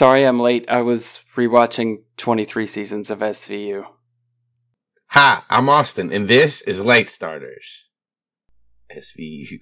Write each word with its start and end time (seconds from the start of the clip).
Sorry 0.00 0.24
I'm 0.24 0.40
late. 0.40 0.64
I 0.66 0.80
was 0.80 1.20
rewatching 1.36 2.04
23 2.16 2.64
seasons 2.64 3.10
of 3.10 3.18
SVU. 3.18 3.84
Hi, 5.08 5.42
I'm 5.50 5.68
Austin, 5.68 6.10
and 6.10 6.26
this 6.26 6.62
is 6.62 6.80
Late 6.80 7.10
Starters. 7.10 7.84
SVU. 8.90 9.58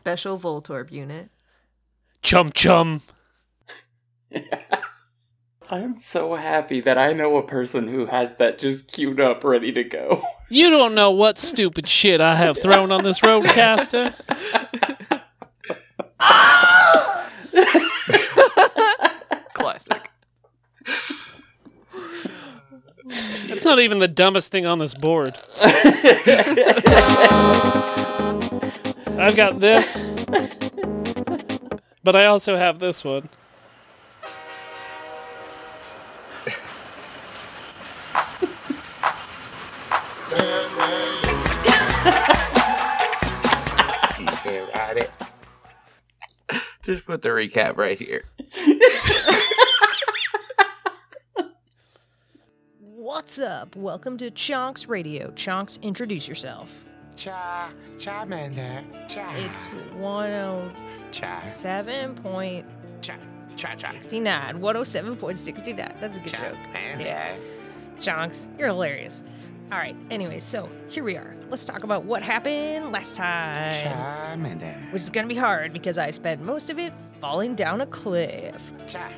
Special 0.00 0.40
Voltorb 0.40 0.90
unit. 0.90 1.28
Chum 2.22 2.52
chum. 2.52 3.02
I 4.34 4.40
am 5.70 5.98
so 5.98 6.36
happy 6.36 6.80
that 6.80 6.96
I 6.96 7.12
know 7.12 7.36
a 7.36 7.46
person 7.46 7.86
who 7.86 8.06
has 8.06 8.38
that 8.38 8.58
just 8.58 8.90
queued 8.90 9.20
up 9.20 9.44
ready 9.44 9.72
to 9.72 9.84
go. 9.84 10.22
You 10.52 10.68
don't 10.68 10.96
know 10.96 11.12
what 11.12 11.38
stupid 11.38 11.88
shit 11.88 12.20
I 12.20 12.34
have 12.34 12.60
thrown 12.60 12.90
on 12.90 13.04
this 13.04 13.20
RODECaster. 13.20 14.12
Classic. 19.52 20.10
It's 23.06 23.64
not 23.64 23.78
even 23.78 24.00
the 24.00 24.08
dumbest 24.08 24.50
thing 24.50 24.66
on 24.66 24.80
this 24.80 24.94
board. 24.94 25.36
I've 29.20 29.36
got 29.36 29.60
this, 29.60 30.16
but 32.02 32.16
I 32.16 32.24
also 32.24 32.56
have 32.56 32.78
this 32.78 33.04
one. 33.04 33.28
Yeah, 44.42 44.66
got 44.72 44.96
it. 44.96 45.10
Just 46.82 47.04
put 47.04 47.20
the 47.20 47.28
recap 47.28 47.76
right 47.76 47.98
here. 47.98 48.24
What's 52.80 53.38
up? 53.38 53.76
Welcome 53.76 54.16
to 54.16 54.30
Chonks 54.30 54.88
Radio. 54.88 55.30
Chonks, 55.32 55.78
introduce 55.82 56.26
yourself. 56.26 56.86
Cha, 57.20 57.70
Charmander, 57.98 58.82
Cha, 59.06 59.30
It's 59.36 59.66
107.69. 60.00 62.64
Cha, 63.02 63.16
Cha, 63.56 63.74
Cha, 63.74 63.92
107.69. 63.92 66.00
That's 66.00 66.16
a 66.16 66.20
good 66.22 66.32
joke. 66.32 66.56
Yeah. 66.98 67.36
Chonks, 67.98 68.48
you're 68.58 68.68
hilarious. 68.68 69.22
All 69.70 69.76
right, 69.76 69.94
Anyway, 70.10 70.38
so 70.38 70.70
here 70.88 71.04
we 71.04 71.18
are. 71.18 71.36
Let's 71.50 71.66
talk 71.66 71.84
about 71.84 72.06
what 72.06 72.22
happened 72.22 72.90
last 72.90 73.16
time. 73.16 73.74
Charmander, 73.74 74.90
Which 74.90 75.02
is 75.02 75.10
gonna 75.10 75.26
be 75.26 75.36
hard 75.36 75.74
because 75.74 75.98
I 75.98 76.08
spent 76.12 76.40
most 76.40 76.70
of 76.70 76.78
it 76.78 76.94
falling 77.20 77.54
down 77.54 77.82
a 77.82 77.86
cliff. 77.86 78.72
Cha. 78.88 79.10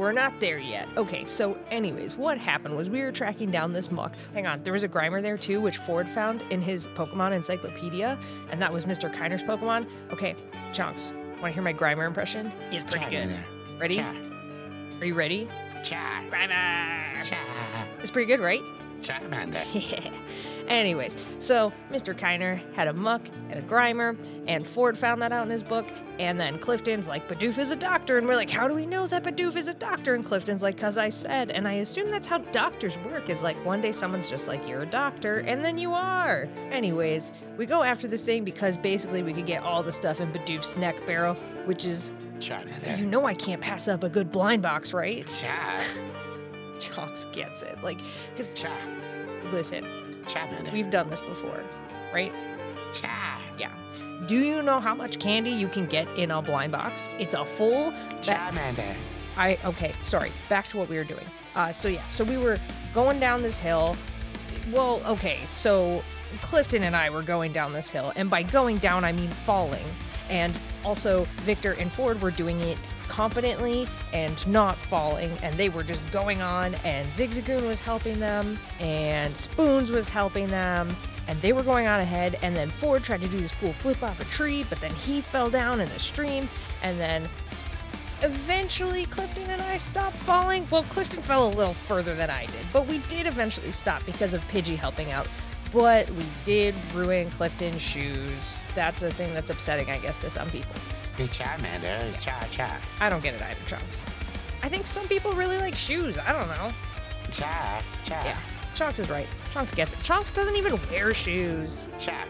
We're 0.00 0.12
not 0.12 0.32
there 0.40 0.56
yet. 0.58 0.88
Okay, 0.96 1.26
so 1.26 1.58
anyways, 1.70 2.16
what 2.16 2.38
happened 2.38 2.74
was 2.74 2.88
we 2.88 3.02
were 3.02 3.12
tracking 3.12 3.50
down 3.50 3.74
this 3.74 3.90
Muk. 3.90 4.14
Hang 4.32 4.46
on, 4.46 4.62
there 4.62 4.72
was 4.72 4.82
a 4.82 4.88
Grimer 4.88 5.20
there 5.20 5.36
too, 5.36 5.60
which 5.60 5.76
Ford 5.76 6.08
found 6.08 6.40
in 6.50 6.62
his 6.62 6.86
Pokemon 6.86 7.32
encyclopedia, 7.32 8.18
and 8.50 8.62
that 8.62 8.72
was 8.72 8.86
Mr. 8.86 9.12
Kiner's 9.14 9.42
Pokemon. 9.42 9.86
Okay, 10.10 10.34
Chonks, 10.72 11.12
wanna 11.42 11.52
hear 11.52 11.62
my 11.62 11.74
Grimer 11.74 12.06
impression? 12.06 12.50
He's 12.70 12.82
pretty 12.82 13.10
good. 13.10 13.28
Ready? 13.78 13.96
Cha, 13.96 14.14
Are 15.00 15.04
you 15.04 15.12
ready? 15.12 15.46
Cha, 15.84 16.24
Grimer! 16.30 17.22
Cha, 17.22 17.86
It's 18.00 18.10
pretty 18.10 18.26
good, 18.26 18.40
right? 18.40 18.62
Charmander. 19.00 19.64
Yeah. 19.90 20.10
Anyways, 20.68 21.16
so 21.40 21.72
Mr. 21.90 22.16
Kiner 22.16 22.60
had 22.74 22.86
a 22.86 22.92
Muk 22.92 23.22
and 23.48 23.58
a 23.58 23.62
grimer, 23.62 24.16
and 24.46 24.64
Ford 24.64 24.96
found 24.96 25.20
that 25.20 25.32
out 25.32 25.44
in 25.44 25.50
his 25.50 25.64
book. 25.64 25.84
And 26.20 26.38
then 26.38 26.60
Clifton's 26.60 27.08
like, 27.08 27.26
Bidoof 27.26 27.58
is 27.58 27.72
a 27.72 27.76
doctor. 27.76 28.18
And 28.18 28.28
we're 28.28 28.36
like, 28.36 28.50
how 28.50 28.68
do 28.68 28.74
we 28.74 28.86
know 28.86 29.08
that 29.08 29.24
Bidoof 29.24 29.56
is 29.56 29.66
a 29.66 29.74
doctor? 29.74 30.14
And 30.14 30.24
Clifton's 30.24 30.62
like, 30.62 30.76
because 30.76 30.96
I 30.96 31.08
said. 31.08 31.50
And 31.50 31.66
I 31.66 31.72
assume 31.74 32.08
that's 32.08 32.28
how 32.28 32.38
doctors 32.38 32.96
work 32.98 33.28
is 33.28 33.42
like 33.42 33.56
one 33.64 33.80
day 33.80 33.90
someone's 33.90 34.30
just 34.30 34.46
like, 34.46 34.64
you're 34.68 34.82
a 34.82 34.86
doctor, 34.86 35.38
and 35.38 35.64
then 35.64 35.76
you 35.76 35.92
are. 35.92 36.48
Anyways, 36.70 37.32
we 37.56 37.66
go 37.66 37.82
after 37.82 38.06
this 38.06 38.22
thing 38.22 38.44
because 38.44 38.76
basically 38.76 39.24
we 39.24 39.32
could 39.32 39.46
get 39.46 39.64
all 39.64 39.82
the 39.82 39.92
stuff 39.92 40.20
in 40.20 40.32
Bidoof's 40.32 40.76
neck 40.76 40.94
barrel, 41.04 41.34
which 41.64 41.84
is, 41.84 42.12
you 42.96 43.06
know, 43.06 43.24
I 43.26 43.34
can't 43.34 43.60
pass 43.60 43.88
up 43.88 44.04
a 44.04 44.08
good 44.08 44.30
blind 44.30 44.62
box, 44.62 44.92
right? 44.94 45.26
Cha, 45.26 45.82
Chonks 46.80 47.30
gets 47.32 47.62
it. 47.62 47.82
Like, 47.82 47.98
because, 48.36 48.52
Cha, 48.54 48.74
listen, 49.52 49.84
Charmander. 50.26 50.72
we've 50.72 50.90
done 50.90 51.08
this 51.10 51.20
before, 51.20 51.62
right? 52.12 52.32
Cha, 52.94 53.40
Yeah. 53.58 53.70
Do 54.26 54.38
you 54.38 54.62
know 54.62 54.80
how 54.80 54.94
much 54.94 55.18
candy 55.18 55.50
you 55.50 55.66
can 55.68 55.86
get 55.86 56.06
in 56.16 56.30
a 56.30 56.42
blind 56.42 56.72
box? 56.72 57.08
It's 57.18 57.34
a 57.34 57.44
full. 57.44 57.90
Ba- 57.90 57.96
Charmander. 58.22 58.94
I 59.36 59.58
okay. 59.64 59.94
Sorry. 60.02 60.30
Back 60.48 60.66
to 60.68 60.76
what 60.76 60.88
we 60.90 60.96
were 60.96 61.04
doing. 61.04 61.24
Uh, 61.56 61.72
so 61.72 61.88
yeah. 61.88 62.06
So 62.10 62.24
we 62.24 62.36
were 62.36 62.58
going 62.92 63.18
down 63.18 63.42
this 63.42 63.56
hill. 63.56 63.96
Well, 64.72 65.00
okay. 65.06 65.38
So 65.48 66.02
Clifton 66.42 66.82
and 66.82 66.94
I 66.94 67.08
were 67.10 67.22
going 67.22 67.52
down 67.52 67.72
this 67.72 67.88
hill, 67.90 68.12
and 68.16 68.28
by 68.28 68.42
going 68.42 68.76
down, 68.78 69.04
I 69.04 69.12
mean 69.12 69.30
falling. 69.30 69.86
And 70.28 70.58
also, 70.84 71.24
Victor 71.38 71.72
and 71.78 71.90
Ford 71.90 72.20
were 72.20 72.30
doing 72.30 72.60
it 72.60 72.76
confidently 73.10 73.86
and 74.14 74.46
not 74.48 74.76
falling, 74.76 75.30
and 75.42 75.54
they 75.56 75.68
were 75.68 75.82
just 75.82 76.00
going 76.10 76.40
on. 76.40 76.74
And 76.76 77.06
Zigzagoon 77.08 77.66
was 77.66 77.80
helping 77.80 78.18
them, 78.18 78.56
and 78.78 79.36
Spoons 79.36 79.90
was 79.90 80.08
helping 80.08 80.46
them, 80.46 80.88
and 81.28 81.38
they 81.42 81.52
were 81.52 81.64
going 81.64 81.86
on 81.86 82.00
ahead. 82.00 82.38
And 82.42 82.56
then 82.56 82.70
Ford 82.70 83.02
tried 83.02 83.20
to 83.20 83.28
do 83.28 83.38
this 83.38 83.52
cool 83.60 83.72
flip 83.74 84.02
off 84.02 84.20
a 84.20 84.24
tree, 84.24 84.64
but 84.70 84.80
then 84.80 84.94
he 84.94 85.20
fell 85.20 85.50
down 85.50 85.80
in 85.80 85.88
the 85.90 85.98
stream, 85.98 86.48
and 86.82 86.98
then 86.98 87.28
eventually 88.22 89.06
Clifton 89.06 89.50
and 89.50 89.60
I 89.60 89.76
stopped 89.76 90.16
falling. 90.16 90.66
Well, 90.70 90.84
Clifton 90.84 91.22
fell 91.22 91.48
a 91.48 91.52
little 91.54 91.74
further 91.74 92.14
than 92.14 92.30
I 92.30 92.46
did, 92.46 92.66
but 92.72 92.86
we 92.86 92.98
did 93.08 93.26
eventually 93.26 93.72
stop 93.72 94.06
because 94.06 94.32
of 94.32 94.46
Pidgey 94.48 94.76
helping 94.76 95.10
out. 95.10 95.28
But 95.72 96.10
we 96.10 96.24
did 96.44 96.74
ruin 96.94 97.30
Clifton's 97.30 97.80
shoes. 97.80 98.58
That's 98.74 99.02
a 99.02 99.10
thing 99.10 99.32
that's 99.34 99.50
upsetting, 99.50 99.90
I 99.90 99.98
guess, 99.98 100.18
to 100.18 100.30
some 100.30 100.50
people. 100.50 100.74
Charmander. 101.28 102.20
Cha, 102.20 102.46
cha, 102.50 102.78
I 103.00 103.08
don't 103.08 103.22
get 103.22 103.34
it 103.34 103.42
either, 103.42 103.60
Chonks. 103.64 104.06
I 104.62 104.68
think 104.68 104.86
some 104.86 105.06
people 105.08 105.32
really 105.32 105.58
like 105.58 105.76
shoes. 105.76 106.18
I 106.18 106.32
don't 106.32 106.48
know. 106.48 106.70
cha, 107.32 107.82
cha, 108.04 108.22
Yeah, 108.24 108.38
Chonks 108.74 108.98
is 108.98 109.08
right. 109.08 109.26
Chonks 109.52 109.74
gets 109.74 109.92
it. 109.92 109.98
Chonks 110.00 110.32
doesn't 110.34 110.56
even 110.56 110.78
wear 110.90 111.14
shoes. 111.14 111.88
cha, 111.98 112.24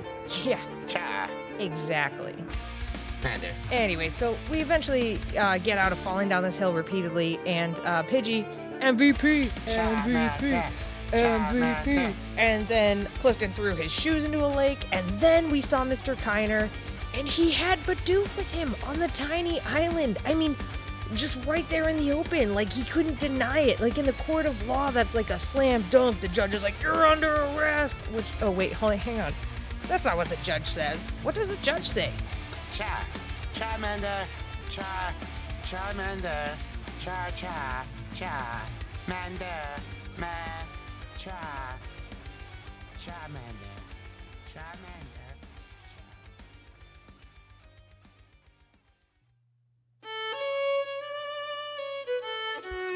Yeah, 0.44 0.60
cha, 0.88 1.28
exactly. 1.58 2.34
Mander. 3.22 3.48
Anyway, 3.70 4.08
so 4.08 4.36
we 4.50 4.60
eventually 4.60 5.18
uh, 5.38 5.58
get 5.58 5.76
out 5.76 5.92
of 5.92 5.98
falling 5.98 6.28
down 6.28 6.42
this 6.42 6.56
hill 6.56 6.72
repeatedly, 6.72 7.38
and 7.46 7.78
uh, 7.80 8.02
Pidgey, 8.04 8.46
MVP, 8.80 9.50
MVP, 9.66 10.70
MVP. 11.12 12.14
And 12.38 12.66
then 12.68 13.04
Clifton 13.18 13.52
threw 13.52 13.74
his 13.74 13.92
shoes 13.92 14.24
into 14.24 14.42
a 14.44 14.48
lake, 14.48 14.86
and 14.92 15.06
then 15.20 15.50
we 15.50 15.60
saw 15.60 15.84
Mr. 15.84 16.16
Kiner, 16.16 16.68
and 17.16 17.28
he 17.28 17.50
had 17.50 17.78
Bidoof 17.80 18.36
with 18.36 18.52
him 18.52 18.74
on 18.86 18.98
the 18.98 19.08
tiny 19.08 19.60
island. 19.60 20.18
I 20.24 20.34
mean, 20.34 20.56
just 21.14 21.44
right 21.44 21.68
there 21.68 21.88
in 21.88 21.96
the 21.96 22.12
open. 22.12 22.54
Like, 22.54 22.72
he 22.72 22.84
couldn't 22.84 23.18
deny 23.18 23.60
it. 23.60 23.80
Like, 23.80 23.98
in 23.98 24.04
the 24.04 24.12
court 24.14 24.46
of 24.46 24.66
law, 24.66 24.90
that's 24.90 25.14
like 25.14 25.30
a 25.30 25.38
slam 25.38 25.84
dunk. 25.90 26.20
The 26.20 26.28
judge 26.28 26.54
is 26.54 26.62
like, 26.62 26.80
you're 26.82 27.06
under 27.06 27.34
arrest. 27.34 28.02
Which, 28.12 28.26
oh, 28.42 28.50
wait, 28.50 28.72
hold 28.72 28.92
on, 28.92 28.98
hang 28.98 29.20
on. 29.20 29.32
That's 29.88 30.04
not 30.04 30.16
what 30.16 30.28
the 30.28 30.36
judge 30.36 30.66
says. 30.66 30.98
What 31.22 31.34
does 31.34 31.48
the 31.48 31.60
judge 31.62 31.88
say? 31.88 32.12
Cha, 32.72 33.04
Charmander, 33.54 34.24
cha, 34.70 35.12
Charmander, 35.64 36.54
cha, 37.00 37.30
cha, 37.34 37.84
cha, 38.14 38.62
Mander, 39.08 39.66
man, 40.18 40.64
cha, 41.18 41.76
Charmander. 43.04 43.59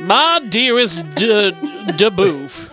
My 0.01 0.41
dearest 0.49 1.05
D- 1.15 1.53
Daboof, 1.97 2.69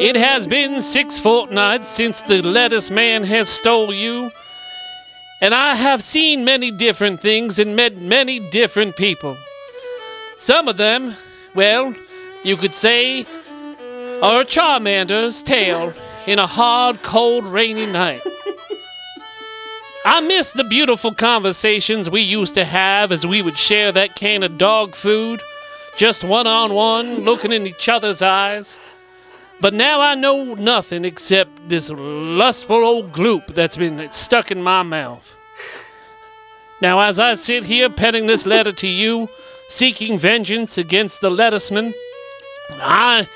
it 0.00 0.16
has 0.16 0.46
been 0.46 0.80
six 0.80 1.18
fortnights 1.18 1.88
since 1.88 2.22
the 2.22 2.40
lettuce 2.42 2.90
man 2.90 3.22
has 3.24 3.48
stole 3.48 3.92
you, 3.92 4.30
and 5.42 5.54
I 5.54 5.74
have 5.74 6.02
seen 6.02 6.44
many 6.44 6.70
different 6.70 7.20
things 7.20 7.58
and 7.58 7.76
met 7.76 7.98
many 7.98 8.40
different 8.50 8.96
people. 8.96 9.36
Some 10.38 10.68
of 10.68 10.78
them, 10.78 11.14
well, 11.54 11.94
you 12.44 12.56
could 12.56 12.74
say, 12.74 13.26
are 14.22 14.40
a 14.40 14.44
Charmander's 14.44 15.42
tale 15.42 15.92
in 16.26 16.38
a 16.38 16.46
hard, 16.46 17.02
cold, 17.02 17.44
rainy 17.44 17.86
night. 17.86 18.22
I 20.04 20.20
miss 20.22 20.52
the 20.52 20.64
beautiful 20.64 21.12
conversations 21.12 22.08
we 22.08 22.22
used 22.22 22.54
to 22.54 22.64
have 22.64 23.12
as 23.12 23.26
we 23.26 23.42
would 23.42 23.58
share 23.58 23.92
that 23.92 24.16
can 24.16 24.42
of 24.42 24.56
dog 24.56 24.94
food 24.94 25.42
just 25.98 26.22
one 26.22 26.46
on 26.46 26.72
one, 26.72 27.24
looking 27.24 27.52
in 27.52 27.66
each 27.66 27.88
other's 27.88 28.22
eyes. 28.22 28.78
But 29.60 29.74
now 29.74 30.00
I 30.00 30.14
know 30.14 30.54
nothing 30.54 31.04
except 31.04 31.68
this 31.68 31.90
lustful 31.90 32.84
old 32.84 33.12
gloop 33.12 33.48
that's 33.48 33.76
been 33.76 34.08
stuck 34.08 34.52
in 34.52 34.62
my 34.62 34.84
mouth. 34.84 35.34
Now, 36.80 37.00
as 37.00 37.18
I 37.18 37.34
sit 37.34 37.64
here 37.64 37.90
penning 37.90 38.26
this 38.26 38.46
letter 38.46 38.70
to 38.70 38.86
you, 38.86 39.28
seeking 39.66 40.20
vengeance 40.20 40.78
against 40.78 41.20
the 41.20 41.30
lettuceman, 41.30 41.92
I 42.74 43.28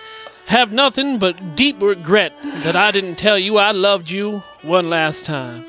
have 0.46 0.70
nothing 0.70 1.18
but 1.18 1.56
deep 1.56 1.82
regret 1.82 2.32
that 2.62 2.76
I 2.76 2.92
didn't 2.92 3.16
tell 3.16 3.38
you 3.38 3.58
I 3.58 3.72
loved 3.72 4.08
you 4.08 4.38
one 4.62 4.88
last 4.88 5.26
time. 5.26 5.64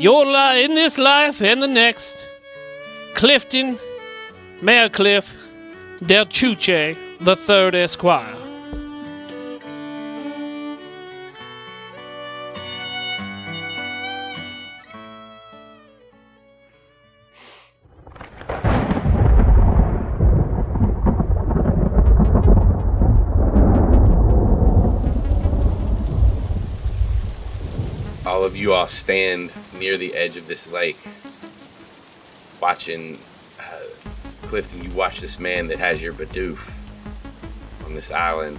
Your 0.00 0.26
li- 0.26 0.64
in 0.64 0.74
this 0.74 0.98
life 0.98 1.40
and 1.40 1.62
the 1.62 1.68
next, 1.68 2.26
Clifton, 3.14 3.78
Mayor 4.60 4.88
Cliff, 4.88 5.32
Del 6.04 6.24
Tlacuache, 6.24 6.96
the 7.20 7.36
third 7.36 7.74
Esquire. 7.74 8.34
All 28.24 28.42
of 28.42 28.56
you 28.56 28.72
all 28.72 28.86
stand 28.86 29.52
near 29.78 29.98
the 29.98 30.14
edge 30.14 30.38
of 30.38 30.48
this 30.48 30.66
lake, 30.72 30.96
watching 32.58 33.18
uh, 34.50 34.52
Clifton. 34.52 34.82
You 34.82 34.90
watch 34.90 35.20
this 35.20 35.38
man 35.38 35.68
that 35.68 35.78
has 35.78 36.02
your 36.02 36.12
Bidoof 36.12 36.80
on 37.84 37.94
this 37.94 38.10
island. 38.10 38.58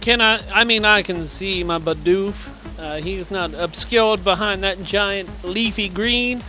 Can 0.00 0.20
I? 0.20 0.40
I 0.52 0.64
mean, 0.64 0.84
I 0.84 1.02
can 1.02 1.24
see 1.24 1.64
my 1.64 1.78
Bidoof. 1.78 2.48
Uh, 2.78 2.96
he's 2.96 3.30
not 3.30 3.54
obscured 3.54 4.24
behind 4.24 4.62
that 4.64 4.82
giant 4.82 5.28
leafy 5.44 5.88
green, 5.88 6.40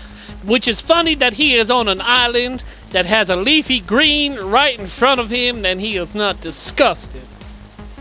which 0.44 0.68
is 0.68 0.81
funny 0.81 1.16
that 1.16 1.34
he 1.34 1.56
is 1.56 1.70
on 1.70 1.88
an 1.88 2.02
island 2.02 2.64
that 2.90 3.06
has 3.06 3.30
a 3.30 3.36
leafy 3.36 3.80
green 3.80 4.36
right 4.36 4.80
in 4.80 4.88
front 4.88 5.20
of 5.20 5.30
him, 5.30 5.66
and 5.66 5.80
he 5.80 5.98
is 5.98 6.16
not 6.16 6.42
disgusted. 6.42 7.22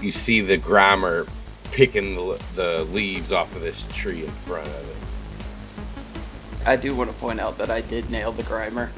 You 0.00 0.10
see 0.10 0.40
the 0.40 0.58
Grimer 0.58 1.28
picking 1.72 2.14
the, 2.14 2.42
the 2.54 2.84
leaves 2.84 3.32
off 3.32 3.54
of 3.54 3.62
this 3.62 3.86
tree 3.92 4.24
in 4.24 4.30
front 4.30 4.66
of 4.66 4.90
it. 4.90 6.66
I 6.66 6.76
do 6.76 6.94
want 6.94 7.10
to 7.10 7.16
point 7.16 7.40
out 7.40 7.58
that 7.58 7.70
I 7.70 7.80
did 7.82 8.10
nail 8.10 8.32
the 8.32 8.44
Grimer. 8.44 8.90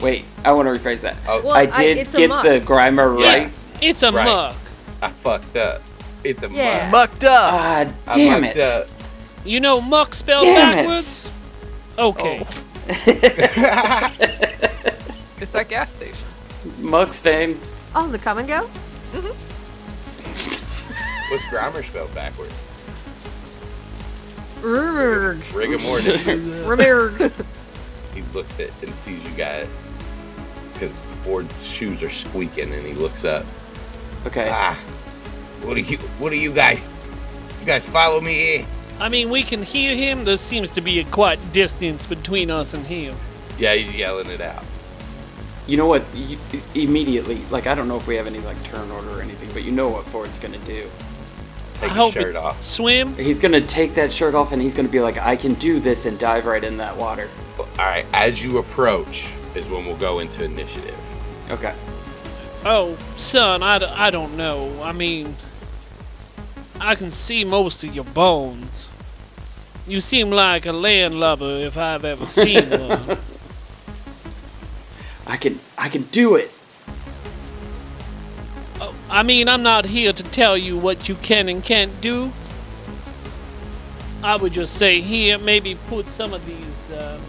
Wait, 0.00 0.24
I 0.44 0.52
want 0.52 0.66
to 0.68 0.72
rephrase 0.80 1.00
that. 1.00 1.16
Oh, 1.28 1.42
Well, 1.42 1.54
I 1.54 1.62
I- 1.72 1.82
did 1.84 1.98
it's 1.98 2.14
a 2.14 2.18
get 2.18 2.28
Muk. 2.28 2.44
the 2.44 2.60
Grimer 2.60 3.18
Yeah. 3.20 3.26
right. 3.32 3.50
It's 3.80 4.02
a 4.02 4.12
Right. 4.12 4.24
Muk. 4.24 4.56
I 5.02 5.08
fucked 5.08 5.56
up. 5.56 5.82
It's 6.24 6.42
a 6.42 6.48
Yeah. 6.50 6.88
Muk. 6.90 7.10
Mucked 7.10 7.24
up. 7.24 7.52
Ah, 7.52 7.84
I 8.06 8.16
damn 8.16 8.40
mucked 8.42 8.56
it. 8.56 8.62
up. 8.62 8.88
You 9.44 9.60
know 9.60 9.80
Muk 9.80 10.14
spelled 10.14 10.42
Damn 10.42 10.70
it. 10.70 10.74
backwards? 10.74 11.28
Okay. 11.98 12.46
It's 15.40 15.50
that 15.52 15.68
gas 15.68 15.92
station. 15.92 16.16
Mugstain. 16.80 17.56
Oh, 17.96 18.06
the 18.06 18.18
come 18.18 18.38
and 18.38 18.46
go? 18.46 18.60
What's 21.30 21.44
Grimer 21.44 21.84
spelled 21.84 22.14
backwards? 22.14 22.54
Rurg. 24.60 25.52
Rigor 25.54 25.78
mortis. 25.78 26.28
Remerg. 26.28 27.32
He 28.14 28.22
looks 28.34 28.60
at 28.60 28.70
and 28.82 28.94
sees 28.94 29.22
you 29.24 29.30
guys 29.36 29.88
because 30.72 31.04
Ford's 31.24 31.66
shoes 31.66 32.02
are 32.02 32.10
squeaking, 32.10 32.72
and 32.72 32.82
he 32.82 32.94
looks 32.94 33.24
up. 33.24 33.44
Okay. 34.26 34.48
Ah, 34.50 34.74
what 35.62 35.76
are 35.76 35.80
you? 35.80 35.96
What 36.18 36.32
are 36.32 36.36
you 36.36 36.52
guys? 36.52 36.88
You 37.60 37.66
guys 37.66 37.84
follow 37.88 38.20
me 38.20 38.34
here? 38.34 38.66
I 39.00 39.08
mean, 39.08 39.30
we 39.30 39.42
can 39.42 39.62
hear 39.62 39.94
him. 39.96 40.24
There 40.24 40.36
seems 40.36 40.70
to 40.70 40.80
be 40.80 41.00
a 41.00 41.04
quite 41.04 41.38
distance 41.52 42.06
between 42.06 42.50
us 42.50 42.74
and 42.74 42.86
him. 42.86 43.16
Yeah, 43.58 43.74
he's 43.74 43.94
yelling 43.94 44.28
it 44.28 44.40
out. 44.40 44.64
You 45.66 45.76
know 45.76 45.86
what? 45.86 46.02
You, 46.14 46.38
immediately, 46.74 47.40
like 47.50 47.66
I 47.66 47.74
don't 47.74 47.86
know 47.88 47.96
if 47.96 48.06
we 48.06 48.16
have 48.16 48.26
any 48.26 48.40
like 48.40 48.62
turn 48.64 48.90
order 48.90 49.10
or 49.10 49.22
anything, 49.22 49.48
but 49.52 49.62
you 49.62 49.70
know 49.72 49.88
what 49.88 50.04
Ford's 50.06 50.38
gonna 50.38 50.58
do. 50.58 50.88
Take 51.74 51.84
I 51.84 51.88
his 51.88 51.96
hope 51.96 52.12
shirt 52.12 52.36
off. 52.36 52.62
swim. 52.62 53.14
He's 53.16 53.38
gonna 53.38 53.60
take 53.60 53.94
that 53.94 54.12
shirt 54.12 54.34
off 54.34 54.52
and 54.52 54.60
he's 54.60 54.74
gonna 54.74 54.88
be 54.88 55.00
like, 55.00 55.18
I 55.18 55.36
can 55.36 55.54
do 55.54 55.78
this 55.80 56.06
and 56.06 56.18
dive 56.18 56.46
right 56.46 56.62
in 56.62 56.76
that 56.78 56.96
water. 56.96 57.28
All 57.78 57.86
right, 57.86 58.06
as 58.12 58.42
you 58.42 58.58
approach 58.58 59.32
is 59.54 59.68
when 59.68 59.86
we'll 59.86 59.96
go 59.96 60.18
into 60.18 60.44
initiative. 60.44 60.96
Okay. 61.50 61.74
Oh, 62.64 62.96
son, 63.16 63.62
I, 63.62 63.78
d- 63.78 63.86
I 63.86 64.10
don't 64.10 64.36
know. 64.36 64.80
I 64.82 64.92
mean, 64.92 65.34
I 66.80 66.94
can 66.94 67.10
see 67.10 67.44
most 67.44 67.82
of 67.82 67.94
your 67.94 68.04
bones. 68.04 68.88
You 69.86 70.00
seem 70.00 70.30
like 70.30 70.66
a 70.66 70.72
landlubber 70.72 71.56
if 71.64 71.76
I've 71.76 72.04
ever 72.04 72.26
seen 72.28 72.70
one. 72.70 73.18
I 75.26 75.36
can 75.36 75.58
I 75.78 75.88
can 75.88 76.02
do 76.02 76.36
it. 76.36 76.52
Oh, 78.80 78.94
I 79.10 79.22
mean, 79.22 79.48
I'm 79.48 79.62
not 79.62 79.86
here 79.86 80.12
to 80.12 80.22
tell 80.22 80.56
you 80.56 80.76
what 80.76 81.08
you 81.08 81.14
can 81.16 81.48
and 81.48 81.64
can't 81.64 82.00
do. 82.00 82.32
I 84.22 84.36
would 84.36 84.52
just 84.52 84.74
say 84.76 85.00
here, 85.00 85.38
maybe 85.38 85.74
put 85.88 86.06
some 86.06 86.32
of 86.32 86.44
these. 86.46 86.98
Um, 86.98 87.20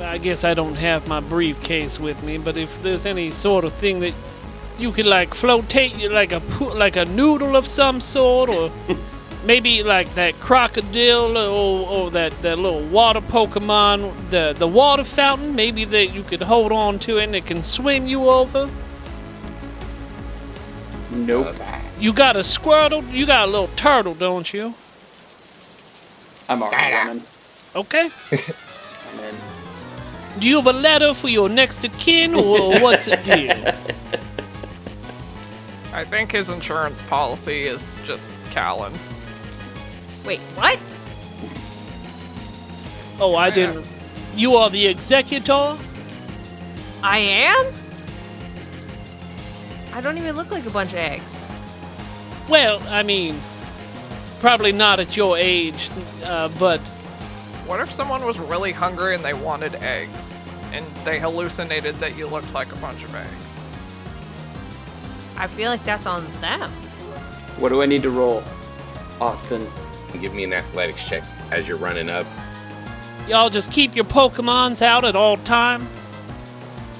I 0.00 0.18
guess 0.18 0.44
I 0.44 0.54
don't 0.54 0.74
have 0.74 1.08
my 1.08 1.20
briefcase 1.20 1.98
with 1.98 2.22
me, 2.22 2.38
but 2.38 2.56
if 2.56 2.82
there's 2.82 3.06
any 3.06 3.30
sort 3.30 3.64
of 3.64 3.72
thing 3.72 4.00
that 4.00 4.14
you 4.78 4.92
could 4.92 5.06
like 5.06 5.30
flotate, 5.30 6.10
like 6.10 6.32
a 6.32 6.40
like 6.74 6.96
a 6.96 7.04
noodle 7.06 7.56
of 7.56 7.66
some 7.66 8.00
sort, 8.00 8.48
or 8.50 8.70
maybe 9.44 9.82
like 9.82 10.14
that 10.14 10.38
crocodile 10.40 11.36
or, 11.36 11.88
or 11.88 12.10
that, 12.10 12.32
that 12.42 12.58
little 12.58 12.82
water 12.84 13.20
Pokemon, 13.20 14.12
the 14.30 14.54
the 14.56 14.68
water 14.68 15.04
fountain, 15.04 15.54
maybe 15.54 15.84
that 15.84 16.14
you 16.14 16.22
could 16.22 16.42
hold 16.42 16.72
on 16.72 16.98
to 17.00 17.18
and 17.18 17.34
it 17.34 17.46
can 17.46 17.62
swim 17.62 18.06
you 18.06 18.28
over. 18.28 18.68
Nope. 21.10 21.56
You 21.98 22.12
got 22.12 22.36
a 22.36 22.40
Squirtle? 22.40 23.10
You 23.12 23.26
got 23.26 23.48
a 23.48 23.50
little 23.50 23.70
turtle, 23.76 24.14
don't 24.14 24.52
you? 24.52 24.74
I'm 26.48 26.62
already 26.62 26.94
running. 26.94 27.22
Okay. 27.74 28.10
I'm 28.32 29.20
in. 29.20 29.47
Do 30.38 30.48
you 30.48 30.56
have 30.56 30.66
a 30.66 30.72
letter 30.72 31.14
for 31.14 31.28
your 31.28 31.48
next 31.48 31.84
of 31.84 31.96
kin, 31.98 32.34
or 32.34 32.78
what's 32.80 33.06
the 33.06 33.16
deal? 33.16 33.50
I 35.92 36.04
think 36.04 36.30
his 36.30 36.48
insurance 36.48 37.02
policy 37.02 37.62
is 37.62 37.90
just 38.04 38.30
Calynn. 38.50 38.96
Wait, 40.24 40.38
what? 40.54 40.78
Oh, 43.20 43.34
I 43.34 43.50
didn't. 43.50 43.84
You 44.34 44.54
are 44.54 44.70
the 44.70 44.86
executor? 44.86 45.76
I 47.02 47.18
am? 47.18 47.72
I 49.92 50.00
don't 50.00 50.18
even 50.18 50.36
look 50.36 50.52
like 50.52 50.66
a 50.66 50.70
bunch 50.70 50.92
of 50.92 50.98
eggs. 50.98 51.48
Well, 52.48 52.80
I 52.88 53.02
mean, 53.02 53.40
probably 54.38 54.70
not 54.70 55.00
at 55.00 55.16
your 55.16 55.36
age, 55.36 55.90
uh, 56.24 56.48
but 56.60 56.80
What 57.68 57.80
if 57.80 57.92
someone 57.92 58.24
was 58.24 58.38
really 58.38 58.72
hungry 58.72 59.14
and 59.14 59.22
they 59.22 59.34
wanted 59.34 59.74
eggs? 59.74 60.34
And 60.72 60.82
they 61.04 61.18
hallucinated 61.20 61.96
that 61.96 62.16
you 62.16 62.26
looked 62.26 62.54
like 62.54 62.72
a 62.72 62.76
bunch 62.76 63.04
of 63.04 63.14
eggs? 63.14 63.54
I 65.36 65.48
feel 65.48 65.70
like 65.70 65.84
that's 65.84 66.06
on 66.06 66.24
them. 66.40 66.70
What 67.58 67.68
do 67.68 67.82
I 67.82 67.86
need 67.86 68.02
to 68.04 68.10
roll? 68.10 68.42
Austin. 69.20 69.66
Give 70.18 70.34
me 70.34 70.44
an 70.44 70.54
athletics 70.54 71.06
check 71.06 71.22
as 71.50 71.68
you're 71.68 71.76
running 71.76 72.08
up. 72.08 72.26
y'all 73.28 73.50
just 73.50 73.70
keep 73.70 73.94
your 73.94 74.06
Pokemons 74.06 74.80
out 74.80 75.04
at 75.04 75.14
all 75.14 75.36
time. 75.36 75.86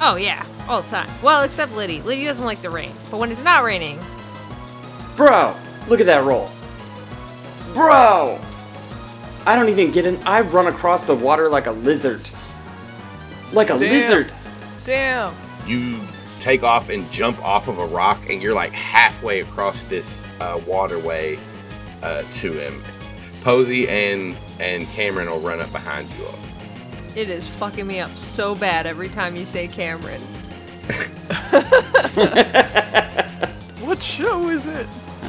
Oh, 0.02 0.16
yeah, 0.16 0.44
all 0.68 0.82
the 0.82 0.90
time. 0.90 1.08
Well, 1.22 1.44
except 1.44 1.72
Liddy. 1.72 2.02
Liddy 2.02 2.26
doesn't 2.26 2.44
like 2.44 2.60
the 2.60 2.68
rain. 2.68 2.92
But 3.10 3.16
when 3.20 3.30
it's 3.30 3.42
not 3.42 3.64
raining, 3.64 3.98
Bro, 5.16 5.56
look 5.88 6.00
at 6.00 6.06
that 6.06 6.24
roll. 6.24 6.50
Bro! 7.72 8.38
I 9.48 9.56
don't 9.56 9.70
even 9.70 9.90
get 9.92 10.04
in. 10.04 10.18
I 10.26 10.42
run 10.42 10.66
across 10.66 11.06
the 11.06 11.14
water 11.14 11.48
like 11.48 11.66
a 11.66 11.72
lizard. 11.72 12.20
Like 13.54 13.70
a 13.70 13.78
Damn. 13.78 13.90
lizard. 13.90 14.30
Damn. 14.84 15.34
You 15.66 15.98
take 16.38 16.62
off 16.62 16.90
and 16.90 17.10
jump 17.10 17.42
off 17.42 17.66
of 17.66 17.78
a 17.78 17.86
rock, 17.86 18.28
and 18.28 18.42
you're 18.42 18.54
like 18.54 18.72
halfway 18.72 19.40
across 19.40 19.84
this 19.84 20.26
uh, 20.40 20.60
waterway 20.66 21.38
uh, 22.02 22.24
to 22.34 22.52
him. 22.52 22.84
Posey 23.42 23.88
and 23.88 24.36
and 24.60 24.86
Cameron 24.90 25.30
will 25.30 25.40
run 25.40 25.62
up 25.62 25.72
behind 25.72 26.12
you 26.18 26.26
all. 26.26 26.38
It 27.16 27.30
is 27.30 27.48
fucking 27.48 27.86
me 27.86 28.00
up 28.00 28.18
so 28.18 28.54
bad 28.54 28.86
every 28.86 29.08
time 29.08 29.34
you 29.34 29.46
say 29.46 29.66
Cameron. 29.66 30.20
What 33.88 34.02
show 34.02 34.50
is 34.50 34.66
it? 34.66 34.86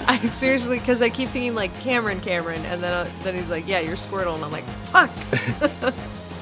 I 0.10 0.18
seriously, 0.26 0.80
because 0.80 1.04
I 1.04 1.10
keep 1.10 1.30
thinking 1.30 1.54
like 1.54 1.72
Cameron, 1.82 2.20
Cameron, 2.20 2.66
and 2.66 2.82
then 2.82 2.92
uh, 2.94 3.08
then 3.22 3.36
he's 3.36 3.50
like, 3.52 3.68
yeah, 3.68 3.80
you're 3.80 3.96
Squirtle, 3.96 4.34
and 4.36 4.44
I'm 4.44 4.52
like, 4.52 4.64
fuck. 4.64 5.12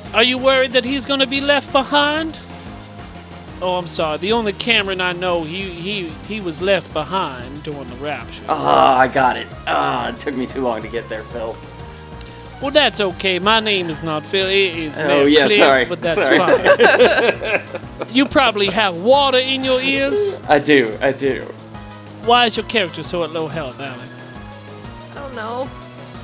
Are 0.15 0.23
you 0.23 0.37
worried 0.37 0.71
that 0.71 0.85
he's 0.85 1.05
gonna 1.05 1.27
be 1.27 1.41
left 1.41 1.71
behind? 1.73 2.39
Oh, 3.61 3.75
I'm 3.77 3.87
sorry. 3.87 4.19
The 4.19 4.31
only 4.31 4.53
Cameron 4.53 5.01
I 5.01 5.11
know, 5.11 5.43
he 5.43 5.63
he 5.69 6.03
he 6.29 6.39
was 6.39 6.61
left 6.61 6.93
behind 6.93 7.63
during 7.63 7.87
the 7.89 7.95
rapture. 7.97 8.43
Ah, 8.47 8.97
I 8.99 9.07
got 9.09 9.35
it. 9.35 9.47
Ah, 9.67 10.09
it 10.09 10.17
took 10.17 10.35
me 10.35 10.45
too 10.47 10.61
long 10.61 10.81
to 10.81 10.87
get 10.87 11.09
there, 11.09 11.23
Phil. 11.23 11.57
Well, 12.61 12.71
that's 12.71 13.01
okay. 13.01 13.37
My 13.37 13.59
name 13.59 13.89
is 13.89 14.01
not 14.01 14.23
Phil. 14.23 14.47
It 14.47 14.75
is 14.77 14.97
Oh, 14.97 15.07
Mayor 15.07 15.27
yeah, 15.27 15.45
Cliff, 15.47 15.59
sorry. 15.59 15.85
but 15.85 16.01
that's 16.01 16.21
Sorry. 16.21 16.37
fine. 16.39 18.09
you 18.15 18.25
probably 18.25 18.67
have 18.67 18.95
water 19.03 19.37
in 19.39 19.63
your 19.63 19.79
ears. 19.81 20.39
I 20.47 20.57
do, 20.57 20.97
I 21.01 21.11
do. 21.11 21.45
Why 22.27 22.45
is 22.45 22.57
your 22.57 22.65
character 22.65 23.03
so 23.03 23.23
at 23.23 23.31
low 23.31 23.47
health, 23.47 23.79
Alex? 23.79 24.29
I 25.11 25.15
don't 25.21 25.33
know. 25.35 25.67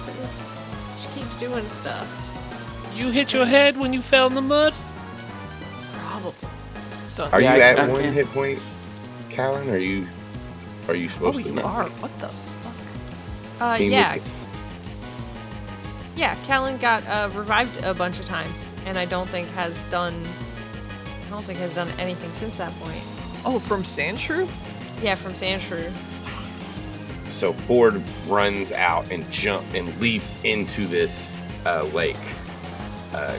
I 0.05 0.11
just, 0.21 0.41
she 1.01 1.07
keeps 1.19 1.35
doing 1.37 1.67
stuff. 1.67 2.07
You 2.95 3.09
hit 3.09 3.31
your 3.33 3.45
head 3.45 3.77
when 3.77 3.93
you 3.93 4.01
fell 4.01 4.27
in 4.27 4.35
the 4.35 4.41
mud? 4.41 4.73
Probably. 5.93 6.33
Stunt. 6.93 7.33
Are 7.33 7.41
Yeah, 7.41 7.55
you 7.55 7.61
I- 7.61 7.65
at 7.65 7.79
I 7.79 7.87
one 7.87 8.01
can't- 8.01 8.13
hit 8.13 8.27
point, 8.33 8.59
Calynn? 9.29 9.71
Are 9.71 9.77
you 9.77 10.07
are 10.89 10.95
you 10.95 11.05
Oh, 11.05 11.09
supposed 11.09 11.37
to? 11.37 11.43
you 11.43 11.53
be? 11.55 11.61
are. 11.61 11.85
What 11.85 12.19
the 12.19 12.27
fuck? 12.27 12.73
Uh, 13.61 13.77
Can 13.77 13.89
yeah. 13.91 14.13
look 14.15 14.23
Yeah, 16.17 16.35
Calynn 16.45 16.79
got 16.81 17.07
uh, 17.07 17.29
revived 17.33 17.81
a 17.85 17.93
bunch 17.93 18.19
of 18.19 18.25
times, 18.25 18.73
and 18.85 18.99
I 18.99 19.05
don't 19.05 19.29
think 19.29 19.47
has 19.51 19.83
done. 19.83 20.13
I 21.25 21.29
don't 21.31 21.43
think 21.45 21.57
has 21.59 21.75
done 21.75 21.89
anything 21.97 22.31
since 22.33 22.57
that 22.57 22.77
point. 22.81 23.03
Oh, 23.45 23.57
from 23.59 23.83
Sandshrew? 23.83 24.47
Yeah, 25.03 25.15
from 25.15 25.33
Sandshrew. 25.33 25.91
So 27.29 27.51
Ford 27.51 28.01
runs 28.27 28.71
out 28.71 29.11
and 29.11 29.29
jump 29.29 29.65
and 29.73 29.93
leaps 29.99 30.41
into 30.45 30.87
this 30.87 31.41
uh, 31.65 31.83
lake. 31.93 32.15
Uh, 33.13 33.37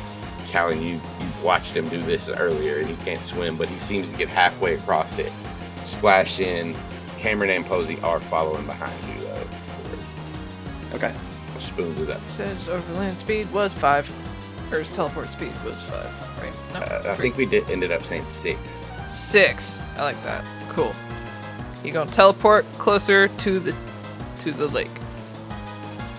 Calynn, 0.48 0.82
you, 0.82 0.94
you 0.96 1.42
watched 1.42 1.74
him 1.74 1.88
do 1.88 2.00
this 2.02 2.28
earlier, 2.28 2.78
and 2.78 2.86
he 2.88 2.94
can't 3.04 3.22
swim, 3.22 3.56
but 3.56 3.66
he 3.68 3.78
seems 3.78 4.10
to 4.10 4.16
get 4.18 4.28
halfway 4.28 4.74
across 4.74 5.18
it. 5.18 5.32
Splash 5.84 6.38
in. 6.38 6.76
Cameron 7.18 7.48
and 7.50 7.64
Posey 7.64 7.98
are 8.02 8.20
following 8.20 8.66
behind 8.66 8.92
you. 9.08 9.26
Though. 9.26 10.96
Okay. 10.96 11.14
Spoons 11.58 11.98
is 11.98 12.10
up. 12.10 12.20
Said 12.28 12.54
his 12.58 12.68
overland 12.68 13.16
speed 13.16 13.50
was 13.52 13.72
five. 13.72 14.10
Or 14.70 14.80
his 14.80 14.94
teleport 14.94 15.28
speed 15.28 15.52
was 15.64 15.80
five, 15.82 16.42
right? 16.42 16.52
No, 16.74 16.80
Uh, 16.80 17.12
I 17.12 17.16
think 17.16 17.36
we 17.38 17.46
did 17.46 17.68
ended 17.70 17.90
up 17.90 18.04
saying 18.04 18.26
six. 18.26 18.90
Six. 19.10 19.80
I 19.96 20.02
like 20.02 20.22
that. 20.24 20.44
Cool. 20.68 20.92
You 21.84 21.92
gonna 21.92 22.10
teleport 22.10 22.64
closer 22.78 23.28
to 23.28 23.58
the 23.58 23.74
to 24.40 24.52
the 24.52 24.68
lake. 24.68 24.90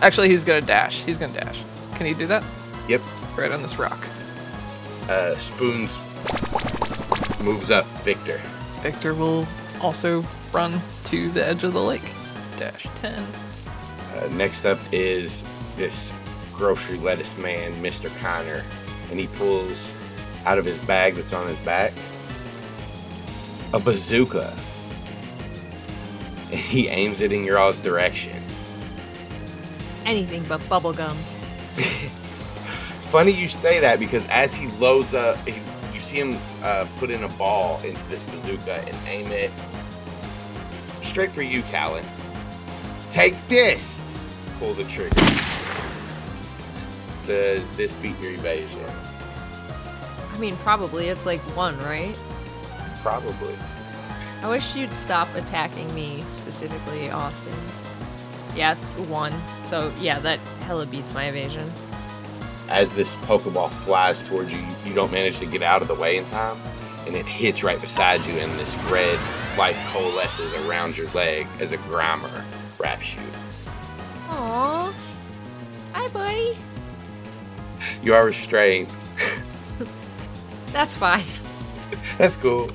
Actually, 0.02 0.30
he's 0.30 0.44
gonna 0.44 0.62
dash. 0.62 1.02
He's 1.04 1.18
gonna 1.18 1.34
dash. 1.34 1.62
Can 1.96 2.06
he 2.06 2.14
do 2.14 2.28
that? 2.28 2.44
Yep. 2.88 3.02
Right 3.36 3.52
on 3.52 3.62
this 3.62 3.78
rock. 3.80 4.08
Uh, 5.10 5.36
Spoons 5.36 5.98
moves 7.42 7.72
up 7.72 7.86
Victor. 8.04 8.40
Victor 8.82 9.14
will 9.14 9.48
also 9.82 10.24
run 10.52 10.80
to 11.06 11.30
the 11.32 11.46
edge 11.46 11.64
of 11.64 11.74
the 11.74 11.82
lake. 11.82 12.14
Dash 12.58 12.88
10. 12.96 13.14
Uh, 14.16 14.28
next 14.32 14.66
up 14.66 14.80
is 14.92 15.44
this 15.76 16.14
grocery 16.54 16.98
lettuce 17.00 17.38
man, 17.38 17.74
Mr. 17.84 18.16
Connor, 18.20 18.64
and 19.12 19.20
he 19.20 19.28
pulls 19.28 19.92
out 20.46 20.58
of 20.58 20.66
his 20.66 20.80
bag 20.80 21.16
that's 21.16 21.34
on 21.34 21.48
his 21.48 21.58
back 21.60 21.92
a 23.74 23.80
bazooka. 23.80 24.56
And 26.52 26.60
he 26.60 26.88
aims 26.88 27.22
it 27.22 27.32
in 27.32 27.44
your 27.44 27.58
all's 27.58 27.80
direction. 27.80 28.42
Anything 30.06 30.44
but 30.48 30.62
bubblegum. 30.62 31.16
Funny 33.12 33.32
you 33.32 33.48
say 33.48 33.80
that 33.80 34.00
because 34.00 34.28
as 34.28 34.56
he 34.56 34.68
loads 34.80 35.14
up, 35.14 35.38
he, 35.48 35.60
you 35.94 36.00
see 36.00 36.18
him 36.18 36.38
uh, 36.64 36.86
put 36.98 37.10
in 37.10 37.24
a 37.24 37.30
ball 37.30 37.80
into 37.84 38.02
this 38.10 38.24
bazooka 38.24 38.74
and 38.74 38.96
aim 39.08 39.32
it 39.32 39.52
straight 41.02 41.32
for 41.32 41.44
you, 41.44 41.62
Calynn. 41.64 42.04
Take 43.10 43.36
this! 43.48 44.12
Pull 44.60 44.74
the 44.74 44.84
trigger. 44.84 45.16
Does 47.26 47.72
this 47.78 47.94
beat 47.94 48.20
your 48.20 48.34
evasion? 48.34 48.84
I 50.34 50.38
mean, 50.38 50.58
probably 50.58 51.08
it's 51.08 51.26
like 51.26 51.40
one, 51.56 51.78
right? 51.80 52.18
Probably. 53.02 53.56
I 54.42 54.50
wish 54.50 54.76
you'd 54.76 54.96
stop 54.96 55.34
attacking 55.36 55.94
me 55.96 56.24
specifically, 56.28 57.10
Austin. 57.10 57.56
Yes, 58.56 58.94
one. 58.94 59.34
So 59.64 59.92
yeah, 60.00 60.20
that 60.20 60.40
hella 60.62 60.86
beats 60.86 61.14
my 61.14 61.26
evasion. 61.26 61.72
As 62.70 62.94
this 62.94 63.16
Pokeball 63.16 63.70
flies 63.70 64.24
towards 64.28 64.52
you, 64.52 64.66
you 64.86 64.94
don't 64.94 65.12
manage 65.12 65.40
to 65.40 65.46
get 65.46 65.62
out 65.62 65.82
of 65.82 65.88
the 65.88 65.96
way 65.96 66.18
in 66.18 66.26
time, 66.26 66.58
and 67.06 67.16
it 67.16 67.26
hits 67.26 67.64
right 67.64 67.80
beside 67.80 68.22
you, 68.26 68.34
and 68.34 68.52
this 68.60 68.76
red 68.90 69.20
light 69.58 69.76
coalesces 69.88 70.68
around 70.68 70.98
your 70.98 71.10
leg 71.12 71.48
as 71.60 71.72
a 71.72 71.78
Grimer 71.78 72.44
wraps 72.80 73.16
you. 73.16 73.22
Aww. 74.30 74.94
Hi, 75.94 76.08
buddy. 76.10 76.58
You 78.04 78.14
are 78.14 78.26
restrained. 78.26 78.90
That's 80.72 80.96
fine. 80.96 81.24
That's 82.18 82.36
cool. 82.36 82.72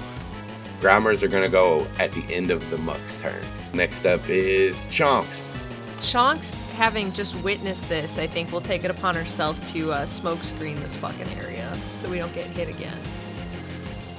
Grimers 0.81 1.23
are 1.23 1.29
gonna 1.29 1.51
go 1.51 1.87
at 1.99 2.11
the 2.13 2.25
end 2.35 2.51
of 2.51 2.69
the 2.71 2.79
Muk's 2.79 3.19
turn. 3.19 3.45
Next 3.75 4.07
up 4.07 4.27
is 4.31 4.87
Chonks. 4.87 5.55
Chonks, 5.99 6.57
having 6.73 7.13
just 7.13 7.37
witnessed 7.41 7.87
this, 7.91 8.17
I 8.17 8.27
think 8.27 8.51
will 8.51 8.63
take 8.63 8.83
it 8.85 8.91
upon 8.91 9.15
herself 9.15 9.63
to 9.67 9.93
uh, 9.93 10.07
smoke 10.07 10.43
screen 10.43 10.81
this 10.81 10.95
fucking 10.95 11.29
area 11.39 11.77
so 11.91 12.09
we 12.09 12.17
don't 12.17 12.33
get 12.33 12.47
hit 12.47 12.75
again. 12.75 12.97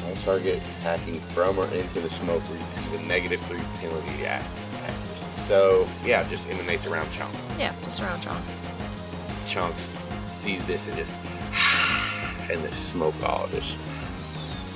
On 0.05 0.15
target 0.17 0.61
attacking 0.77 1.19
from 1.33 1.57
or 1.57 1.65
into 1.73 1.99
the 1.99 2.09
smoke 2.11 2.47
will 2.47 2.57
receive 2.57 3.01
a 3.01 3.07
negative 3.07 3.41
three 3.41 3.59
penalty 3.79 4.25
at 4.27 4.43
accuracy. 4.83 5.31
So 5.37 5.89
yeah, 6.05 6.29
just 6.29 6.47
emanates 6.47 6.85
around 6.85 7.07
Chonks. 7.07 7.59
Yeah, 7.59 7.73
just 7.85 7.99
around 8.03 8.19
Chonks. 8.21 9.47
Chunks 9.47 9.95
sees 10.27 10.63
this 10.67 10.87
and 10.87 10.95
just 10.95 11.15
and 12.51 12.63
the 12.63 12.71
smoke 12.71 13.15
all 13.23 13.47
just. 13.47 14.10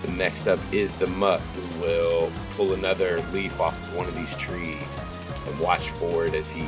The 0.06 0.12
next 0.12 0.46
up 0.46 0.60
is 0.72 0.94
the 0.94 1.08
Muk 1.08 1.42
who 1.42 1.82
will 1.82 2.32
pull 2.52 2.74
another 2.74 3.22
leaf 3.34 3.60
off 3.60 3.74
of 3.88 3.96
one 3.96 4.06
of 4.06 4.14
these 4.14 4.38
trees 4.38 5.02
and 5.48 5.60
watch 5.60 5.90
for 5.90 6.28
it 6.28 6.36
as 6.36 6.52
he 6.52 6.68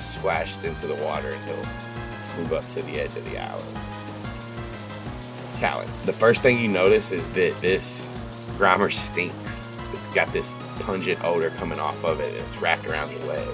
splashes 0.00 0.64
into 0.64 0.86
the 0.86 0.94
water 1.04 1.28
and 1.28 1.44
he'll 1.44 2.38
move 2.38 2.54
up 2.54 2.66
to 2.72 2.82
the 2.82 2.98
edge 2.98 3.14
of 3.14 3.30
the 3.30 3.36
island. 3.36 3.78
Calynn, 5.56 6.06
the 6.06 6.12
first 6.14 6.40
thing 6.40 6.58
you 6.58 6.68
notice 6.68 7.12
is 7.12 7.28
that 7.32 7.54
this 7.60 8.12
Grimer 8.56 8.90
stinks. 8.90 9.68
It's 9.92 10.08
got 10.14 10.32
this 10.32 10.56
pungent 10.80 11.22
odor 11.22 11.50
coming 11.50 11.78
off 11.78 12.02
of 12.02 12.18
it 12.20 12.32
and 12.32 12.38
it's 12.38 12.56
wrapped 12.62 12.86
around 12.86 13.10
your 13.10 13.20
leg. 13.26 13.46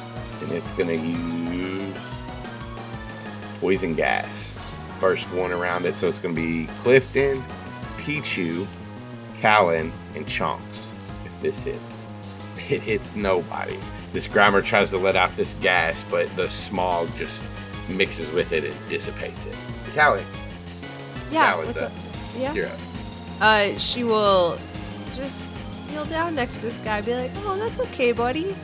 And 0.43 0.53
it's 0.53 0.71
gonna 0.71 0.93
use 0.93 1.97
poison 3.61 3.95
gas. 3.95 4.57
First 5.01 5.27
one 5.33 5.51
around 5.51 5.85
it, 5.85 5.97
so 5.97 6.09
it's 6.09 6.21
going 6.21 6.35
to 6.35 6.41
be 6.41 6.67
Clifton, 6.79 7.45
Pichu, 7.99 8.67
Calynn, 9.41 9.91
and 10.15 10.27
Chonks. 10.27 10.91
If 11.25 11.41
this 11.43 11.63
hits, 11.63 12.13
it 12.71 12.83
hits 12.83 13.15
nobody. 13.15 13.79
This 14.13 14.27
Grimer 14.29 14.65
tries 14.65 14.91
to 14.91 14.99
let 14.99 15.15
out 15.17 15.35
this 15.37 15.55
gas, 15.61 16.05
but 16.11 16.35
the 16.37 16.49
smog 16.49 17.09
just 17.17 17.45
mixes 17.89 18.31
with 18.33 18.53
it 18.53 18.65
and 18.65 18.75
dissipates 18.89 19.47
it. 19.47 19.55
Calynn, 19.95 20.25
Yeah, 21.31 21.57
what's 21.57 21.79
up? 21.79 21.93
Yeah. 22.37 22.53
you're 22.53 22.67
up. 22.67 22.79
Uh, 23.41 23.79
she 23.79 24.05
will 24.05 24.59
just 25.15 25.47
kneel 25.91 26.05
down 26.07 26.35
next 26.35 26.57
to 26.57 26.63
this 26.63 26.77
guy, 26.79 27.01
be 27.03 27.15
like, 27.15 27.31
"Oh, 27.45 27.57
that's 27.59 27.79
okay, 27.81 28.13
buddy. 28.13 28.41
You 28.41 28.57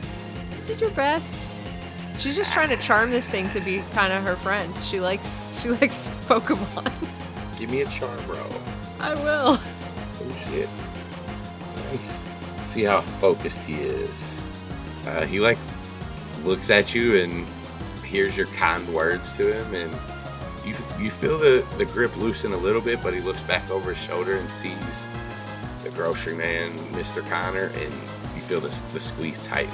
did 0.65 0.81
your 0.81 0.89
best." 0.91 1.49
She's 2.19 2.35
just 2.35 2.51
trying 2.53 2.69
to 2.69 2.77
charm 2.77 3.09
this 3.11 3.27
thing 3.29 3.49
to 3.49 3.59
be 3.61 3.83
kind 3.93 4.13
of 4.13 4.23
her 4.23 4.35
friend. 4.35 4.73
She 4.83 4.99
likes 4.99 5.39
she 5.61 5.69
likes 5.81 6.09
Pokemon. 6.27 6.91
Give 7.59 7.69
me 7.69 7.81
a 7.81 7.87
charm 7.87 8.19
roll. 8.27 8.51
I 8.99 9.13
will. 9.15 9.59
Shit. 10.53 10.69
Nice. 11.75 12.67
See 12.69 12.83
how 12.83 13.01
focused 13.01 13.61
he 13.61 13.73
is. 13.73 14.37
Uh, 15.07 15.25
he 15.25 15.39
like 15.39 15.57
looks 16.43 16.69
at 16.69 16.93
you 16.93 17.17
and 17.21 17.47
hears 18.05 18.37
your 18.37 18.45
kind 18.47 18.87
words 18.93 19.33
to 19.33 19.51
him, 19.51 19.73
and 19.73 19.91
you 20.63 20.75
you 21.03 21.09
feel 21.09 21.39
the 21.39 21.65
the 21.79 21.85
grip 21.85 22.15
loosen 22.17 22.53
a 22.53 22.57
little 22.57 22.81
bit, 22.81 23.01
but 23.01 23.15
he 23.15 23.19
looks 23.21 23.41
back 23.43 23.67
over 23.71 23.89
his 23.89 23.97
shoulder 23.97 24.37
and 24.37 24.47
sees 24.51 25.07
the 25.81 25.89
grocery 25.89 26.35
man, 26.35 26.69
Mr. 26.91 27.27
Connor, 27.27 27.71
and 27.73 27.91
you 28.35 28.41
feel 28.41 28.59
the 28.59 28.69
the 28.93 28.99
squeeze 28.99 29.43
tighten 29.47 29.73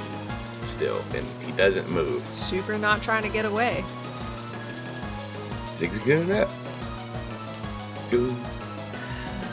still, 0.63 1.01
and 1.13 1.27
he 1.45 1.51
doesn't 1.53 1.89
move. 1.89 2.23
Super 2.23 2.77
not 2.77 3.01
trying 3.01 3.23
to 3.23 3.29
get 3.29 3.43
away. 3.43 3.83
Zigzagoon 5.67 6.31
up. 6.41 6.49
Go. 8.09 8.58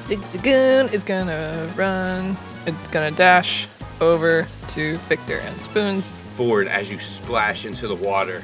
Zigzagoon 0.06 0.92
is 0.92 1.02
gonna 1.02 1.68
run. 1.76 2.36
It's 2.66 2.88
gonna 2.88 3.10
dash 3.10 3.66
over 4.00 4.46
to 4.68 4.98
Victor 4.98 5.38
and 5.38 5.60
Spoons. 5.60 6.10
forward 6.36 6.68
as 6.68 6.90
you 6.90 6.98
splash 6.98 7.64
into 7.64 7.88
the 7.88 7.94
water. 7.94 8.42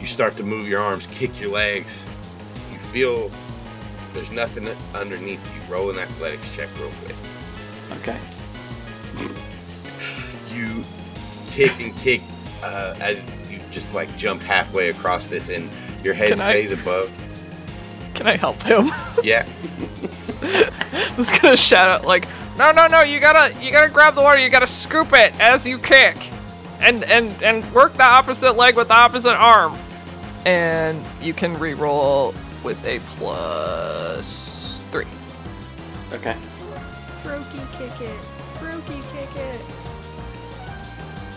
You 0.00 0.06
start 0.06 0.36
to 0.38 0.42
move 0.42 0.66
your 0.66 0.80
arms, 0.80 1.06
kick 1.10 1.38
your 1.40 1.50
legs. 1.50 2.06
You 2.72 2.78
feel 2.78 3.30
there's 4.14 4.30
nothing 4.32 4.66
underneath 4.94 5.40
you. 5.54 5.72
Roll 5.72 5.90
an 5.90 5.98
athletics 5.98 6.54
check 6.56 6.68
real 6.78 6.90
quick. 7.04 7.16
Okay. 8.00 8.16
You 10.50 10.82
kick 11.50 11.78
and 11.80 11.94
kick 11.98 12.22
uh, 12.62 12.94
as 13.00 13.30
you 13.50 13.60
just 13.70 13.92
like 13.94 14.14
jump 14.16 14.42
halfway 14.42 14.88
across 14.88 15.26
this, 15.26 15.50
and 15.50 15.68
your 16.02 16.14
head 16.14 16.30
Can 16.30 16.40
I- 16.40 16.44
stays 16.44 16.72
above. 16.72 17.12
Can 18.14 18.26
I 18.26 18.36
help 18.36 18.60
him? 18.62 18.90
Yeah, 19.22 19.46
I 20.42 21.14
was 21.16 21.30
gonna 21.38 21.56
shout 21.56 21.88
out 21.88 22.06
like, 22.06 22.26
no, 22.56 22.72
no, 22.72 22.86
no! 22.86 23.02
You 23.02 23.20
gotta, 23.20 23.54
you 23.64 23.70
gotta 23.72 23.90
grab 23.90 24.14
the 24.14 24.22
water. 24.22 24.40
You 24.40 24.50
gotta 24.50 24.66
scoop 24.66 25.12
it 25.12 25.38
as 25.40 25.64
you 25.66 25.78
kick, 25.78 26.16
and 26.80 27.04
and 27.04 27.40
and 27.42 27.72
work 27.72 27.92
the 27.94 28.04
opposite 28.04 28.52
leg 28.54 28.76
with 28.76 28.88
the 28.88 28.94
opposite 28.94 29.34
arm, 29.34 29.76
and 30.44 31.02
you 31.20 31.32
can 31.34 31.58
re-roll 31.58 32.34
with 32.64 32.84
a 32.84 32.98
plus 33.16 34.80
three. 34.90 35.06
Okay. 36.12 36.36
Brokey 37.22 37.72
kick 37.78 38.00
it. 38.00 38.20
Brokey 38.58 39.02
kick 39.12 39.36
it. 39.36 39.60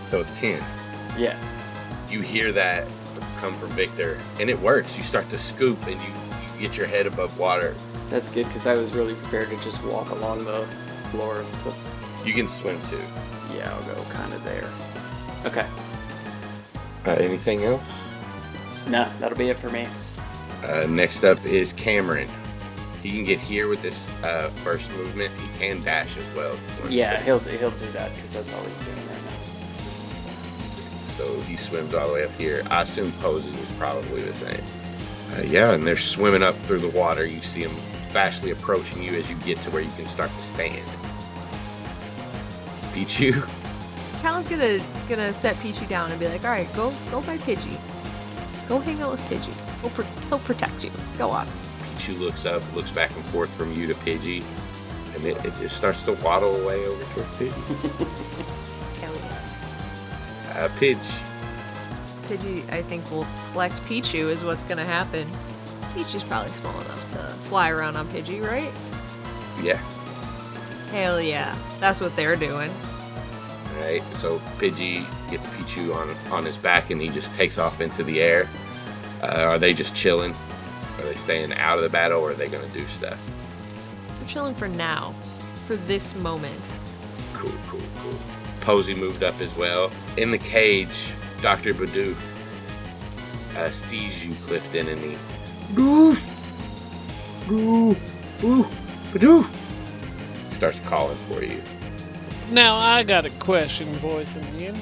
so 0.05 0.23
10. 0.23 0.63
Yeah. 1.17 1.37
You 2.09 2.21
hear 2.21 2.51
that 2.51 2.87
come 3.37 3.53
from 3.55 3.69
Victor, 3.69 4.19
and 4.39 4.49
it 4.49 4.59
works. 4.59 4.97
You 4.97 5.03
start 5.03 5.29
to 5.31 5.37
scoop, 5.37 5.81
and 5.87 5.99
you, 6.01 6.07
you 6.55 6.67
get 6.67 6.77
your 6.77 6.87
head 6.87 7.07
above 7.07 7.37
water. 7.39 7.75
That's 8.11 8.29
good 8.29 8.45
because 8.47 8.67
I 8.67 8.75
was 8.75 8.93
really 8.93 9.15
prepared 9.15 9.49
to 9.51 9.55
just 9.63 9.81
walk 9.85 10.09
along 10.09 10.43
the 10.43 10.65
floor 11.11 11.39
of 11.39 11.63
the. 11.63 12.27
You 12.27 12.33
can 12.33 12.45
swim 12.45 12.79
too. 12.83 12.99
Yeah, 13.55 13.73
I'll 13.73 13.95
go 13.95 14.03
kind 14.11 14.33
of 14.33 14.43
there. 14.43 14.69
Okay. 15.45 15.65
Uh, 17.05 17.11
anything 17.23 17.63
else? 17.63 17.81
No, 18.89 19.09
that'll 19.19 19.37
be 19.37 19.47
it 19.47 19.57
for 19.57 19.69
me. 19.69 19.87
Uh, 20.61 20.87
next 20.89 21.23
up 21.23 21.43
is 21.45 21.71
Cameron. 21.71 22.27
He 23.01 23.11
can 23.11 23.23
get 23.23 23.39
here 23.39 23.69
with 23.69 23.81
this 23.81 24.11
uh, 24.23 24.49
first 24.57 24.91
movement. 24.91 25.33
He 25.35 25.57
can 25.57 25.81
dash 25.81 26.17
as 26.17 26.35
well. 26.35 26.57
Yeah, 26.89 27.21
he'll 27.21 27.39
he'll 27.39 27.71
do 27.71 27.89
that 27.93 28.13
because 28.13 28.33
that's 28.33 28.53
all 28.53 28.63
he's 28.63 28.79
doing 28.85 29.07
right 29.07 29.23
now. 29.23 30.65
So 31.07 31.41
he 31.41 31.55
swims 31.55 31.93
all 31.93 32.09
the 32.09 32.13
way 32.15 32.25
up 32.25 32.31
here. 32.33 32.61
I 32.69 32.81
assume 32.81 33.13
Posey 33.13 33.57
is 33.57 33.71
probably 33.77 34.21
the 34.21 34.33
same. 34.33 34.61
Uh, 35.33 35.43
yeah, 35.43 35.71
and 35.71 35.87
they're 35.87 35.95
swimming 35.95 36.43
up 36.43 36.55
through 36.63 36.79
the 36.79 36.89
water. 36.89 37.25
You 37.25 37.41
see 37.41 37.63
them 37.63 37.75
fastly 38.11 38.51
approaching 38.51 39.01
you 39.01 39.13
as 39.15 39.29
you 39.29 39.35
get 39.37 39.59
to 39.61 39.71
where 39.71 39.81
you 39.81 39.91
can 39.95 40.07
start 40.07 40.29
to 40.29 40.41
stand. 40.41 40.85
Pichu, 42.93 43.47
Calynn's 44.21 44.47
gonna 44.47 44.79
gonna 45.09 45.33
set 45.33 45.55
Pichu 45.57 45.87
down 45.89 46.11
and 46.11 46.19
be 46.19 46.27
like, 46.27 46.43
all 46.43 46.51
right, 46.51 46.71
go 46.73 46.93
go 47.09 47.21
by 47.21 47.37
Pidgey. 47.37 47.77
Go 48.67 48.79
hang 48.79 49.01
out 49.01 49.11
with 49.11 49.21
Pidgey. 49.21 49.53
He'll, 49.81 49.89
pro- 49.89 50.05
he'll 50.29 50.39
protect 50.39 50.83
you. 50.83 50.91
Go 51.17 51.29
on. 51.29 51.47
Pichu 51.95 52.17
looks 52.19 52.45
up, 52.45 52.61
looks 52.75 52.91
back 52.91 53.11
and 53.15 53.25
forth 53.25 53.51
from 53.53 53.73
you 53.73 53.87
to 53.87 53.93
Pidgey, 53.95 54.43
and 55.15 55.25
it, 55.25 55.43
it 55.43 55.53
just 55.55 55.75
starts 55.75 56.03
to 56.03 56.13
waddle 56.13 56.55
away 56.63 56.85
over 56.85 57.03
towards 57.13 57.29
Pidgey. 57.31 57.51
Hell 59.01 59.15
yeah. 59.15 60.65
Uh, 60.65 60.69
Pidge, 60.77 61.21
Pidgey, 62.27 62.71
I 62.71 62.81
think, 62.81 63.09
will 63.09 63.27
collect 63.51 63.81
Pichu, 63.81 64.29
is 64.29 64.43
what's 64.43 64.63
gonna 64.63 64.85
happen. 64.85 65.27
Pichu's 65.93 66.23
probably 66.23 66.51
small 66.51 66.79
enough 66.81 67.07
to 67.09 67.17
fly 67.47 67.69
around 67.69 67.97
on 67.97 68.07
Pidgey, 68.07 68.41
right? 68.45 68.71
yeah, 69.63 69.77
Hell 70.91 71.21
yeah. 71.21 71.55
That's 71.79 72.01
what 72.01 72.15
they're 72.15 72.35
doing. 72.35 72.71
Right, 73.79 74.03
so 74.13 74.39
Pidgey 74.59 75.05
gets 75.31 75.47
Pichu 75.47 75.95
on 75.95 76.15
on 76.31 76.45
his 76.45 76.57
back 76.57 76.89
and 76.91 77.01
he 77.01 77.09
just 77.09 77.33
takes 77.33 77.57
off 77.57 77.79
into 77.81 78.03
the 78.03 78.21
air. 78.21 78.47
Uh, 79.21 79.43
are 79.43 79.57
they 79.59 79.73
just 79.73 79.95
chilling? 79.95 80.33
Are 80.97 81.03
they 81.03 81.15
staying 81.15 81.53
out 81.53 81.77
of 81.77 81.83
the 81.83 81.89
battle 81.89 82.21
or 82.21 82.31
are 82.31 82.33
they 82.33 82.47
going 82.47 82.67
to 82.69 82.77
do 82.77 82.85
stuff? 82.87 83.19
They're 84.19 84.27
chilling 84.27 84.55
for 84.55 84.67
now. 84.67 85.13
For 85.65 85.75
this 85.77 86.13
moment. 86.15 86.69
Cool, 87.33 87.53
cool, 87.69 87.81
cool. 88.01 88.15
Posey 88.61 88.93
moved 88.93 89.23
up 89.23 89.39
as 89.39 89.55
well. 89.55 89.89
In 90.17 90.31
the 90.31 90.37
cage, 90.37 91.11
Dr. 91.41 91.73
Bidoof 91.73 92.17
uh, 93.57 93.71
sees 93.71 94.23
you, 94.25 94.33
Clifton, 94.45 94.87
and 94.89 94.99
he. 94.99 95.17
Goof! 95.75 96.27
Goof! 97.47 98.43
Ooh! 98.43 98.67
Bidoof! 99.11 99.49
Starts 100.53 100.79
calling 100.81 101.17
for 101.17 101.43
you. 101.43 101.61
Now 102.51 102.75
I 102.75 103.03
got 103.03 103.25
a 103.25 103.29
question, 103.31 103.87
voice 103.95 104.35
in 104.35 104.57
the 104.57 104.67
end. 104.67 104.79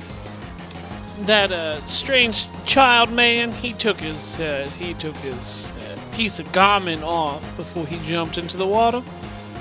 That 1.21 1.52
uh, 1.52 1.86
strange 1.86 2.47
child 2.65 3.12
man, 3.12 3.52
he 3.52 3.73
took 3.73 3.97
his 3.97 4.39
uh, 4.39 4.69
he 4.80 4.93
took 4.95 5.15
his 5.17 5.71
uh, 5.71 6.15
piece 6.15 6.39
of 6.39 6.52
garment 6.52 7.04
off 7.04 7.41
before 7.58 7.86
he 7.86 7.99
jumped 8.08 8.38
into 8.38 8.58
the 8.58 8.65
water. 8.65 9.04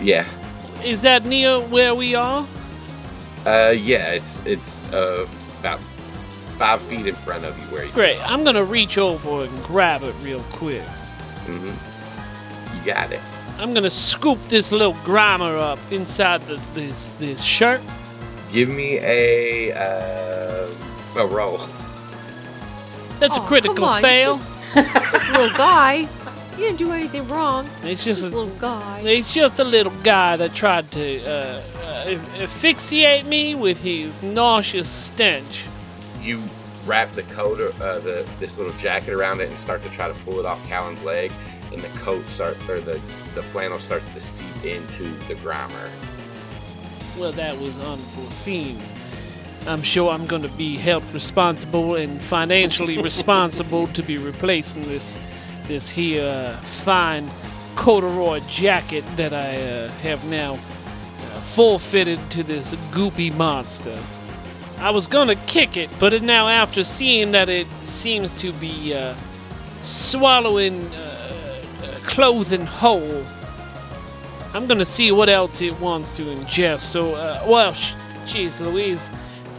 Yeah. 0.00 0.26
Is 0.84 1.02
that 1.02 1.24
near 1.24 1.58
where 1.60 1.94
we 1.94 2.14
are? 2.14 2.46
Uh, 3.44 3.74
yeah, 3.76 4.12
it's 4.12 4.44
it's 4.46 4.90
uh 4.92 5.26
about 5.60 5.80
five 6.58 6.80
feet 6.82 7.06
in 7.06 7.14
front 7.14 7.44
of 7.44 7.58
you 7.58 7.64
where 7.66 7.84
you. 7.84 7.92
Great. 7.92 8.18
I'm 8.30 8.44
gonna 8.44 8.64
reach 8.64 8.96
over 8.96 9.44
and 9.44 9.64
grab 9.64 10.02
it 10.04 10.14
real 10.22 10.42
quick. 10.52 10.82
Hmm 11.48 12.76
You 12.76 12.84
got 12.84 13.12
it. 13.12 13.20
I'm 13.58 13.74
gonna 13.74 13.90
scoop 13.90 14.38
this 14.48 14.70
little 14.70 14.94
grimer 14.94 15.58
up 15.58 15.78
inside 15.90 16.42
the, 16.42 16.60
this 16.74 17.08
this 17.18 17.42
shirt. 17.42 17.80
Give 18.52 18.68
me 18.68 18.98
a 18.98 19.72
uh, 19.72 20.68
a 21.18 21.26
roll. 21.26 21.58
That's 23.18 23.36
Aw, 23.36 23.40
a 23.40 23.40
come 23.40 23.46
critical 23.48 23.84
on, 23.84 24.00
fail. 24.00 24.32
It's 24.32 24.44
just, 24.44 24.96
it's 24.96 25.12
just 25.12 25.28
a 25.28 25.32
little 25.32 25.56
guy. 25.56 26.08
You 26.56 26.64
didn't 26.64 26.78
do 26.78 26.92
anything 26.92 27.26
wrong. 27.28 27.66
It's 27.84 28.04
Just 28.04 28.20
just 28.22 28.32
a 28.32 28.34
a, 28.34 28.38
little 28.38 28.54
guy. 28.58 29.00
It's 29.04 29.32
just 29.32 29.58
a 29.60 29.64
little 29.64 29.92
guy 30.02 30.36
that 30.36 30.54
tried 30.54 30.90
to 30.92 31.24
uh, 31.24 31.62
uh, 31.84 32.18
asphyxiate 32.40 33.26
me 33.26 33.54
with 33.54 33.80
his 33.80 34.20
nauseous 34.22 34.88
stench. 34.88 35.66
You 36.20 36.42
wrap 36.88 37.10
the 37.12 37.22
coat 37.24 37.60
or 37.60 37.68
uh, 37.82 37.98
the 38.00 38.26
this 38.40 38.58
little 38.58 38.72
jacket 38.74 39.12
around 39.12 39.40
it 39.40 39.48
and 39.48 39.58
start 39.58 39.82
to 39.82 39.90
try 39.90 40.08
to 40.08 40.14
pull 40.24 40.40
it 40.40 40.46
off 40.46 40.66
Calynn's 40.66 41.02
leg, 41.04 41.30
and 41.72 41.82
the 41.82 41.88
coat 42.00 42.28
start 42.28 42.56
or 42.68 42.80
the 42.80 43.00
the 43.34 43.42
flannel 43.42 43.78
starts 43.78 44.10
to 44.10 44.20
seep 44.20 44.64
into 44.64 45.04
the 45.28 45.34
grimer. 45.36 45.90
Well, 47.18 47.32
that 47.32 47.58
was 47.58 47.78
unforeseen. 47.78 48.80
I'm 49.66 49.82
sure 49.82 50.10
I'm 50.10 50.26
going 50.26 50.42
to 50.42 50.48
be 50.48 50.76
held 50.76 51.08
responsible 51.12 51.96
and 51.96 52.20
financially 52.20 53.00
responsible 53.02 53.86
to 53.88 54.02
be 54.02 54.16
replacing 54.16 54.82
this 54.82 55.18
this 55.66 55.90
here 55.90 56.26
uh, 56.26 56.56
fine 56.56 57.28
corduroy 57.76 58.40
jacket 58.48 59.04
that 59.16 59.32
I 59.32 59.62
uh, 59.62 59.88
have 60.02 60.26
now 60.28 60.54
uh, 60.54 61.40
forfeited 61.54 62.18
to 62.30 62.42
this 62.42 62.74
goopy 62.90 63.36
monster. 63.36 63.96
I 64.80 64.90
was 64.90 65.08
gonna 65.08 65.34
kick 65.34 65.76
it, 65.76 65.90
but 65.98 66.22
now 66.22 66.46
after 66.46 66.84
seeing 66.84 67.32
that 67.32 67.48
it 67.48 67.66
seems 67.84 68.32
to 68.34 68.52
be 68.54 68.94
uh, 68.94 69.14
swallowing 69.80 70.84
uh, 70.86 71.98
clothing 72.04 72.64
whole, 72.64 73.24
I'm 74.54 74.68
gonna 74.68 74.84
see 74.84 75.10
what 75.10 75.28
else 75.28 75.60
it 75.60 75.78
wants 75.80 76.16
to 76.16 76.22
ingest. 76.22 76.80
So, 76.82 77.14
uh, 77.14 77.44
well, 77.46 77.72
jeez 78.26 78.60
Louise, 78.60 79.10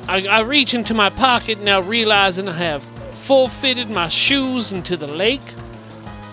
I, 0.08 0.26
I 0.26 0.40
reach 0.42 0.74
into 0.74 0.94
my 0.94 1.10
pocket 1.10 1.60
now, 1.60 1.82
realizing 1.82 2.48
I 2.48 2.54
have 2.54 2.84
forfeited 2.84 3.90
my 3.90 4.08
shoes 4.08 4.72
into 4.72 4.96
the 4.96 5.08
lake. 5.08 5.42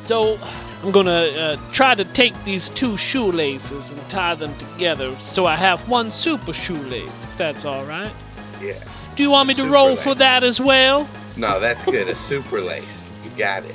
So, 0.01 0.38
I'm 0.85 0.92
gonna 0.92 1.11
uh, 1.11 1.57
try 1.72 1.96
to 1.96 2.05
take 2.05 2.33
these 2.44 2.68
two 2.68 2.96
shoelaces 2.96 3.90
and 3.90 4.01
tie 4.09 4.37
them 4.37 4.55
together 4.55 5.11
so 5.16 5.44
I 5.44 5.57
have 5.57 5.88
one 5.88 6.12
super 6.12 6.53
shoelace, 6.53 7.25
if 7.25 7.37
that's 7.37 7.64
all 7.64 7.85
right. 7.85 8.12
Yeah. 8.61 8.83
Do 9.14 9.23
you 9.23 9.31
want 9.31 9.49
me 9.49 9.55
to 9.55 9.69
roll 9.69 9.90
lace. 9.90 10.03
for 10.03 10.14
that 10.14 10.42
as 10.45 10.61
well? 10.61 11.09
No, 11.37 11.61
that's 11.61 11.85
good. 11.85 12.09
a 12.09 12.14
super 12.14 12.61
lace. 12.61 13.11
You 13.25 13.31
got 13.37 13.64
it. 13.64 13.75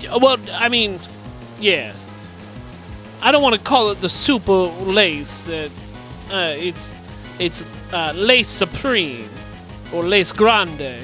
Yeah, 0.00 0.16
Well, 0.16 0.38
I 0.52 0.68
mean, 0.68 0.98
yeah. 1.60 1.92
I 3.22 3.32
don't 3.32 3.42
want 3.42 3.54
to 3.54 3.60
call 3.60 3.90
it 3.90 4.00
the 4.00 4.08
super 4.08 4.52
lace. 4.84 5.42
That 5.42 5.70
uh, 6.30 6.54
it's 6.56 6.94
it's 7.38 7.64
uh, 7.92 8.12
lace 8.14 8.48
supreme 8.48 9.28
or 9.92 10.02
lace 10.02 10.32
grande. 10.32 10.98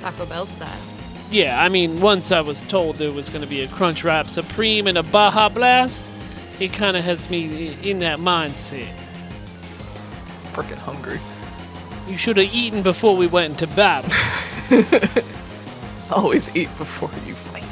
Taco 0.00 0.26
Bell 0.26 0.46
style. 0.46 0.80
Yeah, 1.30 1.62
I 1.62 1.68
mean, 1.68 2.00
once 2.00 2.30
I 2.32 2.40
was 2.40 2.60
told 2.62 2.96
there 2.96 3.10
was 3.12 3.28
going 3.28 3.42
to 3.42 3.48
be 3.48 3.62
a 3.62 3.68
Crunch 3.68 4.04
Wrap 4.04 4.28
Supreme 4.28 4.86
and 4.86 4.96
a 4.98 5.02
Baja 5.02 5.48
Blast, 5.48 6.10
it 6.60 6.72
kind 6.72 6.96
of 6.96 7.04
has 7.04 7.28
me 7.28 7.76
in 7.82 7.98
that 8.00 8.18
mindset. 8.18 8.88
Freaking 10.52 10.78
hungry. 10.78 11.20
You 12.06 12.16
should 12.18 12.36
have 12.36 12.52
eaten 12.52 12.82
before 12.82 13.16
we 13.16 13.26
went 13.26 13.62
into 13.62 13.74
battle. 13.74 14.10
Always 16.14 16.54
eat 16.54 16.68
before 16.76 17.10
you 17.26 17.34
fight. 17.34 17.64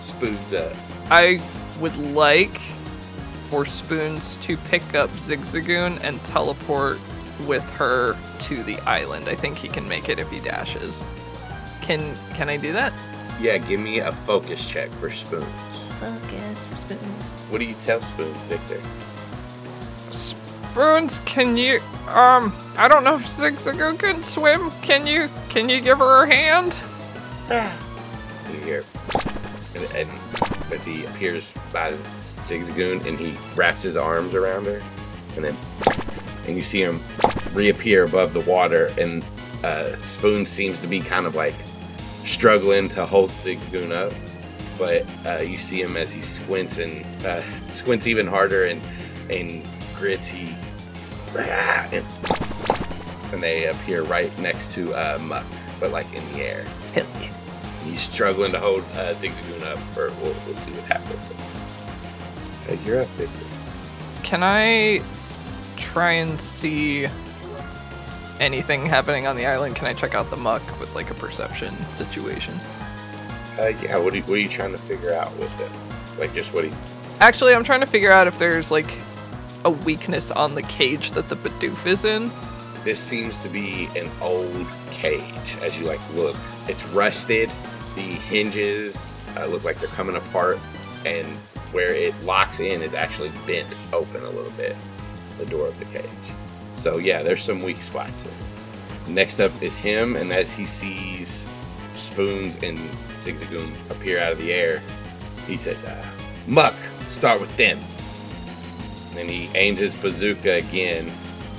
Spoons 0.00 0.52
up. 0.52 0.72
I 1.10 1.42
would 1.80 1.96
like 1.96 2.58
for 3.50 3.64
Spoons 3.64 4.36
to 4.38 4.56
pick 4.56 4.94
up 4.94 5.10
Zigzagoon 5.10 6.02
and 6.02 6.22
teleport 6.24 6.98
with 7.46 7.62
her 7.74 8.16
to 8.38 8.62
the 8.62 8.78
island. 8.80 9.28
I 9.28 9.34
think 9.34 9.56
he 9.56 9.68
can 9.68 9.86
make 9.86 10.08
it 10.08 10.18
if 10.18 10.30
he 10.30 10.40
dashes. 10.40 11.04
Can 11.82 12.16
can 12.34 12.48
I 12.48 12.56
do 12.56 12.72
that? 12.72 12.92
Yeah, 13.40 13.58
give 13.58 13.80
me 13.80 13.98
a 13.98 14.10
focus 14.10 14.66
check 14.66 14.88
for 14.92 15.10
spoons. 15.10 15.44
Focus 16.00 16.58
for 16.66 16.76
spoons. 16.76 17.24
What 17.50 17.58
do 17.58 17.66
you 17.66 17.74
tell 17.74 18.00
spoons, 18.00 18.36
Victor? 18.48 18.80
Spoons, 20.76 21.20
can 21.20 21.56
you 21.56 21.80
um 22.10 22.54
I 22.76 22.86
don't 22.86 23.02
know 23.02 23.14
if 23.14 23.22
Zigzagoon 23.22 23.98
can 23.98 24.22
swim. 24.22 24.70
Can 24.82 25.06
you 25.06 25.30
can 25.48 25.70
you 25.70 25.80
give 25.80 25.96
her 25.96 26.24
a 26.24 26.26
hand? 26.30 26.76
You 28.52 28.60
hear, 28.60 28.84
and, 29.74 29.84
and 29.96 30.10
as 30.70 30.84
he 30.84 31.04
appears 31.06 31.52
by 31.72 31.92
Zigzagoon, 32.44 33.04
and 33.06 33.18
he 33.18 33.36
wraps 33.56 33.82
his 33.82 33.96
arms 33.96 34.34
around 34.34 34.66
her, 34.66 34.80
and 35.34 35.44
then, 35.44 35.56
and 36.46 36.56
you 36.56 36.62
see 36.62 36.80
him 36.80 37.00
reappear 37.54 38.04
above 38.04 38.32
the 38.32 38.40
water, 38.40 38.92
and 38.98 39.24
uh, 39.64 39.96
Spoon 39.96 40.46
seems 40.46 40.78
to 40.78 40.86
be 40.86 41.00
kind 41.00 41.26
of 41.26 41.34
like 41.34 41.56
struggling 42.24 42.88
to 42.90 43.04
hold 43.04 43.30
Zigzagoon 43.30 43.92
up, 43.92 44.12
but 44.78 45.04
uh, 45.26 45.42
you 45.42 45.58
see 45.58 45.82
him 45.82 45.96
as 45.96 46.12
he 46.12 46.20
squints 46.20 46.78
and 46.78 47.04
uh, 47.26 47.40
squints 47.70 48.06
even 48.06 48.26
harder 48.26 48.66
and 48.66 48.80
and 49.28 49.66
grits. 49.96 50.28
He 50.28 50.54
and, 51.40 52.04
and 53.32 53.42
they 53.42 53.66
appear 53.66 54.02
right 54.02 54.36
next 54.38 54.72
to 54.72 54.92
uh, 54.94 55.18
Muk, 55.22 55.44
but 55.80 55.90
like 55.90 56.12
in 56.14 56.32
the 56.32 56.40
air. 56.40 56.64
Hell 56.94 57.06
yeah. 57.20 57.32
He's 57.84 58.00
struggling 58.00 58.52
to 58.52 58.58
hold 58.58 58.82
uh, 58.94 59.14
Zigzagoon 59.14 59.62
up 59.64 59.78
for. 59.78 60.10
We'll, 60.22 60.34
we'll 60.46 60.54
see 60.54 60.72
what 60.72 60.84
happens. 60.84 61.32
Uh, 62.68 62.76
you're 62.84 63.00
up, 63.00 63.08
Victor. 63.10 63.46
Can 64.24 64.42
I 64.42 65.02
try 65.76 66.12
and 66.12 66.40
see 66.40 67.06
anything 68.40 68.86
happening 68.86 69.26
on 69.26 69.36
the 69.36 69.46
island? 69.46 69.76
Can 69.76 69.86
I 69.86 69.94
check 69.94 70.14
out 70.14 70.30
the 70.30 70.36
Muk 70.36 70.62
with 70.80 70.94
like 70.94 71.10
a 71.10 71.14
perception 71.14 71.74
situation? 71.94 72.54
Uh, 73.58 73.68
yeah. 73.82 73.98
What 73.98 74.12
are, 74.12 74.16
you, 74.16 74.22
what 74.24 74.34
are 74.34 74.40
you 74.40 74.48
trying 74.48 74.72
to 74.72 74.78
figure 74.78 75.12
out 75.12 75.34
with 75.36 75.60
it? 75.60 76.20
Like 76.20 76.34
just 76.34 76.52
what 76.52 76.64
he. 76.64 76.72
Actually, 77.20 77.54
I'm 77.54 77.64
trying 77.64 77.80
to 77.80 77.86
figure 77.86 78.10
out 78.10 78.26
if 78.26 78.38
there's 78.38 78.70
like 78.70 78.90
a 79.66 79.70
weakness 79.70 80.30
on 80.30 80.54
the 80.54 80.62
cage 80.62 81.10
that 81.10 81.28
the 81.28 81.34
Bidoof 81.34 81.86
is 81.88 82.04
in. 82.04 82.30
This 82.84 83.00
seems 83.00 83.36
to 83.38 83.48
be 83.48 83.88
an 83.96 84.08
old 84.22 84.66
cage. 84.92 85.56
As 85.60 85.76
you 85.76 85.86
like 85.86 85.98
look, 86.14 86.36
it's 86.68 86.86
rusted. 86.90 87.50
The 87.96 88.00
hinges 88.00 89.18
uh, 89.36 89.46
look 89.46 89.64
like 89.64 89.80
they're 89.80 89.88
coming 89.88 90.14
apart, 90.14 90.60
and 91.04 91.26
where 91.72 91.92
it 91.92 92.14
locks 92.22 92.60
in 92.60 92.80
is 92.80 92.94
actually 92.94 93.32
bent 93.44 93.66
open 93.92 94.22
a 94.22 94.30
little 94.30 94.52
bit. 94.52 94.76
The 95.36 95.46
door 95.46 95.66
of 95.66 95.76
the 95.80 95.84
cage. 95.86 96.04
So 96.76 96.98
yeah, 96.98 97.24
there's 97.24 97.42
some 97.42 97.60
weak 97.60 97.78
spots. 97.78 98.28
Next 99.08 99.40
up 99.40 99.50
is 99.60 99.76
him, 99.76 100.14
and 100.14 100.32
as 100.32 100.52
he 100.52 100.64
sees 100.64 101.48
Spoons 101.96 102.54
and 102.62 102.78
Zigzagoon 103.18 103.72
appear 103.90 104.20
out 104.20 104.30
of 104.30 104.38
the 104.38 104.52
air, 104.52 104.80
he 105.48 105.56
says, 105.56 105.84
uh, 105.84 106.04
"Muk, 106.46 106.74
start 107.08 107.40
with 107.40 107.54
them." 107.56 107.80
And 109.16 109.28
he 109.30 109.48
aims 109.54 109.78
his 109.78 109.94
bazooka 109.94 110.54
again. 110.54 111.10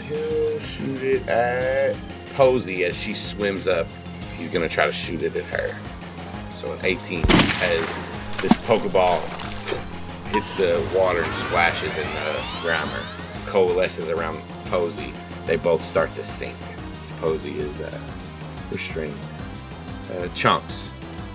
He'll 0.08 0.60
shoot 0.60 1.02
it 1.04 1.28
at 1.28 1.96
Posey 2.36 2.84
as 2.86 2.98
she 2.98 3.14
swims 3.14 3.68
up. 3.68 3.88
He's 4.38 4.50
gonna 4.50 4.70
try 4.70 4.86
to 4.86 4.94
shoot 4.94 5.24
it 5.24 5.36
at 5.36 5.44
her. 5.46 5.70
So 6.52 6.72
an 6.72 6.80
18 6.84 7.24
as 7.62 7.98
this 8.42 8.54
Pokeball 8.66 9.20
hits 10.32 10.54
the 10.56 10.86
water 10.96 11.24
and 11.24 11.34
splashes 11.34 11.98
in 11.98 12.04
the 12.06 12.40
Grimer 12.62 13.48
coalesces 13.48 14.10
around 14.10 14.40
Posey. 14.66 15.14
They 15.46 15.56
both 15.58 15.84
start 15.86 16.14
to 16.14 16.24
sink. 16.24 16.56
Posey 17.20 17.58
is 17.60 17.82
uh, 17.82 18.00
restrained. 18.72 19.14
Uh, 20.12 20.28
Chonks. 20.36 20.90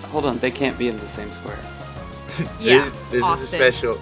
Hold 0.05 0.25
on, 0.25 0.37
they 0.39 0.51
can't 0.51 0.77
be 0.77 0.87
in 0.87 0.97
the 0.97 1.07
same 1.07 1.31
square. 1.31 1.59
Yeah, 2.59 2.79
this, 3.11 3.11
this 3.11 3.25
is 3.25 3.43
a 3.43 3.57
special. 3.57 4.01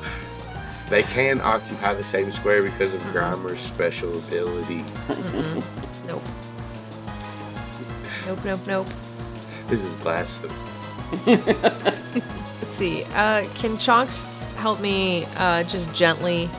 They 0.92 1.04
can 1.04 1.40
occupy 1.40 1.94
the 1.94 2.04
same 2.04 2.32
square 2.32 2.62
because 2.64 2.94
of 2.94 3.00
Grimer's 3.14 3.62
special 3.62 4.18
ability. 4.18 4.84
Nope. 6.06 6.22
Nope, 8.28 8.44
nope, 8.44 8.60
nope. 8.68 8.88
This 9.68 9.86
is 9.86 9.96
blasphemy. 9.96 10.54
Let's 11.26 12.74
see. 12.74 13.06
Uh, 13.16 13.46
can 13.56 13.78
Chonks 13.78 14.28
help 14.56 14.82
me 14.82 15.26
uh, 15.38 15.64
just 15.64 15.94
gently 15.96 16.50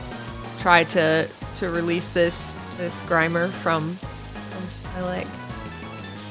try 0.57 0.83
to 0.85 1.29
to 1.57 1.69
release 1.69 2.07
this 2.07 2.57
this 2.77 3.03
Grimer 3.03 3.49
from, 3.49 3.95
from 3.97 4.93
my 4.95 5.07
leg? 5.07 5.27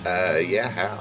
Uh, 0.05 0.39
yeah, 0.39 0.69
how? 0.69 0.99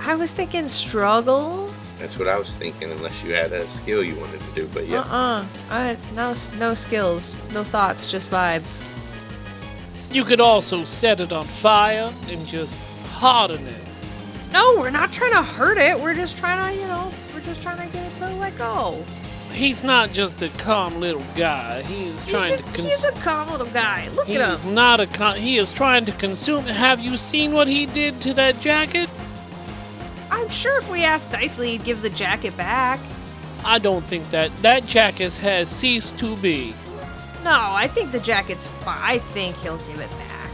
I 0.00 0.16
was 0.16 0.32
thinking 0.32 0.66
struggle. 0.66 1.72
That's 2.04 2.18
what 2.18 2.28
I 2.28 2.38
was 2.38 2.50
thinking, 2.52 2.92
unless 2.92 3.24
you 3.24 3.32
had 3.32 3.50
a 3.54 3.66
skill 3.70 4.04
you 4.04 4.14
wanted 4.16 4.38
to 4.38 4.50
do. 4.54 4.68
But 4.74 4.86
yeah, 4.86 5.00
Uh-uh. 5.00 5.46
I 5.70 5.96
no 6.14 6.34
no 6.58 6.74
skills, 6.74 7.38
no 7.54 7.64
thoughts, 7.64 8.10
just 8.10 8.30
vibes. 8.30 8.86
You 10.12 10.22
could 10.24 10.38
also 10.38 10.84
set 10.84 11.20
it 11.20 11.32
on 11.32 11.46
fire 11.46 12.12
and 12.28 12.46
just 12.46 12.78
harden 13.14 13.66
it. 13.66 13.82
No, 14.52 14.76
we're 14.78 14.90
not 14.90 15.14
trying 15.14 15.32
to 15.32 15.42
hurt 15.42 15.78
it. 15.78 15.98
We're 15.98 16.14
just 16.14 16.36
trying 16.36 16.74
to, 16.74 16.78
you 16.78 16.86
know, 16.86 17.10
we're 17.32 17.40
just 17.40 17.62
trying 17.62 17.78
to 17.78 17.90
get 17.90 18.04
it 18.12 18.14
to 18.18 18.34
let 18.34 18.56
go. 18.58 19.02
He's 19.50 19.82
not 19.82 20.12
just 20.12 20.42
a 20.42 20.50
calm 20.58 21.00
little 21.00 21.24
guy. 21.34 21.80
He 21.84 22.04
is 22.08 22.26
trying 22.26 22.50
he's, 22.50 22.60
to 22.60 22.64
a, 22.64 22.72
cons- 22.74 22.88
he's 22.90 23.04
a 23.04 23.12
calm 23.22 23.50
little 23.50 23.66
guy. 23.68 24.08
Look 24.10 24.26
He 24.26 24.36
at 24.36 24.52
is 24.52 24.62
him. 24.62 24.74
not 24.74 25.00
a 25.00 25.06
con- 25.06 25.38
he 25.38 25.56
is 25.56 25.72
trying 25.72 26.04
to 26.04 26.12
consume. 26.12 26.64
Have 26.66 27.00
you 27.00 27.16
seen 27.16 27.52
what 27.52 27.66
he 27.66 27.86
did 27.86 28.20
to 28.20 28.34
that 28.34 28.60
jacket? 28.60 29.08
I'm 30.34 30.48
sure 30.48 30.76
if 30.78 30.90
we 30.90 31.04
asked 31.04 31.30
nicely, 31.30 31.70
he'd 31.70 31.84
give 31.84 32.02
the 32.02 32.10
jacket 32.10 32.56
back. 32.56 32.98
I 33.64 33.78
don't 33.78 34.04
think 34.04 34.28
that 34.30 34.54
that 34.58 34.84
jacket 34.84 35.36
has 35.36 35.70
ceased 35.70 36.18
to 36.18 36.36
be. 36.38 36.74
No, 37.44 37.52
I 37.52 37.86
think 37.86 38.10
the 38.10 38.18
jacket's 38.18 38.66
fine. 38.66 38.98
I 39.00 39.18
think 39.18 39.54
he'll 39.56 39.78
give 39.78 40.00
it 40.00 40.10
back. 40.10 40.50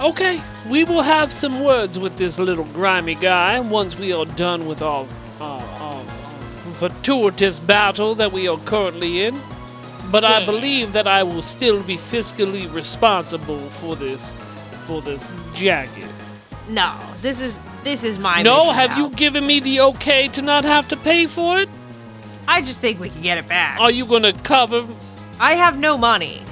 Okay, 0.00 0.40
we 0.66 0.84
will 0.84 1.02
have 1.02 1.30
some 1.30 1.62
words 1.62 1.98
with 1.98 2.16
this 2.16 2.38
little 2.38 2.64
grimy 2.64 3.16
guy 3.16 3.60
once 3.60 3.98
we 3.98 4.14
are 4.14 4.24
done 4.24 4.66
with 4.66 4.80
our, 4.80 5.06
our, 5.40 5.62
our 5.62 6.04
fortuitous 6.74 7.60
battle 7.60 8.14
that 8.14 8.32
we 8.32 8.48
are 8.48 8.58
currently 8.60 9.24
in. 9.24 9.38
But 10.10 10.24
I 10.24 10.46
believe 10.46 10.94
that 10.94 11.06
I 11.06 11.22
will 11.22 11.42
still 11.42 11.82
be 11.82 11.98
fiscally 11.98 12.72
responsible 12.72 13.58
for 13.58 13.94
this, 13.94 14.32
for 14.86 15.02
this 15.02 15.28
jacket. 15.54 16.08
No, 16.70 16.96
this 17.20 17.42
is 17.42 17.60
this 17.84 18.04
is 18.04 18.18
my. 18.18 18.42
no, 18.42 18.70
have 18.70 18.90
now. 18.90 19.08
you 19.08 19.10
given 19.14 19.46
me 19.46 19.60
the 19.60 19.80
okay 19.80 20.28
to 20.28 20.42
not 20.42 20.64
have 20.64 20.88
to 20.88 20.96
pay 20.96 21.26
for 21.26 21.60
it? 21.60 21.68
I 22.46 22.60
just 22.60 22.80
think 22.80 22.98
we 22.98 23.10
can 23.10 23.22
get 23.22 23.38
it 23.38 23.48
back. 23.48 23.78
Are 23.80 23.90
you 23.90 24.06
gonna 24.06 24.32
cover? 24.32 24.86
I 25.38 25.54
have 25.54 25.78
no 25.78 25.96
money. 25.98 26.42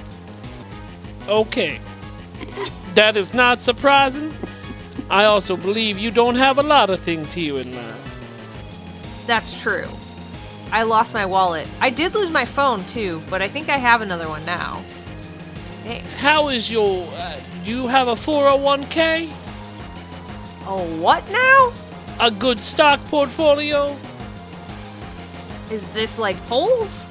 Okay, 1.29 1.81
that 2.95 3.17
is 3.17 3.35
not 3.35 3.61
surprising. 3.61 4.33
I 5.11 5.25
also 5.25 5.57
believe 5.57 5.99
you 5.99 6.11
don't 6.11 6.37
have 6.37 6.59
a 6.59 6.63
lot 6.63 6.91
of 6.91 7.01
things 7.01 7.33
here 7.33 7.59
in 7.59 7.75
life. 7.75 9.25
That's 9.27 9.61
true. 9.61 9.89
I 10.73 10.83
lost 10.83 11.15
my 11.15 11.25
wallet. 11.25 11.69
I 11.81 11.91
did 11.91 12.15
lose 12.15 12.31
my 12.31 12.45
phone 12.45 12.85
too, 12.87 13.23
but 13.31 13.41
I 13.41 13.49
think 13.49 13.69
I 13.69 13.77
have 13.77 14.03
another 14.03 14.29
one 14.29 14.45
now. 14.45 14.83
Hey, 15.85 16.03
How 16.17 16.49
is 16.49 16.71
your? 16.71 17.07
Uh, 17.13 17.39
do 17.65 17.71
you 17.71 17.87
have 17.87 18.09
a 18.09 18.15
401k? 18.15 19.31
Oh, 20.69 20.85
what 21.01 21.23
now? 21.31 21.73
A 22.19 22.31
good 22.31 22.61
stock 22.61 22.99
portfolio? 23.05 23.97
Is 25.71 25.87
this 25.89 26.19
like 26.19 26.37
polls? 26.49 27.09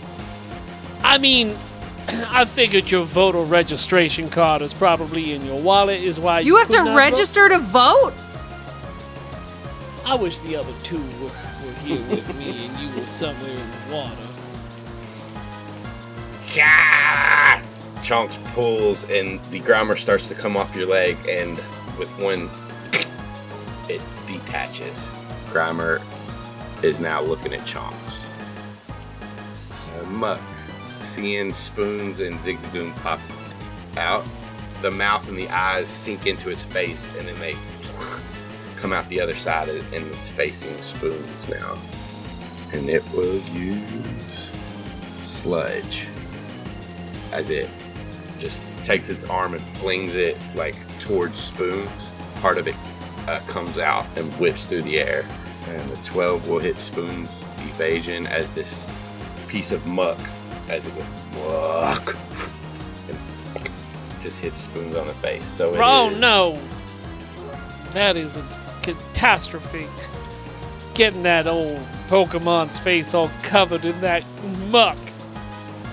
I 1.04 1.18
mean, 1.18 1.56
I 2.08 2.44
figured 2.46 2.92
your 2.92 3.06
voter 3.06 3.42
registration 3.42 4.30
card 4.30 4.62
is 4.62 4.74
probably 4.74 5.34
in 5.34 5.46
your 5.46 5.62
wallet. 5.62 6.02
Is 6.02 6.20
why 6.20 6.42
you, 6.42 6.48
You 6.54 6.58
have 6.58 6.70
to 6.70 6.84
not 6.84 6.98
register 6.98 7.48
to 7.48 7.60
vote? 7.60 8.14
vote. 8.14 8.22
I 10.06 10.16
wish 10.16 10.40
the 10.40 10.56
other 10.58 10.74
two 10.84 11.02
were, 11.22 11.30
were 11.66 11.74
here 11.84 12.02
with 12.10 12.38
me 12.38 12.66
and 12.66 12.80
you 12.80 13.00
were 13.00 13.08
somewhere 13.08 13.50
in 13.52 13.90
the 13.90 13.96
water. 13.96 14.28
Sha! 16.44 17.62
Chonks 18.02 18.38
pulls, 18.54 19.04
and 19.06 19.42
the 19.46 19.60
Grimer 19.62 19.98
starts 19.98 20.28
to 20.28 20.36
come 20.36 20.56
off 20.56 20.76
your 20.76 20.86
leg, 20.88 21.18
and 21.28 21.58
with 21.98 22.12
one 22.20 22.42
it 22.44 22.65
detaches. 24.56 25.10
Grimer 25.52 26.02
is 26.84 27.00
now 27.00 27.22
looking 27.22 27.54
at 27.54 27.62
Chonks. 27.62 28.24
Uh, 29.98 30.06
Muk, 30.06 30.40
seeing 31.02 31.52
spoons 31.52 32.20
and 32.22 32.40
Zigzagoon 32.40 32.96
pop 32.98 33.20
out, 33.98 34.26
the 34.82 34.92
mouth 34.92 35.28
and 35.28 35.38
the 35.38 35.50
eyes 35.50 35.90
sink 35.90 36.26
into 36.26 36.50
its 36.50 36.64
face, 36.64 37.10
and 37.18 37.28
then 37.28 37.40
they 37.40 37.56
come 38.78 38.94
out 38.94 39.08
the 39.10 39.20
other 39.20 39.36
side, 39.36 39.68
and 39.70 40.08
it's 40.08 40.30
facing 40.30 40.82
spoons 40.82 41.50
now. 41.50 41.78
And 42.72 42.90
it 42.90 43.04
will 43.12 43.40
use 43.40 44.52
sludge 45.20 46.08
as 47.32 47.50
it 47.50 47.70
just 48.40 48.64
takes 48.84 49.10
its 49.10 49.24
arm 49.26 49.54
and 49.54 49.64
flings 49.78 50.16
it 50.16 50.38
like 50.56 50.76
towards 51.00 51.40
spoons. 51.40 52.12
Part 52.42 52.58
of 52.58 52.68
it 52.68 52.76
uh, 53.28 53.40
comes 53.48 53.78
out 53.78 54.06
and 54.18 54.32
whips 54.36 54.66
through 54.66 54.82
the 54.84 55.00
air, 55.00 55.26
and 55.70 55.90
the 55.90 55.96
12 56.08 56.48
will 56.50 56.60
hit 56.60 56.80
spoons 56.80 57.30
evasion 57.60 58.26
as 58.28 58.52
this 58.52 58.88
piece 59.48 59.72
of 59.72 59.86
muck 59.88 60.18
as 60.70 60.88
it 60.88 60.96
goes 60.96 61.06
muck 61.36 62.16
and 63.10 63.20
just 64.22 64.40
hits 64.42 64.58
spoons 64.60 64.96
on 64.96 65.06
the 65.08 65.14
face. 65.14 65.46
So 65.46 65.74
it 65.74 65.80
Oh 65.82 66.10
is- 66.10 66.20
no! 66.20 66.60
That 67.94 68.18
is 68.18 68.38
a 68.38 68.46
catastrophe. 68.82 69.88
Getting 70.94 71.24
that 71.24 71.48
old 71.48 71.80
Pokemon's 72.08 72.80
face 72.80 73.14
all 73.14 73.30
covered 73.44 73.84
in 73.86 74.00
that 74.02 74.24
muck. 74.70 74.98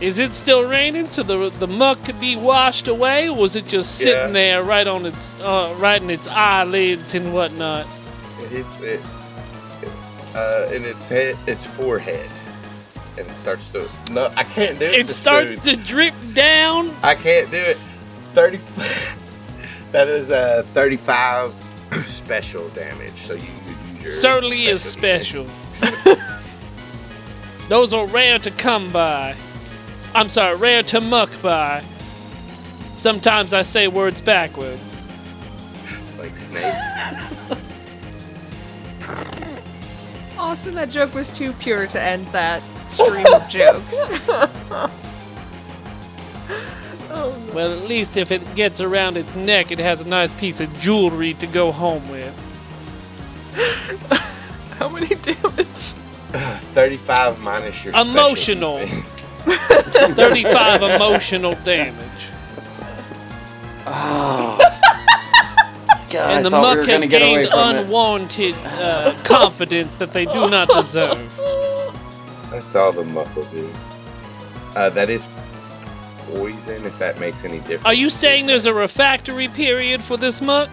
Is 0.01 0.19
it 0.19 0.33
still 0.33 0.69
raining 0.69 1.07
so 1.09 1.23
the 1.23 1.51
the 1.59 1.67
muck 1.69 2.05
could 2.05 2.19
be 2.21 2.35
washed 2.37 2.89
away, 2.89 3.29
or 3.29 3.37
was 3.37 3.55
it 3.57 3.67
just 3.67 3.99
sitting 3.99 4.13
Yeah. 4.35 4.59
there 4.59 4.63
right 4.63 4.87
on 4.87 5.07
its 5.07 5.39
uh, 5.41 5.75
right 5.79 6.03
in 6.03 6.11
its 6.11 6.27
eyelids 6.27 7.15
and 7.15 7.33
whatnot? 7.33 7.87
It 8.51 8.67
it 8.81 9.01
uh, 10.35 10.69
in 10.73 10.85
its 10.85 11.09
head, 11.09 11.37
its 11.47 11.65
forehead, 11.67 12.29
and 13.19 13.27
it 13.29 13.37
starts 13.37 13.71
to. 13.73 13.89
No, 14.11 14.33
I 14.37 14.45
can't 14.45 14.79
do 14.79 14.87
it. 14.87 14.95
It 14.95 15.09
starts 15.09 15.57
to 15.65 15.77
drip 15.77 16.15
down. 16.35 16.91
I 17.03 17.15
can't 17.15 17.51
do 17.51 17.59
it. 17.59 17.77
Thirty. 18.33 18.59
that 19.93 20.09
is 20.09 20.31
a 20.31 20.65
thirty-five 20.69 21.53
special 22.07 22.69
damage. 22.71 23.13
So 23.13 23.35
you 23.35 23.43
use 23.43 24.03
your. 24.03 24.11
Certainly 24.11 24.67
is 24.67 24.83
special 24.83 25.47
special. 25.49 26.17
Those 27.69 27.95
are 27.95 28.07
rare 28.07 28.39
to 28.41 28.51
come 28.51 28.91
by. 28.91 29.37
I'm 30.15 30.29
sorry, 30.29 30.57
rare 30.57 30.83
to 30.85 31.01
muck 31.01 31.31
by. 31.43 31.83
Sometimes 32.95 33.55
I 33.55 33.63
say 33.63 33.89
words 33.89 34.21
backwards. 34.21 35.01
like 36.19 36.37
snake. 36.37 36.75
Austin, 40.39 40.75
that 40.75 40.91
joke 40.91 41.15
was 41.15 41.31
too 41.31 41.53
pure 41.55 41.87
to 41.87 42.01
end 42.01 42.27
that 42.29 42.63
stream 42.87 43.27
of 43.27 43.49
jokes. 43.49 44.05
Oh, 47.15 47.39
well, 47.53 47.71
at 47.71 47.87
least 47.87 48.17
if 48.17 48.31
it 48.31 48.55
gets 48.55 48.81
around 48.81 49.19
its 49.19 49.37
neck, 49.37 49.71
it 49.71 49.79
has 49.79 50.01
a 50.01 50.09
nice 50.09 50.33
piece 50.33 50.61
of 50.61 50.79
jewelry 50.79 51.35
to 51.35 51.47
go 51.47 51.71
home 51.71 52.09
with. 52.09 52.35
How 54.79 54.89
many 54.89 55.09
damage? 55.09 55.67
Thirty-five 56.73 57.39
minus 57.41 57.85
your 57.85 57.93
special 57.93 58.11
Emotional. 58.11 58.79
defense. 58.79 59.12
35 59.45 60.83
emotional 60.83 61.55
damage. 61.65 61.97
Oh. 63.87 64.59
God, 66.11 66.31
and 66.37 66.45
the 66.45 66.51
thought 66.51 66.77
we 66.77 66.77
muck 66.81 66.87
has 66.89 67.01
gonna 67.01 67.07
get 67.07 67.23
away 67.23 67.35
gained 67.43 67.49
from 67.51 67.77
unwanted 67.77 68.55
uh, 68.67 69.15
confidence 69.25 69.97
that 69.97 70.13
they 70.13 70.27
do 70.27 70.49
not 70.51 70.69
deserve. 70.69 71.17
That's 72.51 72.75
all 72.77 72.93
the 72.93 73.03
Muk 73.05 73.35
will 73.35 73.47
do. 73.47 73.71
Uh, 74.77 74.91
that 74.91 75.09
is 75.09 75.27
poison. 76.29 76.85
If 76.85 76.99
that 76.99 77.19
makes 77.19 77.47
any 77.47 77.61
difference. 77.61 77.87
Are 77.87 77.95
you 77.95 78.11
saying 78.11 78.45
there's 78.45 78.67
a 78.67 78.75
refractory 78.75 79.49
period 79.49 80.03
for 80.03 80.19
this 80.19 80.43
Muk? 80.43 80.69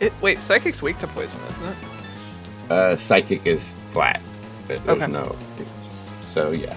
It, 0.00 0.12
wait, 0.20 0.40
psychic's 0.40 0.82
weak 0.82 0.98
to 0.98 1.06
poison, 1.06 1.40
isn't 1.52 1.64
it? 1.68 1.76
Uh, 2.72 2.96
psychic 2.96 3.46
is 3.46 3.76
flat. 3.90 4.20
There- 4.66 4.78
There's 4.80 5.02
Okay. 5.02 5.10
no. 5.12 5.36
So 6.22 6.50
yeah. 6.50 6.76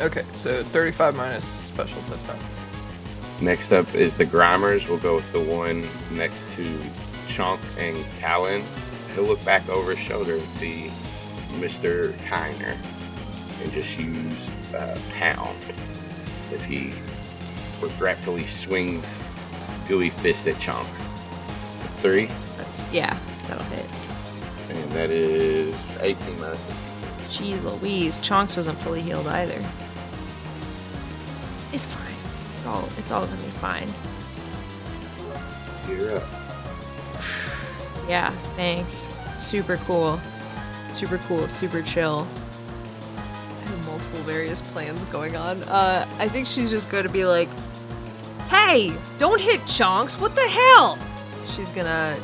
Okay, 0.00 0.22
so 0.34 0.62
35 0.64 1.16
minus 1.16 1.44
special 1.44 2.00
defense. 2.02 2.42
Next 3.40 3.72
up 3.72 3.92
is 3.94 4.14
the 4.16 4.24
Grimers. 4.24 4.88
We'll 4.88 4.98
go 4.98 5.16
with 5.16 5.30
the 5.32 5.40
one 5.40 5.86
next 6.16 6.48
to 6.54 6.80
Chunk 7.28 7.60
and 7.78 7.96
Calynn. 8.20 8.62
He'll 9.14 9.24
look 9.24 9.44
back 9.44 9.68
over 9.68 9.90
his 9.94 9.98
shoulder 9.98 10.34
and 10.34 10.42
see 10.42 10.90
Mr. 11.54 12.12
Kiner 12.24 12.76
and 13.62 13.72
just 13.72 13.98
use 13.98 14.50
uh, 14.74 14.98
Pound 15.12 15.56
as 16.52 16.64
he 16.64 16.92
regretfully 17.80 18.46
swings 18.46 19.24
Gooey 19.88 20.10
Fist 20.10 20.46
at 20.48 20.56
Chonks. 20.56 21.18
Three, 22.00 22.26
That's 22.56 22.90
yeah, 22.92 23.16
that'll 23.46 23.62
hit. 23.64 23.86
and 24.70 24.92
that 24.92 25.10
is 25.10 25.76
18 26.00 26.40
minus. 26.40 26.64
Jeez 27.28 27.62
Louise, 27.80 28.18
Chonks 28.18 28.56
wasn't 28.56 28.78
fully 28.78 29.00
healed 29.00 29.26
either. 29.26 29.60
It's 31.72 31.86
fine. 31.86 32.14
It's 32.56 32.66
all 32.66 32.88
it's 32.98 33.10
all 33.10 33.24
gonna 33.26 33.36
be 33.42 33.48
fine. 33.60 33.88
You're 35.88 36.16
up. 36.18 36.22
Yeah, 38.08 38.30
thanks. 38.56 39.08
Super 39.36 39.76
cool. 39.78 40.20
Super 40.92 41.18
cool, 41.26 41.48
super 41.48 41.82
chill. 41.82 42.26
I 43.16 43.68
have 43.68 43.86
multiple 43.86 44.20
various 44.20 44.60
plans 44.60 45.02
going 45.06 45.36
on. 45.36 45.62
Uh, 45.64 46.06
I 46.18 46.28
think 46.28 46.46
she's 46.46 46.70
just 46.70 46.90
gonna 46.90 47.08
be 47.08 47.24
like, 47.24 47.48
Hey, 48.48 48.92
don't 49.18 49.40
hit 49.40 49.60
Chonks, 49.62 50.20
what 50.20 50.34
the 50.34 50.46
hell? 50.46 50.98
She's 51.46 51.70
gonna 51.70 52.16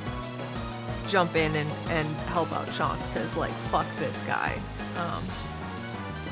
jump 1.09 1.37
in 1.37 1.57
and, 1.57 1.71
and 1.89 2.07
help 2.29 2.53
out 2.53 2.67
Chonks, 2.67 3.13
cause 3.15 3.37
like, 3.37 3.53
fuck 3.71 3.87
this 3.97 4.21
guy. 4.23 4.59
Um, 4.99 5.23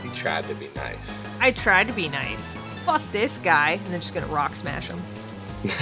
He 0.03 0.11
tried 0.15 0.45
to 0.49 0.55
be 0.55 0.69
nice. 0.77 1.23
I 1.41 1.51
tried 1.53 1.87
to 1.89 1.95
be 1.95 2.09
nice. 2.11 2.57
Fuck 2.87 3.03
this 3.11 3.39
guy, 3.39 3.73
and 3.73 3.87
then 3.87 4.01
just 4.01 4.15
gonna 4.15 4.29
rock 4.29 4.55
smash 4.55 4.87
him. 4.87 5.03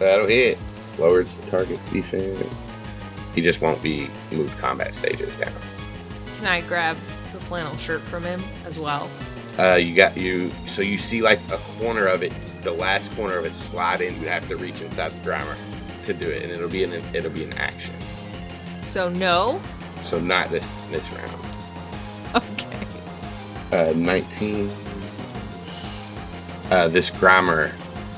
That'll 0.00 0.26
hit. 0.26 0.58
Lowers 0.98 1.38
the 1.38 1.48
target's 1.48 1.88
defense. 1.92 3.04
He 3.36 3.40
just 3.40 3.60
won't 3.60 3.80
be 3.80 4.08
moved 4.32 4.58
combat 4.58 4.96
stages 4.96 5.32
down. 5.36 5.52
Can 6.38 6.46
I 6.48 6.62
grab 6.62 6.96
the 7.32 7.38
flannel 7.38 7.76
shirt 7.76 8.00
from 8.00 8.24
him 8.24 8.42
as 8.64 8.80
well? 8.80 9.08
Uh, 9.60 9.74
you 9.74 9.94
got 9.94 10.16
you. 10.16 10.50
So 10.66 10.82
you 10.82 10.98
see 10.98 11.22
like 11.22 11.38
a 11.52 11.58
corner 11.78 12.06
of 12.06 12.24
it, 12.24 12.32
the 12.62 12.72
last 12.72 13.14
corner 13.14 13.38
of 13.38 13.44
it 13.44 13.54
slide 13.54 14.00
in. 14.00 14.20
You 14.20 14.26
have 14.26 14.48
to 14.48 14.56
reach 14.56 14.82
inside 14.82 15.12
the 15.12 15.22
driver 15.22 15.54
to 16.06 16.12
do 16.12 16.28
it, 16.28 16.42
and 16.42 16.50
it'll 16.50 16.68
be 16.68 16.82
an 16.82 16.94
it'll 17.14 17.30
be 17.30 17.44
an 17.44 17.52
action. 17.52 17.94
So 18.80 19.08
no. 19.08 19.62
So 20.02 20.18
not 20.18 20.48
this 20.50 20.74
this 20.90 21.08
round. 21.12 21.42
Okay. 22.52 22.86
Uh, 23.72 23.92
19. 23.96 24.68
Uh, 26.70 26.88
this 26.88 27.10
Grimer 27.10 27.70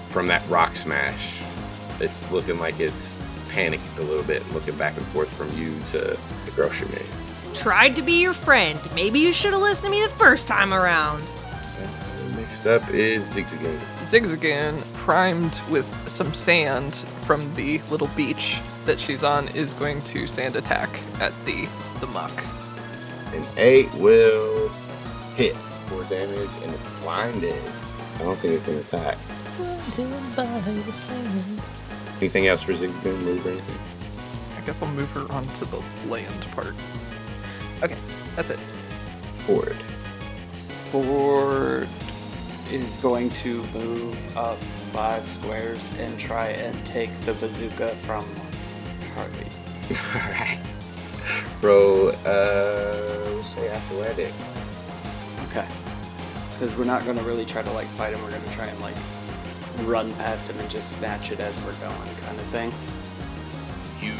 from 0.08 0.26
that 0.28 0.46
rock 0.48 0.74
smash. 0.74 1.42
It's 2.00 2.30
looking 2.30 2.58
like 2.58 2.80
it's 2.80 3.20
panicked 3.50 3.98
a 3.98 4.02
little 4.02 4.24
bit, 4.24 4.42
looking 4.52 4.76
back 4.76 4.96
and 4.96 5.04
forth 5.06 5.30
from 5.34 5.48
you 5.58 5.78
to 5.90 5.98
the 6.44 6.50
grocery 6.54 6.88
man. 6.88 7.04
Tried 7.54 7.96
to 7.96 8.02
be 8.02 8.20
your 8.20 8.32
friend. 8.32 8.78
Maybe 8.94 9.18
you 9.18 9.32
should 9.32 9.52
have 9.52 9.60
listened 9.60 9.86
to 9.86 9.90
me 9.90 10.02
the 10.02 10.12
first 10.14 10.48
time 10.48 10.72
around. 10.72 11.22
Uh, 11.22 12.36
next 12.36 12.66
up 12.66 12.88
is 12.90 13.34
Zigzagoon. 13.34 13.78
Zigzagoon, 14.04 14.80
primed 14.94 15.60
with 15.70 15.86
some 16.08 16.32
sand 16.32 16.94
from 17.22 17.54
the 17.54 17.78
little 17.90 18.08
beach 18.08 18.58
that 18.86 18.98
she's 18.98 19.22
on, 19.22 19.48
is 19.48 19.74
going 19.74 20.00
to 20.02 20.26
sand 20.26 20.56
attack 20.56 20.88
at 21.20 21.34
the 21.44 21.68
the 22.00 22.06
Muk. 22.06 22.32
An 23.34 23.44
8 23.58 23.92
will 23.96 24.68
hit 25.36 25.54
for 25.88 26.02
damage, 26.04 26.48
and 26.62 26.74
it's 26.74 27.00
blinded. 27.00 27.62
I 28.18 28.22
don't 28.22 28.36
think 28.38 28.54
it 28.54 28.64
can 28.64 28.78
attack. 28.78 29.16
Anything 32.18 32.48
else 32.48 32.62
for 32.62 32.72
Zigzagoon? 32.72 33.20
Move 33.22 33.46
or 33.46 33.50
anything? 33.50 33.78
I 34.56 34.60
guess 34.66 34.82
I'll 34.82 34.90
move 34.90 35.10
her 35.12 35.30
onto 35.32 35.64
the 35.66 35.80
land 36.08 36.46
part. 36.50 36.74
Okay, 37.82 37.96
that's 38.34 38.50
it. 38.50 38.58
Ford. 39.46 39.76
Ford 40.90 41.88
is 42.72 42.96
going 42.96 43.30
to 43.30 43.62
move 43.68 44.36
up 44.36 44.58
five 44.92 45.26
squares 45.28 45.96
and 45.98 46.18
try 46.18 46.48
and 46.48 46.86
take 46.86 47.10
the 47.20 47.34
bazooka 47.34 47.88
from 48.06 48.24
Harvey. 49.14 49.46
Alright. 50.18 50.58
Roll, 51.62 52.08
uh, 52.08 53.30
let's 53.34 53.48
say 53.48 53.70
athletics. 53.70 54.57
Okay. 56.58 56.64
Because 56.64 56.76
we're 56.76 56.84
not 56.84 57.04
going 57.04 57.16
to 57.16 57.24
really 57.24 57.44
try 57.44 57.62
to 57.62 57.72
like 57.72 57.86
fight 57.86 58.12
him. 58.12 58.22
We're 58.22 58.30
going 58.30 58.42
to 58.42 58.50
try 58.50 58.66
and 58.66 58.80
like 58.80 58.96
run 59.84 60.12
past 60.14 60.50
him 60.50 60.58
and 60.58 60.68
just 60.68 60.98
snatch 60.98 61.30
it 61.30 61.40
as 61.40 61.56
we're 61.64 61.74
going, 61.74 62.16
kind 62.22 62.38
of 62.38 62.46
thing. 62.46 62.72
You 64.00 64.14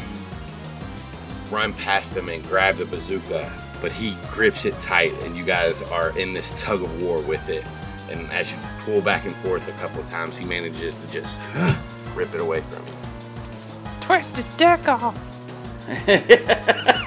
run 1.51 1.73
past 1.73 2.15
him 2.15 2.29
and 2.29 2.41
grab 2.43 2.75
the 2.75 2.85
bazooka, 2.85 3.51
but 3.81 3.91
he 3.91 4.15
grips 4.31 4.65
it 4.65 4.79
tight, 4.79 5.13
and 5.23 5.35
you 5.35 5.43
guys 5.43 5.81
are 5.83 6.17
in 6.17 6.33
this 6.33 6.59
tug 6.61 6.81
of 6.81 7.03
war 7.03 7.21
with 7.21 7.49
it. 7.49 7.65
And 8.09 8.31
as 8.31 8.51
you 8.51 8.57
pull 8.79 9.01
back 9.01 9.25
and 9.25 9.35
forth 9.37 9.67
a 9.67 9.73
couple 9.73 10.01
of 10.01 10.09
times, 10.09 10.37
he 10.37 10.45
manages 10.45 10.97
to 10.99 11.11
just 11.11 11.37
rip 12.15 12.33
it 12.33 12.41
away 12.41 12.61
from 12.61 12.85
you. 12.87 12.93
Twist 14.01 14.35
his 14.37 14.45
dick 14.55 14.87
off. 14.87 15.17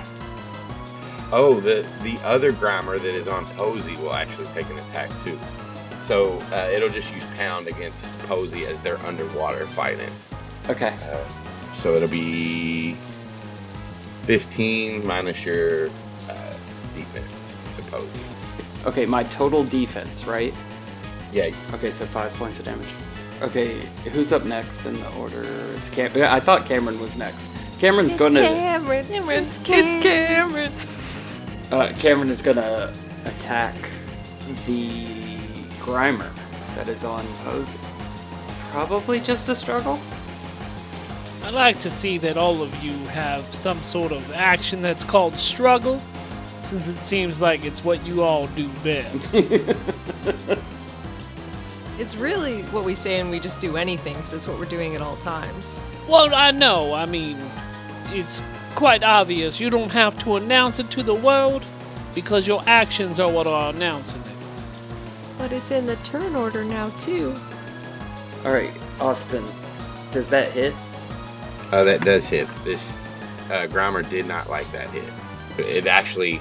Oh, 1.33 1.61
the 1.61 1.87
the 2.03 2.19
other 2.25 2.53
Grimer 2.53 3.01
that 3.01 3.15
is 3.15 3.27
on 3.27 3.45
Posey 3.47 3.97
will 3.97 4.13
actually 4.13 4.47
take 4.49 4.69
an 4.71 4.79
attack 4.79 5.11
too. 5.25 5.39
So 5.99 6.39
uh, 6.53 6.69
it'll 6.73 6.89
just 6.91 7.15
use 7.15 7.25
Pound 7.37 7.69
against 7.69 8.13
Posey 8.25 8.67
as 8.67 8.81
they're 8.81 8.99
underwater 9.07 9.67
fighting. 9.67 10.11
Okay. 10.69 10.95
Uh, 11.11 11.25
so 11.75 11.95
it'll 11.95 12.09
be 12.09 12.95
15 14.25 15.07
minus 15.07 15.45
your 15.47 15.89
uh, 16.29 16.55
defense 16.95 17.63
to 17.77 17.83
Posey. 17.91 18.21
Okay, 18.85 19.07
my 19.07 19.23
total 19.25 19.65
defense, 19.65 20.25
right? 20.25 20.53
Yeah, 21.33 21.51
Okay, 21.73 21.91
so 21.91 22.05
five 22.07 22.33
points 22.35 22.59
of 22.59 22.65
damage. 22.67 22.89
Okay, 23.41 23.81
who's 24.13 24.33
up 24.33 24.45
next 24.45 24.85
in 24.85 25.01
the 25.01 25.11
order? 25.15 25.45
It's 25.77 25.89
Cam. 25.89 26.11
I 26.23 26.41
thought 26.41 26.67
Cameron 26.67 27.01
was 27.01 27.17
next. 27.17 27.47
Cameron's 27.79 28.15
going 28.15 28.35
to. 28.35 28.43
Cameron. 28.43 28.99
It's 29.01 29.59
It's 29.59 29.59
Cameron. 29.59 30.71
Uh, 31.73 31.91
Cameron 31.95 32.29
is 32.29 32.43
going 32.43 32.59
to 32.59 32.93
attack 33.25 33.75
the 34.67 35.07
Grimer 35.81 36.31
that 36.75 36.87
is 36.87 37.03
on 37.03 37.27
Posey. 37.45 37.79
Probably 38.71 39.21
just 39.21 39.49
a 39.49 39.57
struggle. 39.57 39.99
I'd 41.43 41.55
like 41.55 41.81
to 41.81 41.89
see 41.89 42.19
that 42.19 42.37
all 42.37 42.63
of 42.63 42.75
you 42.85 42.93
have 43.07 43.43
some 43.55 43.83
sort 43.83 44.13
of 44.13 44.33
action 44.33 44.83
that's 44.83 45.03
called 45.03 45.39
struggle, 45.41 45.99
since 46.63 46.89
it 46.89 46.99
seems 46.99 47.41
like 47.41 47.65
it's 47.65 47.83
what 47.83 48.05
you 48.07 48.21
all 48.23 48.49
do 48.49 48.69
best. 48.85 49.35
It's 51.99 52.17
really 52.17 52.63
what 52.63 52.85
we 52.85 52.95
say 52.97 53.21
and 53.21 53.31
we 53.31 53.39
just 53.39 53.61
do 53.61 53.77
anything 53.77 54.15
because 54.15 54.33
it's 54.33 54.49
what 54.49 54.59
we're 54.59 54.65
doing 54.65 54.97
at 54.97 55.03
all 55.03 55.15
times. 55.17 55.81
well, 56.09 56.35
I 56.35 56.51
know, 56.51 56.95
I 56.95 57.07
mean, 57.07 57.39
it's 58.09 58.43
quite 58.75 59.03
obvious. 59.03 59.61
You 59.61 59.71
don't 59.71 59.93
have 59.93 60.19
to 60.25 60.37
announce 60.37 60.79
it 60.79 60.91
to 60.93 61.03
the 61.03 61.15
world, 61.15 61.65
because 62.15 62.47
your 62.47 62.63
actions 62.67 63.19
are 63.21 63.31
what 63.31 63.47
are 63.47 63.73
announcing 63.73 64.21
it. 64.21 64.27
But 65.39 65.53
it's 65.53 65.71
in 65.71 65.87
the 65.87 65.97
turn 65.97 66.37
order 66.37 66.65
now, 66.65 66.91
too. 66.99 67.35
All 68.45 68.53
right, 68.53 68.73
Austin, 69.01 69.45
does 70.13 70.29
that 70.29 70.51
hit? 70.51 70.75
Oh, 71.73 71.85
that 71.85 72.03
does 72.03 72.29
hit. 72.29 72.49
This 72.65 72.99
uh, 73.47 73.67
Grimer 73.67 74.09
did 74.09 74.27
not 74.27 74.51
like 74.51 74.71
that 74.73 74.91
hit. 74.91 75.05
It 75.59 75.87
actually 75.87 76.41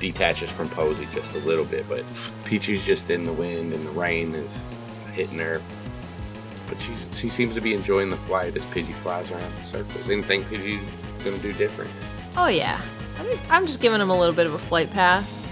detaches 0.00 0.50
from 0.50 0.68
Posey 0.68 1.06
just 1.12 1.34
a 1.34 1.38
little 1.40 1.64
bit, 1.64 1.88
but 1.88 2.04
Pidgey's 2.44 2.84
just 2.84 3.10
in 3.10 3.24
the 3.24 3.32
wind 3.32 3.72
and 3.72 3.86
the 3.86 3.90
rain 3.92 4.34
is 4.34 4.66
hitting 5.12 5.38
her. 5.38 5.62
But 6.68 6.80
she's, 6.80 7.08
she 7.18 7.28
seems 7.28 7.54
to 7.54 7.60
be 7.60 7.74
enjoying 7.74 8.10
the 8.10 8.16
flight 8.16 8.56
as 8.56 8.64
Pidgey 8.66 8.94
flies 8.94 9.30
around 9.30 9.52
in 9.58 9.64
circles. 9.64 10.08
Anything 10.08 10.42
Pidgey's 11.24 11.42
gonna 11.42 11.52
do 11.52 11.52
different? 11.58 11.90
Oh, 12.36 12.46
yeah. 12.46 12.80
I 13.18 13.22
think 13.22 13.40
I'm 13.50 13.66
just 13.66 13.80
giving 13.80 14.00
him 14.00 14.10
a 14.10 14.18
little 14.18 14.34
bit 14.34 14.46
of 14.46 14.54
a 14.54 14.58
flight 14.58 14.90
path. 14.90 15.48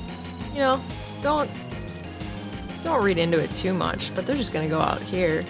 You 0.53 0.59
know, 0.59 0.85
don't. 1.23 1.51
Don't 2.83 3.03
read 3.05 3.19
into 3.19 3.41
it 3.41 3.53
too 3.53 3.73
much, 3.73 4.15
but 4.15 4.27
they're 4.27 4.37
just 4.37 4.53
gonna 4.53 4.69
go 4.69 4.81
out 4.81 5.01
here. 5.01 5.45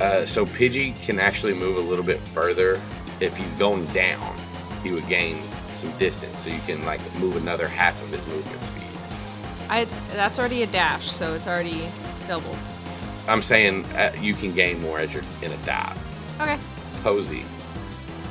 Uh, 0.00 0.24
so 0.26 0.46
Pidgey 0.46 1.00
can 1.04 1.18
actually 1.18 1.54
move 1.54 1.76
a 1.78 1.80
little 1.80 2.04
bit 2.04 2.20
further. 2.20 2.80
If 3.20 3.36
he's 3.36 3.52
going 3.54 3.86
down, 3.86 4.36
he 4.82 4.92
would 4.92 5.08
gain 5.08 5.38
some 5.72 5.90
distance, 5.98 6.38
so 6.40 6.50
you 6.50 6.60
can 6.66 6.84
like 6.84 7.00
move 7.18 7.36
another 7.36 7.66
half 7.66 8.00
of 8.02 8.10
his 8.10 8.24
movement 8.28 8.62
speed. 8.62 9.68
I, 9.68 9.80
it's, 9.80 10.00
that's 10.14 10.38
already 10.38 10.62
a 10.62 10.66
dash, 10.66 11.10
so 11.10 11.34
it's 11.34 11.48
already 11.48 11.88
doubled. 12.28 12.58
I'm 13.26 13.42
saying 13.42 13.84
uh, 13.96 14.12
you 14.20 14.34
can 14.34 14.54
gain 14.54 14.80
more 14.80 15.00
as 15.00 15.12
you're 15.12 15.24
in 15.42 15.52
a 15.52 15.56
dive. 15.58 15.98
Okay. 16.40 16.58
Posey, 17.02 17.44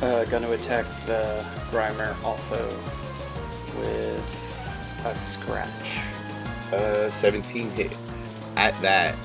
Uh, 0.01 0.25
going 0.25 0.43
to 0.43 0.51
attack 0.53 0.85
the 1.07 1.43
Grimer 1.71 2.15
also 2.23 2.55
with 3.79 5.01
a 5.05 5.15
scratch. 5.15 5.99
uh, 6.73 7.09
17 7.09 7.69
hits. 7.71 8.27
At 8.55 8.79
that, 8.81 9.15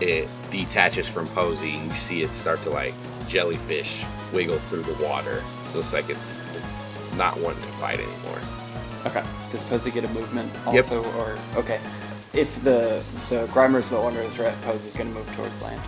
it 0.00 0.28
detaches 0.50 1.08
from 1.08 1.26
Posey, 1.28 1.76
and 1.76 1.86
you 1.90 1.94
see 1.96 2.22
it 2.22 2.34
start 2.34 2.62
to 2.64 2.70
like 2.70 2.94
jellyfish 3.28 4.04
wiggle 4.32 4.58
through 4.58 4.82
the 4.82 5.04
water. 5.04 5.42
Looks 5.74 5.92
like 5.92 6.08
it's 6.10 6.40
it's 6.56 6.92
not 7.16 7.38
wanting 7.40 7.62
to 7.62 7.68
fight 7.78 7.98
anymore. 8.00 8.40
Okay. 9.06 9.22
Does 9.52 9.64
Posey 9.64 9.90
get 9.90 10.04
a 10.04 10.08
movement 10.08 10.50
Yep. 10.72 10.84
also, 10.92 11.02
or 11.18 11.38
okay? 11.56 11.80
If 12.34 12.62
the 12.62 13.02
the 13.30 13.46
Grimer's 13.48 13.90
no 13.90 14.02
longer 14.02 14.20
a 14.20 14.28
threat, 14.30 14.60
Posey's 14.62 14.94
going 14.94 15.08
to 15.12 15.14
move 15.18 15.34
towards 15.34 15.62
land. 15.62 15.80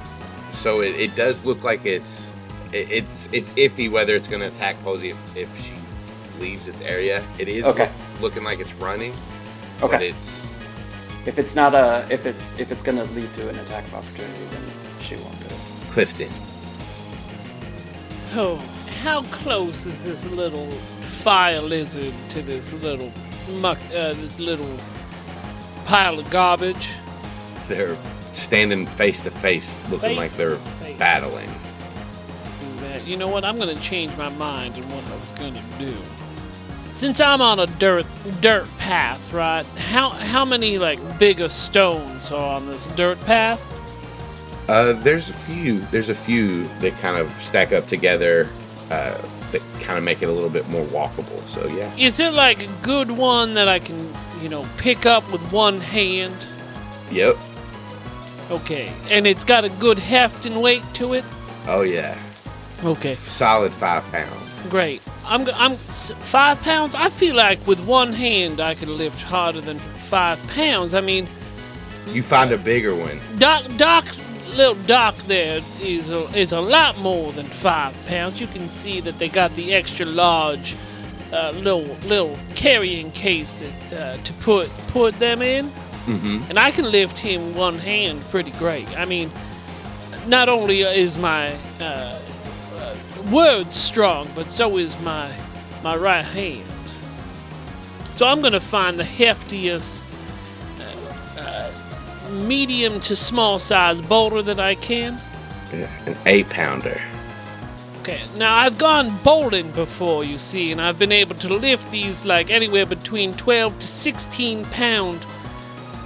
So 0.53 0.81
it, 0.81 0.95
it 0.97 1.15
does 1.17 1.45
look 1.45 1.63
like 1.65 1.85
it's 1.87 2.32
it, 2.73 2.91
it's 2.91 3.29
it's 3.33 3.53
iffy 3.55 3.91
whether 3.91 4.15
it's 4.17 4.29
going 4.29 4.41
to 4.41 4.49
attack 4.49 4.77
Posey 4.83 5.11
if, 5.11 5.37
if 5.37 5.61
she 5.65 5.73
leaves 6.41 6.69
its 6.69 6.81
area. 6.81 7.23
It 7.39 7.49
is 7.49 7.65
Okay. 7.67 7.85
look- 7.85 8.21
looking 8.21 8.45
like 8.45 8.61
it's 8.61 8.73
running, 8.75 9.15
but 9.81 10.01
it's 10.03 10.49
If 11.27 11.39
it's 11.39 11.55
not 11.55 11.75
a, 11.75 12.05
if 12.11 12.27
it's 12.27 12.53
if 12.59 12.71
it's 12.73 12.83
going 12.83 12.99
to 12.99 13.05
lead 13.15 13.33
to 13.35 13.49
an 13.49 13.57
attack 13.61 13.85
of 13.87 13.95
opportunity, 13.95 14.45
then 14.51 14.63
she 15.01 15.17
won't 15.17 15.39
do 15.41 15.47
it. 15.47 15.61
Clifton. 15.93 16.31
Oh, 18.35 18.57
how 19.03 19.23
close 19.25 19.85
is 19.87 20.03
this 20.05 20.25
little 20.31 20.71
fire 21.23 21.61
lizard 21.61 22.15
to 22.31 22.41
this 22.43 22.73
little 22.75 23.13
muck, 23.61 23.79
uh, 23.95 24.15
this 24.15 24.39
little 24.41 24.77
pile 25.85 26.19
of 26.19 26.29
garbage? 26.31 26.91
They're 27.69 27.97
standing 28.33 28.87
face 28.87 29.21
to 29.21 29.31
face, 29.31 29.79
looking 29.91 30.11
Face 30.11 30.17
like 30.17 30.31
they're 30.33 30.57
face. 30.57 30.99
battling. 30.99 31.51
You 33.05 33.17
know 33.17 33.29
what? 33.29 33.45
I'm 33.45 33.59
gonna 33.59 33.75
change 33.77 34.17
my 34.17 34.29
mind 34.31 34.75
on 34.75 34.83
what 34.91 35.05
I 35.13 35.17
was 35.17 35.33
gonna 35.33 35.63
do. 35.79 35.95
Since 36.95 37.21
I'm 37.21 37.41
on 37.41 37.59
a 37.59 37.67
dirt 37.67 38.07
dirt 38.41 38.69
path, 38.79 39.33
right? 39.33 39.67
How 39.77 40.11
how 40.11 40.45
many 40.45 40.79
like 40.79 40.99
bigger 41.19 41.49
stones 41.49 42.31
are 42.31 42.57
on 42.57 42.67
this 42.67 42.87
dirt 42.89 43.21
path? 43.25 43.61
Uh, 44.69 44.93
there's 44.93 45.29
a 45.29 45.33
few. 45.33 45.81
There's 45.91 46.09
a 46.09 46.15
few 46.15 46.69
that 46.81 46.97
kind 46.99 47.17
of 47.17 47.31
stack 47.43 47.73
up 47.73 47.87
together. 47.87 48.49
Uh, 48.91 49.21
that 49.51 49.61
kind 49.81 49.99
of 49.99 50.05
make 50.05 50.23
it 50.23 50.29
a 50.29 50.33
little 50.33 50.51
bit 50.51 50.69
more 50.69 50.85
walkable. 50.87 51.39
So 51.49 51.67
yeah. 51.69 51.95
Is 51.97 52.21
it 52.21 52.33
like 52.33 52.63
a 52.63 52.71
good 52.83 53.11
one 53.11 53.55
that 53.55 53.69
I 53.69 53.79
can, 53.79 54.13
you 54.41 54.49
know, 54.49 54.67
pick 54.79 55.07
up 55.07 55.31
with 55.33 55.43
one 55.53 55.81
hand? 55.81 56.35
Yep. 57.11 57.37
Okay, 58.51 58.93
and 59.09 59.27
it's 59.27 59.45
got 59.45 59.65
a 59.65 59.71
good 59.71 59.99
heft 59.99 60.47
and 60.47 60.61
weight 60.63 60.85
to 60.95 61.15
it. 61.15 61.25
Oh 61.67 61.83
yeah. 61.83 62.19
Okay, 62.85 63.15
Solid 63.15 63.73
five 63.73 64.05
pounds. 64.11 64.67
great. 64.69 65.01
I'm 65.25 65.49
I'm 65.55 65.75
five 65.77 66.61
pounds. 66.63 66.95
I 66.95 67.09
feel 67.11 67.35
like 67.37 67.65
with 67.67 67.81
one 67.87 68.13
hand 68.13 68.61
I 68.61 68.75
could 68.75 68.89
lift 68.89 69.23
harder 69.23 69.61
than 69.61 69.79
five 70.11 70.39
pounds. 70.49 70.95
I 70.95 71.01
mean, 71.01 71.29
You 72.09 72.23
find 72.23 72.51
a 72.53 72.59
bigger 72.59 72.95
one. 72.95 73.21
Doc, 73.39 73.63
Doc, 73.77 74.05
little 74.57 74.75
Doc 74.87 75.15
there 75.29 75.61
is 75.81 76.11
a, 76.11 76.25
is 76.37 76.53
a 76.53 76.61
lot 76.61 76.99
more 76.99 77.33
than 77.33 77.47
five 77.47 77.95
pounds. 78.07 78.41
You 78.41 78.49
can 78.49 78.69
see 78.69 79.01
that 79.01 79.19
they 79.19 79.29
got 79.29 79.55
the 79.55 79.73
extra 79.75 80.05
large 80.07 80.75
uh, 81.33 81.53
little 81.55 81.87
little 82.09 82.37
carrying 82.57 83.11
case 83.13 83.53
that 83.55 83.93
uh, 84.01 84.23
to 84.25 84.33
put 84.35 84.69
put 84.89 85.17
them 85.21 85.41
in, 85.41 85.71
Mm-hmm. 86.07 86.51
and 86.51 86.59
I 86.59 86.73
can 86.73 86.91
lift 86.91 87.17
him 87.17 87.55
one 87.55 87.79
hand 87.79 88.21
pretty 88.23 88.51
great. 88.59 88.89
I 88.99 89.05
mean, 89.05 89.31
not 90.27 90.49
only 90.49 90.81
is 90.81 91.17
my 91.17 91.55
uh, 91.81 92.19
uh, 93.27 93.31
word 93.31 93.73
strong, 93.73 94.29
but 94.35 94.47
so 94.47 94.77
is 94.77 94.99
my 95.01 95.31
my 95.83 95.97
right 95.97 96.25
hand. 96.25 96.65
So 98.15 98.27
I'm 98.27 98.41
gonna 98.41 98.61
find 98.61 98.99
the 98.99 99.05
heftiest 99.05 100.03
medium 102.33 103.01
to 103.01 103.15
small 103.15 103.59
size 103.59 104.01
boulder 104.01 104.43
that 104.43 104.59
I 104.59 104.75
can. 104.75 105.19
An 105.73 106.17
eight 106.27 106.49
pounder. 106.49 107.01
Okay, 108.01 108.21
now 108.37 108.57
I've 108.57 108.79
gone 108.79 109.17
bowling 109.23 109.71
before, 109.73 110.25
you 110.25 110.37
see, 110.37 110.73
and 110.73 110.81
I've 110.81 110.99
been 110.99 111.13
able 111.13 111.37
to 111.37 111.55
lift 111.55 111.91
these 111.93 112.25
like 112.25 112.51
anywhere 112.51 112.85
between 112.85 113.33
12 113.35 113.79
to 113.79 113.87
16 113.87 114.65
pound 114.67 115.25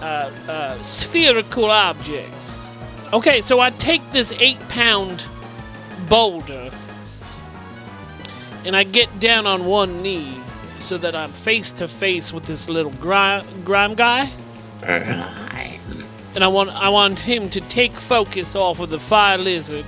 uh, 0.03 0.31
uh, 0.47 0.83
spherical 0.83 1.67
objects. 1.67 2.61
Okay, 3.12 3.41
so 3.41 3.61
I 3.61 3.71
take 3.71 4.03
this 4.12 4.33
8 4.33 4.59
pound 4.69 5.27
boulder 6.09 6.71
and 8.67 8.75
I 8.75 8.83
get 8.83 9.21
down 9.21 9.47
on 9.47 9.64
one 9.64 10.03
knee 10.03 10.37
so 10.81 10.99
that 10.99 11.14
I'm 11.14 11.31
face 11.31 11.73
to 11.75 11.87
face 11.87 12.33
with 12.33 12.47
this 12.47 12.69
little 12.69 12.91
grime, 12.93 13.47
grime 13.64 13.95
guy. 13.95 14.29
Uh-huh. 14.83 15.79
and 16.35 16.45
I 16.45 16.49
want 16.49 16.71
I 16.71 16.89
want 16.89 17.19
him 17.19 17.49
to 17.51 17.61
take 17.62 17.93
focus 17.93 18.55
off 18.55 18.81
of 18.81 18.91
the 18.91 19.01
fire 19.01 19.39
lizard 19.39 19.87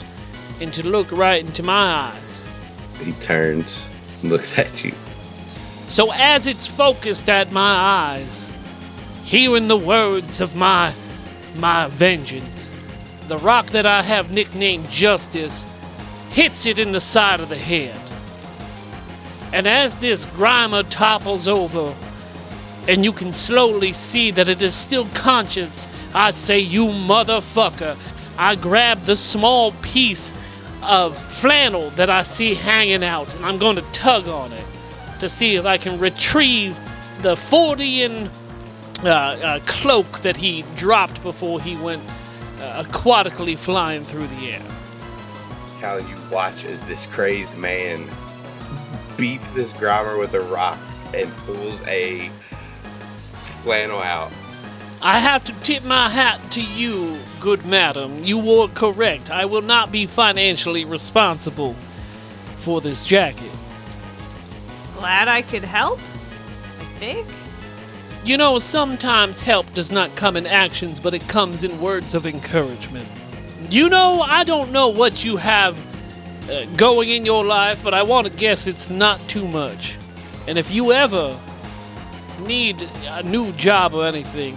and 0.60 0.72
to 0.74 0.86
look 0.86 1.10
right 1.12 1.44
into 1.44 1.62
my 1.62 2.12
eyes. 2.12 2.44
He 3.00 3.12
turns, 3.12 3.84
and 4.22 4.30
looks 4.30 4.58
at 4.58 4.84
you. 4.84 4.92
So 5.88 6.10
as 6.12 6.46
it's 6.46 6.66
focused 6.66 7.28
at 7.28 7.52
my 7.52 7.60
eyes, 7.60 8.50
hearing 9.24 9.68
the 9.68 9.76
words 9.76 10.40
of 10.40 10.54
my 10.54 10.94
my 11.56 11.88
vengeance, 11.88 12.74
the 13.26 13.38
rock 13.38 13.66
that 13.66 13.86
I 13.86 14.02
have 14.02 14.30
nicknamed 14.30 14.88
Justice 14.88 15.66
hits 16.30 16.64
it 16.64 16.78
in 16.78 16.92
the 16.92 17.00
side 17.00 17.40
of 17.40 17.48
the 17.48 17.56
head. 17.56 18.07
And 19.52 19.66
as 19.66 19.98
this 19.98 20.26
Grimer 20.26 20.84
topples 20.90 21.48
over, 21.48 21.94
and 22.86 23.04
you 23.04 23.12
can 23.12 23.32
slowly 23.32 23.92
see 23.92 24.30
that 24.30 24.48
it 24.48 24.62
is 24.62 24.74
still 24.74 25.06
conscious, 25.14 25.88
I 26.14 26.30
say, 26.30 26.58
You 26.58 26.86
motherfucker. 26.86 27.96
I 28.38 28.54
grab 28.54 29.02
the 29.02 29.16
small 29.16 29.72
piece 29.82 30.32
of 30.82 31.16
flannel 31.34 31.90
that 31.90 32.08
I 32.08 32.22
see 32.22 32.54
hanging 32.54 33.02
out, 33.02 33.34
and 33.34 33.44
I'm 33.44 33.58
going 33.58 33.76
to 33.76 33.82
tug 33.92 34.28
on 34.28 34.52
it 34.52 34.64
to 35.18 35.28
see 35.28 35.56
if 35.56 35.66
I 35.66 35.76
can 35.76 35.98
retrieve 35.98 36.78
the 37.22 37.34
Fordian 37.34 38.30
uh, 39.04 39.08
uh, 39.08 39.60
cloak 39.66 40.20
that 40.20 40.36
he 40.36 40.64
dropped 40.76 41.22
before 41.22 41.60
he 41.60 41.76
went 41.76 42.02
uh, 42.60 42.84
aquatically 42.84 43.56
flying 43.56 44.04
through 44.04 44.26
the 44.28 44.52
air. 44.52 44.62
Calynn, 45.80 46.08
you 46.08 46.34
watch 46.34 46.64
as 46.64 46.84
this 46.84 47.06
crazed 47.06 47.56
man 47.56 48.08
beats 49.18 49.50
this 49.50 49.74
Grimer 49.74 50.18
with 50.18 50.32
a 50.34 50.40
rock 50.40 50.78
and 51.14 51.30
pulls 51.38 51.86
a 51.86 52.30
flannel 53.62 54.00
out. 54.00 54.32
I 55.02 55.18
have 55.18 55.44
to 55.44 55.52
tip 55.60 55.84
my 55.84 56.08
hat 56.08 56.40
to 56.52 56.62
you, 56.62 57.18
good 57.40 57.66
madam. 57.66 58.24
You 58.24 58.38
were 58.38 58.68
correct. 58.68 59.30
I 59.30 59.44
will 59.44 59.62
not 59.62 59.92
be 59.92 60.06
financially 60.06 60.84
responsible 60.84 61.74
for 62.58 62.80
this 62.80 63.04
jacket. 63.04 63.50
Glad 64.96 65.28
I 65.28 65.42
could 65.42 65.64
help. 65.64 65.98
I 66.80 66.84
think. 66.98 67.28
You 68.24 68.36
know, 68.36 68.58
sometimes 68.58 69.42
help 69.42 69.72
does 69.74 69.92
not 69.92 70.14
come 70.16 70.36
in 70.36 70.46
actions, 70.46 70.98
but 70.98 71.14
it 71.14 71.26
comes 71.28 71.62
in 71.62 71.80
words 71.80 72.14
of 72.14 72.26
encouragement. 72.26 73.08
You 73.70 73.88
know, 73.88 74.22
I 74.22 74.44
don't 74.44 74.72
know 74.72 74.88
what 74.88 75.24
you 75.24 75.36
have 75.36 75.76
uh, 76.50 76.64
going 76.76 77.08
in 77.10 77.24
your 77.24 77.44
life, 77.44 77.82
but 77.82 77.94
I 77.94 78.02
want 78.02 78.26
to 78.26 78.32
guess 78.32 78.66
it's 78.66 78.90
not 78.90 79.20
too 79.28 79.46
much. 79.46 79.96
And 80.46 80.58
if 80.58 80.70
you 80.70 80.92
ever 80.92 81.38
need 82.40 82.88
a 83.08 83.22
new 83.22 83.52
job 83.52 83.94
or 83.94 84.06
anything, 84.06 84.56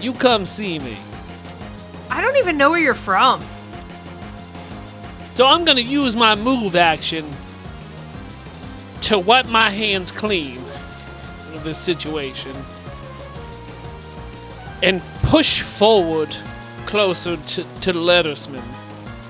you 0.00 0.12
come 0.12 0.46
see 0.46 0.78
me. 0.78 0.96
I 2.10 2.20
don't 2.20 2.36
even 2.36 2.56
know 2.56 2.70
where 2.70 2.80
you're 2.80 2.94
from. 2.94 3.40
So 5.34 5.46
I'm 5.46 5.64
gonna 5.64 5.80
use 5.80 6.14
my 6.16 6.34
move 6.34 6.76
action 6.76 7.24
to 9.02 9.18
wipe 9.18 9.46
my 9.46 9.70
hands 9.70 10.12
clean 10.12 10.58
of 11.54 11.62
this 11.64 11.78
situation 11.78 12.52
and 14.82 15.00
push 15.22 15.62
forward 15.62 16.36
closer 16.86 17.36
to, 17.36 17.62
to 17.62 17.92
Lettersman. 17.92 18.62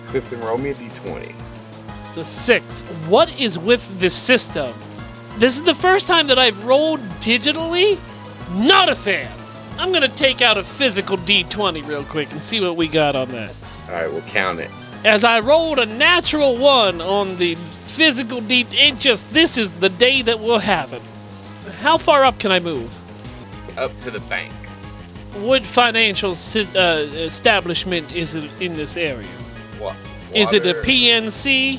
Clifton, 0.07 0.41
roll 0.41 0.59
me 0.59 0.71
a 0.71 0.75
d20. 1.05 1.35
It's 2.09 2.17
a 2.17 2.25
six. 2.25 2.83
What 3.09 3.41
is 3.41 3.59
with 3.59 3.99
this 3.99 4.15
system? 4.15 4.75
This 5.39 5.57
is 5.57 5.63
the 5.63 5.75
first 5.75 6.07
time 6.07 6.27
that 6.27 6.39
I've 6.39 6.65
rolled 6.67 7.01
digitally. 7.21 7.99
Not 8.67 8.89
a 8.91 8.95
fan. 8.95 9.31
I'm 9.79 9.93
gonna 9.93 10.09
take 10.09 10.43
out 10.43 10.59
a 10.59 10.63
physical 10.63 11.17
d20 11.17 11.87
real 11.89 12.05
quick 12.05 12.31
and 12.33 12.43
see 12.43 12.61
what 12.61 12.77
we 12.77 12.87
got 12.89 13.17
on 13.17 13.31
that. 13.33 13.55
All 13.89 13.95
right, 13.95 14.13
we'll 14.13 14.21
count 14.23 14.61
it. 14.61 14.71
as 15.05 15.25
I 15.25 15.41
rolled 15.41 15.79
a 15.79 15.87
natural 15.87 16.57
one 16.59 17.01
on 17.01 17.37
the 17.39 17.55
physical 17.87 18.41
deep. 18.41 18.69
It 18.71 18.99
just 18.99 19.31
this 19.33 19.57
is 19.59 19.73
the 19.73 19.89
day 19.89 20.23
that 20.23 20.39
we'll 20.39 20.59
have 20.59 20.93
it. 20.93 21.03
How 21.81 21.97
far 21.99 22.25
up 22.25 22.39
can 22.39 22.53
I 22.53 22.61
move? 22.61 22.91
Up 23.79 23.97
to 23.99 24.11
the 24.11 24.21
bank. 24.21 24.53
What 25.41 25.63
financial 25.63 26.35
si- 26.35 26.69
uh, 26.77 26.99
establishment 27.29 28.13
is 28.15 28.35
in 28.35 28.77
this 28.77 28.97
area? 28.99 29.29
What? 30.33 30.41
Is 30.41 30.53
it 30.55 30.65
a? 30.67 30.73
PNC? 30.81 31.79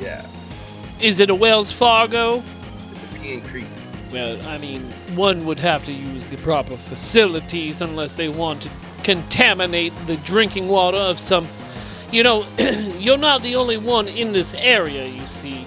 Yeah, 0.00 0.26
Is 1.00 1.20
it 1.20 1.28
a 1.28 1.34
Wells 1.34 1.70
Fargo? 1.70 2.42
it's 2.92 3.04
a 3.04 3.06
peeing 3.08 3.44
creek. 3.46 3.66
Well, 4.10 4.40
I 4.48 4.56
mean, 4.56 4.84
one 5.14 5.44
would 5.44 5.58
have 5.58 5.84
to 5.84 5.92
use 5.92 6.26
the 6.26 6.38
proper 6.38 6.76
facilities 6.76 7.82
unless 7.82 8.16
they 8.16 8.30
want 8.30 8.62
to 8.62 8.70
contaminate 9.04 9.92
the 10.06 10.16
drinking 10.18 10.68
water 10.68 10.96
of 10.96 11.20
some. 11.20 11.46
You 12.10 12.22
know, 12.22 12.46
you're 12.98 13.18
not 13.18 13.42
the 13.42 13.54
only 13.56 13.76
one 13.76 14.08
in 14.08 14.32
this 14.32 14.54
area. 14.54 15.04
You 15.06 15.26
see, 15.26 15.66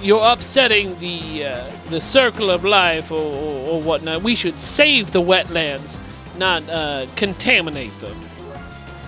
you're 0.00 0.22
upsetting 0.24 0.96
the 1.00 1.44
uh, 1.46 1.70
the 1.90 2.00
circle 2.00 2.50
of 2.52 2.64
life 2.64 3.10
or, 3.10 3.16
or, 3.16 3.68
or 3.70 3.82
whatnot. 3.82 4.22
We 4.22 4.36
should 4.36 4.60
save 4.60 5.10
the 5.10 5.22
wetlands, 5.22 5.98
not 6.38 6.68
uh, 6.68 7.06
contaminate 7.16 7.98
them. 8.00 8.16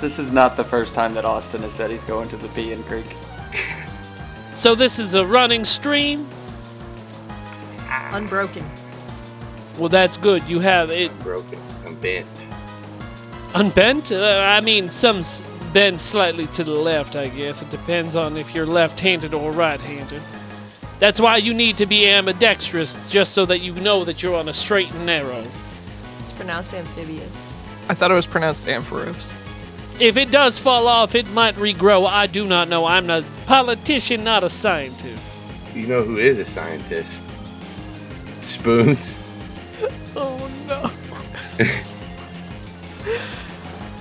This 0.00 0.18
is 0.18 0.30
not 0.30 0.56
the 0.56 0.64
first 0.64 0.94
time 0.94 1.14
that 1.14 1.24
Austin 1.24 1.62
has 1.62 1.72
said 1.72 1.90
he's 1.90 2.02
going 2.04 2.28
to 2.28 2.36
the 2.36 2.48
Peeing 2.48 2.84
Creek. 2.84 3.06
So 4.52 4.76
this 4.76 5.00
is 5.00 5.14
a 5.14 5.26
running 5.26 5.64
stream. 5.64 6.28
Unbroken. 8.12 8.64
Well, 9.80 9.88
that's 9.88 10.16
good. 10.16 10.44
You 10.44 10.60
have 10.60 10.90
it 10.92 11.10
Broken. 11.24 11.58
I'm 11.84 11.96
bent. 11.96 12.26
Unbent? 13.56 14.12
Uh, 14.12 14.44
I 14.46 14.60
mean, 14.60 14.88
some 14.90 15.16
s- 15.18 15.42
bend 15.72 16.00
slightly 16.00 16.46
to 16.48 16.62
the 16.62 16.70
left, 16.70 17.16
I 17.16 17.30
guess. 17.30 17.62
It 17.62 17.70
depends 17.70 18.14
on 18.14 18.36
if 18.36 18.54
you're 18.54 18.64
left 18.64 19.00
handed 19.00 19.34
or 19.34 19.50
right 19.50 19.80
handed. 19.80 20.22
That's 21.00 21.20
why 21.20 21.38
you 21.38 21.52
need 21.52 21.76
to 21.78 21.86
be 21.86 22.08
ambidextrous, 22.08 23.10
just 23.10 23.32
so 23.32 23.44
that 23.46 23.58
you 23.58 23.74
know 23.74 24.04
that 24.04 24.22
you're 24.22 24.36
on 24.36 24.48
a 24.48 24.54
straight 24.54 24.92
and 24.92 25.04
narrow. 25.04 25.44
It's 26.22 26.32
pronounced 26.32 26.74
amphibious. 26.74 27.52
I 27.88 27.94
thought 27.94 28.12
it 28.12 28.14
was 28.14 28.26
pronounced 28.26 28.68
Ampharos. 28.68 29.32
If 30.00 30.16
it 30.16 30.30
does 30.30 30.58
fall 30.58 30.88
off, 30.88 31.14
it 31.14 31.28
might 31.30 31.54
regrow. 31.54 32.06
I 32.06 32.26
do 32.26 32.44
not 32.46 32.68
know. 32.68 32.84
I'm 32.84 33.08
a 33.10 33.24
politician, 33.46 34.24
not 34.24 34.42
a 34.42 34.50
scientist. 34.50 35.22
You 35.72 35.86
know 35.86 36.02
who 36.02 36.16
is 36.16 36.38
a 36.38 36.44
scientist? 36.44 37.24
Spoons. 38.40 39.18
Oh 40.16 40.48
no. 40.68 40.92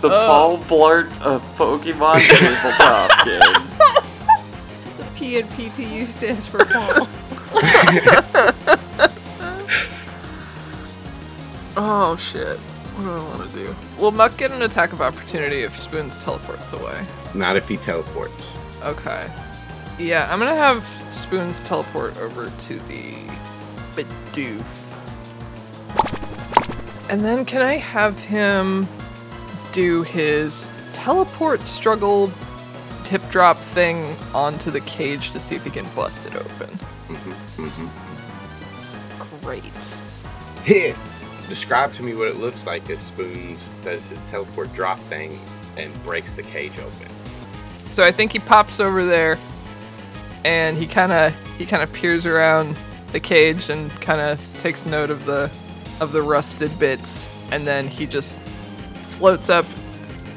The 0.02 0.10
uh. 0.10 0.28
Paul 0.28 0.58
Blart 0.60 1.08
of 1.22 1.42
Pokemon 1.56 2.20
tabletop 2.20 3.26
games. 3.26 3.78
The 4.98 5.06
P 5.16 5.40
and 5.40 5.50
PTU 5.52 6.06
stands 6.06 6.46
for 6.46 6.66
Paul. 6.66 7.08
Oh 11.78 12.18
shit. 12.18 12.60
What 12.96 13.04
do 13.04 13.12
I 13.12 13.24
want 13.24 13.52
to 13.52 13.58
do? 13.58 13.76
Will 14.00 14.12
Muk 14.12 14.38
get 14.38 14.52
an 14.52 14.62
attack 14.62 14.94
of 14.94 15.02
opportunity 15.02 15.64
if 15.64 15.78
Spoons 15.78 16.24
teleports 16.24 16.72
away? 16.74 17.06
Not 17.34 17.56
if 17.56 17.68
he 17.68 17.78
teleports. 17.78 18.54
Okay. 18.84 19.28
Yeah, 19.98 20.28
I'm 20.32 20.40
gonna 20.40 20.56
have 20.56 20.86
Spoons 21.12 21.62
teleport 21.64 22.18
over 22.18 22.50
to 22.50 22.80
the 22.80 23.14
Bidoof. 23.96 24.64
And 27.10 27.24
then 27.24 27.46
can 27.46 27.62
I 27.62 27.78
have 27.78 28.18
him 28.20 28.88
do 29.72 30.04
his 30.04 30.74
teleport 30.92 31.62
struggle 31.62 32.32
tip 33.04 33.22
drop 33.30 33.58
thing 33.58 34.16
onto 34.34 34.72
the 34.72 34.82
cage 34.82 35.32
to 35.32 35.40
see 35.40 35.56
if 35.56 35.64
he 35.64 35.70
can 35.70 35.86
bust 35.96 36.26
it 36.26 36.36
open? 36.36 36.70
Mm-hmm, 37.08 37.66
mm-hmm. 37.66 39.46
Great. 39.46 39.64
Here, 40.66 40.96
describe 41.50 41.94
to 41.94 42.04
me 42.04 42.16
what 42.16 42.28
it 42.28 42.38
looks 42.38 42.66
like 42.66 42.90
as 42.90 43.00
Spoons 43.00 43.72
does 43.84 44.10
his 44.10 44.24
teleport 44.26 44.74
drop 44.74 45.00
thing 45.00 45.38
and 45.78 45.94
breaks 46.04 46.34
the 46.34 46.44
cage 46.44 46.78
open. 46.80 47.08
So 47.90 48.04
I 48.04 48.12
think 48.12 48.32
he 48.32 48.40
pops 48.40 48.80
over 48.80 49.06
there 49.06 49.38
and 50.46 50.78
he 50.78 50.88
kind 50.88 51.12
of 51.12 51.36
he 51.58 51.66
kind 51.66 51.84
of 51.84 51.92
peers 51.94 52.26
around 52.26 52.78
the 53.12 53.20
cage 53.20 53.70
and 53.70 53.92
kind 54.02 54.20
of 54.20 54.40
takes 54.60 54.86
note 54.86 55.10
of 55.10 55.26
the 55.26 55.52
of 56.00 56.12
the 56.12 56.22
rusted 56.22 56.78
bits 56.80 57.30
and 57.52 57.68
then 57.68 57.88
he 57.88 58.06
just 58.06 58.40
floats 58.40 59.50
up 59.50 59.66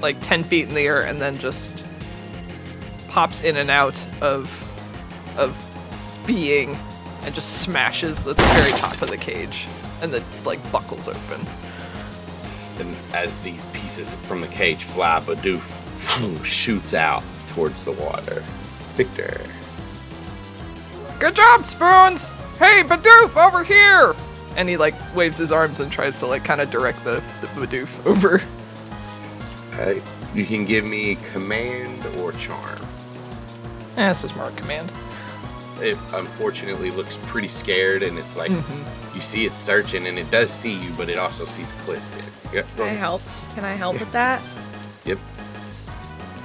like 0.02 0.20
10 0.20 0.44
feet 0.44 0.68
in 0.68 0.74
the 0.74 0.82
air 0.82 1.02
and 1.02 1.20
then 1.20 1.38
just 1.38 1.84
pops 3.08 3.40
in 3.40 3.56
and 3.56 3.70
out 3.70 4.06
of 4.20 4.50
of 5.38 5.56
being 6.26 6.76
and 7.22 7.34
just 7.34 7.62
smashes 7.62 8.22
the 8.24 8.34
very 8.34 8.70
top 8.72 9.00
of 9.00 9.08
the 9.08 9.16
cage 9.16 9.66
and 10.02 10.12
the 10.12 10.22
like 10.44 10.60
buckles 10.72 11.08
open. 11.08 11.46
And 12.78 12.94
as 13.14 13.36
these 13.42 13.64
pieces 13.66 14.14
from 14.14 14.40
the 14.40 14.48
cage 14.48 14.84
fly, 14.84 15.20
Bidoof 15.20 16.44
shoots 16.44 16.94
out 16.94 17.22
towards 17.48 17.84
the 17.84 17.92
water. 17.92 18.42
Victor. 18.96 19.40
Good 21.18 21.34
job, 21.34 21.66
Spoons! 21.66 22.28
Hey, 22.58 22.82
Bidoof, 22.82 23.36
over 23.36 23.64
here! 23.64 24.14
And 24.56 24.68
he 24.68 24.76
like 24.76 24.94
waves 25.14 25.38
his 25.38 25.52
arms 25.52 25.80
and 25.80 25.90
tries 25.90 26.18
to 26.18 26.26
like 26.26 26.44
kind 26.44 26.60
of 26.60 26.70
direct 26.70 27.02
the, 27.04 27.22
the 27.40 27.46
Bidoof 27.48 28.06
over. 28.10 28.42
Uh, 29.80 30.00
you 30.34 30.44
can 30.44 30.64
give 30.64 30.84
me 30.84 31.16
command 31.32 32.04
or 32.18 32.32
charm. 32.32 32.78
Eh, 33.96 34.10
it's 34.10 34.24
a 34.24 34.28
smart 34.28 34.54
command. 34.56 34.92
It 35.80 35.98
unfortunately 36.14 36.90
looks 36.90 37.18
pretty 37.24 37.48
scared, 37.48 38.02
and 38.02 38.18
it's 38.18 38.36
like 38.36 38.50
mm-hmm. 38.50 39.14
you 39.14 39.20
see 39.20 39.44
it 39.44 39.52
searching, 39.52 40.06
and 40.06 40.18
it 40.18 40.30
does 40.30 40.50
see 40.50 40.72
you, 40.72 40.90
but 40.96 41.08
it 41.08 41.18
also 41.18 41.44
sees 41.44 41.72
Clifton. 41.72 42.24
Yep. 42.52 42.66
Can 42.76 42.84
I 42.84 42.88
help? 42.88 43.22
Can 43.54 43.64
I 43.64 43.72
help 43.72 43.98
with 43.98 44.12
that? 44.12 44.42
Yep. 45.04 45.18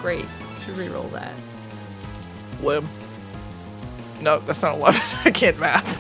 Great. 0.01 0.25
Should 0.65 0.77
re-roll 0.77 1.07
that. 1.09 1.34
Lib. 2.61 2.86
No, 4.21 4.39
that's 4.39 4.61
not 4.61 4.75
11. 4.75 5.01
I 5.25 5.32
can't 5.32 5.59
math. 5.59 5.97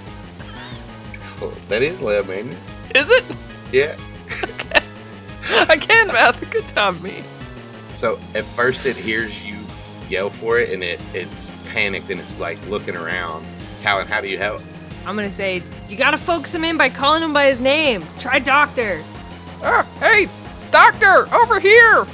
Oh, 1.41 1.55
that 1.69 1.81
is 1.81 1.99
lab, 2.01 2.29
ain't 2.29 2.51
it? 2.51 2.97
Is 2.97 3.09
it? 3.09 3.23
Yeah. 3.71 3.97
I 5.69 5.75
can 5.75 6.07
math. 6.07 6.39
Good 6.51 6.65
job, 6.75 7.01
me. 7.01 7.23
So 7.93 8.19
at 8.35 8.45
first 8.45 8.85
it 8.85 8.95
hears 8.95 9.43
you 9.43 9.57
yell 10.11 10.29
for 10.29 10.59
it, 10.59 10.71
and 10.71 10.83
it 10.83 11.01
it's 11.13 11.49
panicked 11.69 12.11
and 12.11 12.19
it's 12.19 12.37
like 12.39 12.63
looking 12.67 12.95
around. 12.95 13.45
Calynn, 13.81 14.05
how 14.05 14.21
do 14.21 14.29
you 14.29 14.37
help? 14.37 14.61
I'm 15.05 15.15
gonna 15.15 15.31
say 15.31 15.63
you 15.89 15.97
gotta 15.97 16.17
focus 16.17 16.53
him 16.53 16.63
in 16.63 16.77
by 16.77 16.89
calling 16.89 17.23
him 17.23 17.33
by 17.33 17.45
his 17.45 17.61
name. 17.61 18.05
Try 18.19 18.39
doctor. 18.39 19.01
Ah, 19.63 19.87
hey, 19.99 20.27
doctor, 20.71 21.33
over 21.33 21.59
here. 21.59 22.05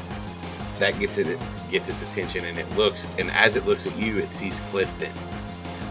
That 0.79 0.97
gets 0.99 1.17
it 1.17 1.39
gets 1.71 1.89
its 1.89 2.03
attention, 2.03 2.45
and 2.45 2.57
it 2.57 2.69
looks, 2.77 3.09
and 3.17 3.31
as 3.31 3.55
it 3.55 3.65
looks 3.65 3.87
at 3.87 3.97
you, 3.97 4.17
it 4.17 4.31
sees 4.31 4.59
Clifton. 4.69 5.11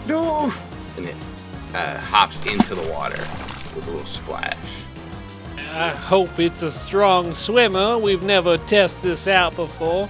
No! 0.07 0.51
And 0.97 1.07
it 1.07 1.17
uh, 1.75 1.99
hops 1.99 2.47
into 2.47 2.75
the 2.75 2.91
water 2.93 3.21
with 3.75 3.89
a 3.89 3.91
little 3.91 4.07
splash. 4.07 4.83
I 5.73 5.91
hope 5.91 6.39
it's 6.39 6.63
a 6.63 6.71
strong 6.71 7.35
swimmer. 7.35 7.99
We've 7.99 8.23
never 8.23 8.57
tested 8.57 9.03
this 9.03 9.27
out 9.27 9.55
before. 9.57 10.09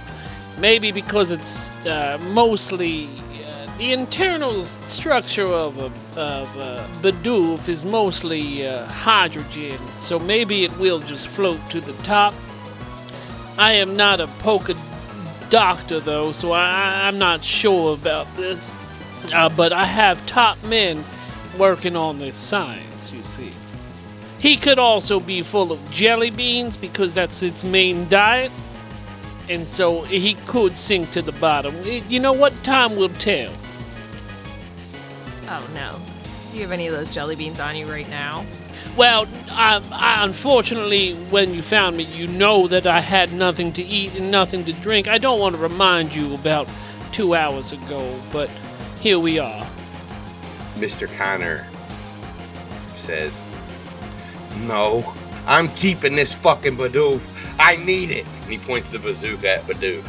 Maybe 0.59 0.91
because 0.91 1.31
it's 1.31 1.71
uh, 1.85 2.17
mostly 2.31 3.05
uh, 3.05 3.77
the 3.77 3.93
internal 3.93 4.63
structure 4.63 5.45
of 5.45 5.77
a, 5.77 5.85
of 6.19 6.57
a 6.57 6.87
Bidoof 7.01 7.69
is 7.69 7.85
mostly 7.85 8.65
uh, 8.65 8.85
hydrogen, 8.85 9.77
so 9.97 10.17
maybe 10.17 10.63
it 10.63 10.75
will 10.79 10.99
just 10.99 11.27
float 11.27 11.59
to 11.69 11.79
the 11.79 11.93
top. 12.03 12.33
I 13.57 13.73
am 13.73 13.95
not 13.95 14.19
a 14.19 14.27
polka 14.39 14.75
doctor 15.49 15.99
though, 15.99 16.31
so 16.31 16.51
I, 16.51 17.07
I'm 17.07 17.19
not 17.19 17.43
sure 17.43 17.93
about 17.93 18.27
this. 18.35 18.75
Uh, 19.33 19.49
but 19.49 19.73
I 19.73 19.85
have 19.85 20.23
top 20.25 20.61
men 20.63 21.03
working 21.57 21.95
on 21.95 22.19
this 22.19 22.35
science, 22.35 23.11
you 23.11 23.23
see. 23.23 23.51
He 24.39 24.55
could 24.55 24.77
also 24.77 25.19
be 25.19 25.41
full 25.41 25.71
of 25.71 25.91
jelly 25.91 26.29
beans 26.29 26.77
because 26.77 27.15
that's 27.15 27.41
its 27.41 27.63
main 27.63 28.07
diet. 28.09 28.51
And 29.49 29.67
so 29.67 30.01
he 30.03 30.35
could 30.45 30.77
sink 30.77 31.11
to 31.11 31.21
the 31.21 31.31
bottom. 31.33 31.75
You 31.85 32.19
know 32.19 32.33
what? 32.33 32.53
Time 32.63 32.95
will 32.95 33.09
tell. 33.09 33.53
Oh 35.47 35.67
no. 35.73 35.99
Do 36.51 36.57
you 36.57 36.63
have 36.63 36.71
any 36.71 36.87
of 36.87 36.93
those 36.93 37.09
jelly 37.09 37.35
beans 37.35 37.59
on 37.59 37.75
you 37.75 37.87
right 37.87 38.09
now? 38.09 38.45
Well, 38.97 39.27
I, 39.51 39.81
I, 39.91 40.25
unfortunately, 40.25 41.13
when 41.29 41.53
you 41.53 41.61
found 41.61 41.95
me, 41.95 42.03
you 42.05 42.27
know 42.27 42.67
that 42.67 42.87
I 42.87 42.99
had 42.99 43.31
nothing 43.31 43.71
to 43.73 43.83
eat 43.83 44.15
and 44.15 44.31
nothing 44.31 44.65
to 44.65 44.73
drink. 44.73 45.07
I 45.07 45.19
don't 45.19 45.39
want 45.39 45.55
to 45.55 45.61
remind 45.61 46.15
you 46.15 46.33
about 46.33 46.67
two 47.11 47.35
hours 47.35 47.71
ago, 47.71 48.19
but 48.31 48.49
here 48.99 49.19
we 49.19 49.39
are. 49.39 49.67
Mr. 50.75 51.07
Connor 51.17 51.67
says, 52.95 53.43
No, 54.61 55.13
I'm 55.45 55.69
keeping 55.69 56.15
this 56.15 56.33
fucking 56.33 56.75
Bidoof. 56.75 57.21
I 57.59 57.75
need 57.77 58.11
it. 58.11 58.25
And 58.47 58.53
he 58.53 58.65
points 58.65 58.89
the 58.89 58.97
bazooka 58.97 59.55
at 59.55 59.63
Bidoof. 59.63 60.05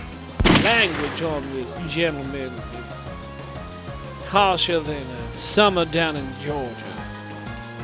Language 0.63 1.23
on 1.23 1.43
this 1.55 1.75
gentleman 1.89 2.53
is 2.53 3.03
harsher 4.27 4.79
than 4.79 5.03
a 5.03 5.35
summer 5.35 5.85
down 5.85 6.15
in 6.15 6.25
Georgia. 6.41 6.71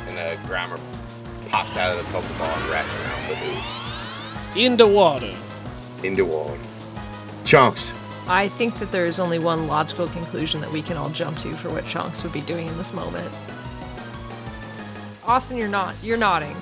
And 0.06 0.16
a 0.16 0.36
Grimer 0.46 0.78
pops 1.50 1.76
out 1.76 1.98
of 1.98 1.98
the 1.98 2.04
Pokeball 2.16 2.62
and 2.62 2.70
wraps 2.70 2.88
around 2.94 3.36
Bidoof. 3.36 4.56
In 4.56 4.76
the 4.76 4.86
water. 4.86 5.34
Into 6.04 6.24
water. 6.24 6.60
Chonks, 7.42 7.92
I 8.28 8.46
think 8.46 8.78
that 8.78 8.92
there 8.92 9.06
is 9.06 9.18
only 9.18 9.40
one 9.40 9.66
logical 9.66 10.06
conclusion 10.06 10.60
that 10.60 10.70
we 10.70 10.82
can 10.82 10.96
all 10.96 11.10
jump 11.10 11.36
to 11.38 11.52
for 11.54 11.68
what 11.68 11.82
Chonks 11.82 12.22
would 12.22 12.32
be 12.32 12.42
doing 12.42 12.68
in 12.68 12.76
this 12.76 12.92
moment. 12.92 13.28
Austin, 15.26 15.56
you're 15.56 15.66
not. 15.66 15.96
You're 16.00 16.16
nodding. 16.16 16.54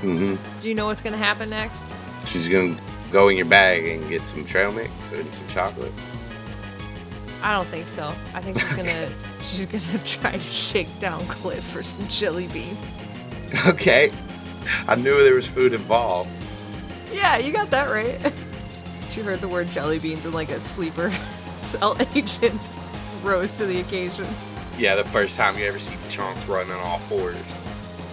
Mm-hmm. 0.00 0.60
Do 0.60 0.68
you 0.68 0.76
know 0.76 0.86
what's 0.86 1.02
gonna 1.02 1.16
happen 1.16 1.50
next? 1.50 1.92
she's 2.24 2.48
gonna 2.48 2.76
go 3.12 3.28
in 3.28 3.36
your 3.36 3.46
bag 3.46 3.86
and 3.86 4.08
get 4.08 4.24
some 4.24 4.44
trail 4.44 4.72
mix 4.72 5.12
and 5.12 5.32
some 5.34 5.46
chocolate. 5.48 5.92
I 7.42 7.54
don't 7.54 7.68
think 7.68 7.86
so. 7.86 8.14
I 8.34 8.40
think 8.40 8.58
she's 8.58 8.74
gonna 8.74 9.10
she's 9.42 9.66
gonna 9.66 10.04
try 10.04 10.32
to 10.32 10.40
shake 10.40 10.98
down 10.98 11.20
Cliff 11.26 11.64
for 11.64 11.82
some 11.82 12.08
chili 12.08 12.48
beans. 12.48 12.78
Okay. 13.66 14.10
I 14.88 14.94
knew 14.94 15.22
there 15.22 15.34
was 15.34 15.46
food 15.46 15.74
involved. 15.74 16.30
Yeah, 17.12 17.36
you 17.36 17.52
got 17.52 17.68
that 17.70 17.90
right. 17.90 18.32
she 19.10 19.20
heard 19.20 19.40
the 19.40 19.48
word 19.48 19.68
jelly 19.68 19.98
beans 19.98 20.24
and 20.24 20.32
like 20.32 20.50
a 20.50 20.58
sleeper 20.58 21.10
cell 21.60 21.94
agent 22.14 22.70
rose 23.22 23.52
to 23.54 23.66
the 23.66 23.80
occasion. 23.80 24.26
Yeah, 24.78 24.94
the 24.94 25.04
first 25.04 25.36
time 25.36 25.58
you 25.58 25.66
ever 25.66 25.78
see 25.78 25.92
Chonks 26.08 26.48
running 26.48 26.72
on 26.72 26.78
all 26.78 26.98
fours. 27.00 27.36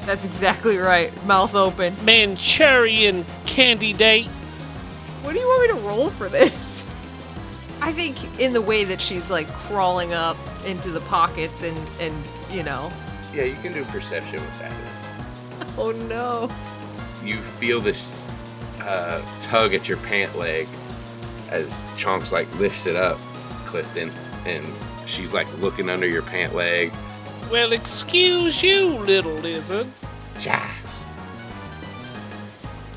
That's 0.05 0.25
exactly 0.25 0.77
right. 0.77 1.13
Mouth 1.25 1.55
open. 1.55 1.95
Manchurian 2.03 3.23
candidate. 3.45 4.27
What 5.21 5.33
do 5.33 5.39
you 5.39 5.47
want 5.47 5.61
me 5.73 5.79
to 5.79 5.87
roll 5.87 6.09
for 6.09 6.29
this? 6.29 6.85
I 7.81 7.91
think 7.91 8.39
in 8.39 8.53
the 8.53 8.61
way 8.61 8.83
that 8.83 8.99
she's 8.99 9.29
like 9.31 9.47
crawling 9.47 10.13
up 10.13 10.37
into 10.65 10.91
the 10.91 11.01
pockets 11.01 11.63
and 11.63 11.77
and 11.99 12.15
you 12.51 12.63
know. 12.63 12.91
Yeah, 13.33 13.43
you 13.43 13.55
can 13.55 13.73
do 13.73 13.83
perception 13.85 14.41
with 14.41 14.59
that. 14.59 14.73
Oh 15.77 15.91
no. 15.91 16.49
You 17.23 17.37
feel 17.37 17.79
this 17.79 18.27
uh, 18.81 19.21
tug 19.39 19.73
at 19.73 19.87
your 19.87 19.97
pant 19.99 20.37
leg 20.37 20.67
as 21.51 21.81
Chonks 21.95 22.31
like 22.31 22.53
lifts 22.59 22.85
it 22.85 22.95
up, 22.95 23.17
Clifton, 23.65 24.11
and 24.45 24.65
she's 25.05 25.31
like 25.31 25.47
looking 25.59 25.89
under 25.89 26.07
your 26.07 26.21
pant 26.21 26.53
leg. 26.53 26.91
Well, 27.51 27.71
excuse 27.71 28.61
you, 28.61 28.87
little 28.89 29.33
lizard. 29.33 29.87
Cha. 30.39 30.75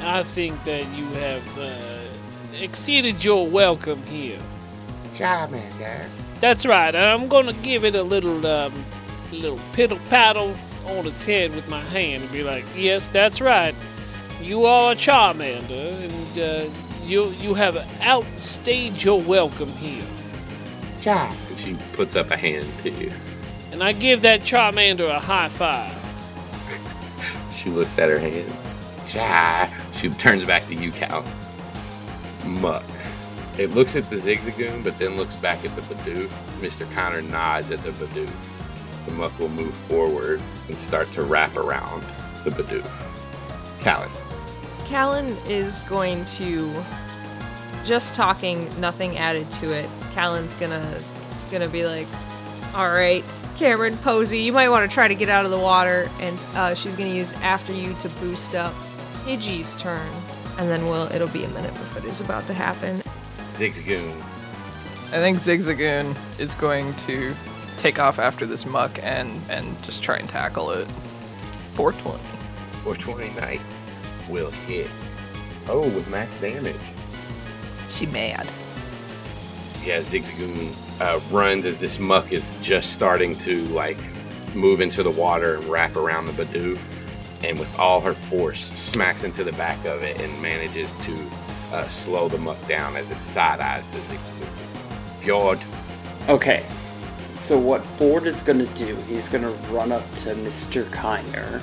I 0.01 0.23
think 0.23 0.63
that 0.65 0.87
you 0.97 1.05
have 1.07 1.59
uh, 1.59 1.92
exceeded 2.63 3.25
your 3.25 3.47
welcome 3.47 4.03
here. 4.05 4.39
Charmander. 5.15 6.07
That's 6.41 6.67
right. 6.67 6.95
and 6.95 7.05
I'm 7.23 7.29
gonna 7.29 7.53
give 7.55 7.85
it 7.85 7.95
a 7.95 8.03
little, 8.03 8.45
um, 8.47 8.85
little 9.33 9.59
piddle 9.75 10.01
paddle 10.09 10.55
on 10.87 11.07
its 11.07 11.23
head 11.25 11.55
with 11.55 11.69
my 11.69 11.81
hand 11.81 12.23
and 12.25 12.33
be 12.33 12.43
like, 12.43 12.65
"Yes, 12.77 13.07
that's 13.07 13.41
right. 13.41 13.75
You 14.41 14.65
are 14.65 14.93
a 14.93 14.97
Charmander, 14.97 16.03
and 16.03 16.39
uh, 16.39 16.71
you 17.05 17.29
you 17.41 17.55
have 17.55 17.77
outstayed 18.01 19.03
your 19.03 19.21
welcome 19.21 19.69
here." 19.69 20.05
Cha. 21.01 21.37
And 21.49 21.59
she 21.59 21.77
puts 21.93 22.17
up 22.17 22.31
a 22.31 22.37
hand 22.37 22.67
to 22.79 22.91
you. 22.91 23.13
And 23.73 23.83
I 23.83 23.93
give 23.93 24.23
that 24.23 24.41
Charmander 24.43 25.09
a 25.09 25.19
high 25.21 25.49
five. 25.49 25.99
She 27.53 27.71
looks 27.71 27.97
at 27.99 28.09
her 28.09 28.19
hand. 28.19 28.51
Cha. 29.07 29.71
She 29.95 30.09
turns 30.09 30.45
back 30.45 30.67
to 30.67 30.75
you, 30.75 30.91
Cal. 30.91 31.25
Muk. 32.45 32.85
It 33.59 33.71
looks 33.71 33.97
at 33.97 34.09
the 34.09 34.17
Zigzagoon, 34.17 34.83
but 34.83 34.99
then 34.99 35.17
looks 35.17 35.37
back 35.37 35.65
at 35.65 35.75
the 35.77 35.83
Bidoof. 35.83 36.29
Mr. 36.61 36.91
Connor 36.95 37.23
nods 37.23 37.71
at 37.71 37.83
the 37.83 37.91
Bidoof. 37.91 38.35
The 39.07 39.13
Muk 39.13 39.39
will 39.39 39.49
move 39.51 39.75
forward 39.75 40.41
and 40.69 40.81
start 40.81 41.11
to 41.13 41.23
wrap 41.23 41.57
around 41.57 42.03
the 42.45 42.51
Bidoof. 42.51 42.89
Calynn. 43.81 44.11
Calynn 44.87 45.37
is 45.49 45.81
going 45.83 46.25
to 46.27 46.73
just 47.85 48.15
talking, 48.15 48.69
nothing 48.81 49.19
added 49.19 49.51
to 49.53 49.73
it. 49.73 49.89
Calynn's 50.15 50.55
gonna 50.55 50.99
gonna 51.51 51.69
be 51.69 51.85
like, 51.85 52.07
"All 52.75 52.91
right, 52.91 53.25
Cameron 53.57 53.97
Posey, 53.99 54.39
you 54.41 54.53
might 54.53 54.69
want 54.69 54.89
to 54.89 54.95
try 54.95 55.09
to 55.09 55.15
get 55.15 55.29
out 55.29 55.45
of 55.45 55.51
the 55.51 55.59
water." 55.59 56.09
And 56.21 56.47
uh, 56.55 56.75
she's 56.75 56.97
gonna 56.97 57.11
use 57.11 57.33
after 57.43 57.73
you 57.73 57.95
to 57.95 58.09
boost 58.21 58.55
up 58.55 58.75
Pidgey's 59.25 59.77
turn, 59.77 60.09
and 60.59 60.69
then 60.69 60.87
we'll 60.87 61.11
it'll 61.13 61.29
be 61.29 61.45
a 61.45 61.49
minute 61.49 61.73
before 61.73 62.03
it 62.03 62.05
is 62.05 62.21
about 62.21 62.47
to 62.47 62.55
happen. 62.55 63.03
Zigzagoon. 63.51 64.17
I 65.13 65.17
think 65.17 65.39
Zigzagoon 65.39 66.17
is 66.39 66.55
going 66.55 66.95
to 67.07 67.35
take 67.77 67.99
off 67.99 68.19
after 68.19 68.47
this 68.47 68.65
muck 68.65 68.99
and 69.03 69.41
and 69.49 69.83
just 69.83 70.03
try 70.03 70.17
and 70.17 70.29
tackle 70.29 70.71
it. 70.71 70.89
420. 71.75 72.19
420 72.85 73.41
Knight 73.41 73.61
will 74.29 74.51
hit. 74.51 74.91
Oh, 75.69 75.83
with 75.83 76.09
max 76.09 76.35
damage. 76.41 76.77
She 77.91 78.07
mad. 78.07 78.49
Yeah, 79.85 79.99
Zigzagoon 79.99 80.75
uh, 81.01 81.21
runs 81.31 81.67
as 81.67 81.79
this 81.79 81.99
muck 81.99 82.33
is 82.33 82.57
just 82.61 82.93
starting 82.93 83.37
to 83.39 83.63
like 83.67 83.99
move 84.55 84.81
into 84.81 85.03
the 85.03 85.11
water 85.11 85.57
and 85.57 85.65
wrap 85.65 85.97
around 85.97 86.27
the 86.27 86.33
Bidoof, 86.33 86.79
and 87.45 87.59
with 87.59 87.79
all 87.79 88.01
her 88.01 88.13
force, 88.13 88.73
smacks 88.79 89.25
into 89.25 89.45
the 89.45 89.53
back 89.53 89.79
of 89.85 90.03
it 90.03 90.21
and 90.21 90.43
manages 90.43 90.97
to 90.99 91.17
uh, 91.73 91.87
slow 91.89 92.29
the 92.29 92.39
muck 92.39 92.67
down 92.69 92.97
as 92.97 93.11
it 93.11 93.21
side 93.21 93.61
eyes 93.61 93.89
the. 93.91 93.99
Ford, 95.23 95.61
Okay. 96.29 96.65
So 97.35 97.59
what 97.59 97.83
Ford 97.83 98.27
is 98.27 98.43
going 98.43 98.65
to 98.65 98.75
do, 98.75 98.95
he's 99.09 99.29
going 99.29 99.43
to 99.43 99.51
run 99.73 99.91
up 99.91 100.09
to 100.19 100.35
Mr. 100.35 100.85
Kiner 100.85 101.61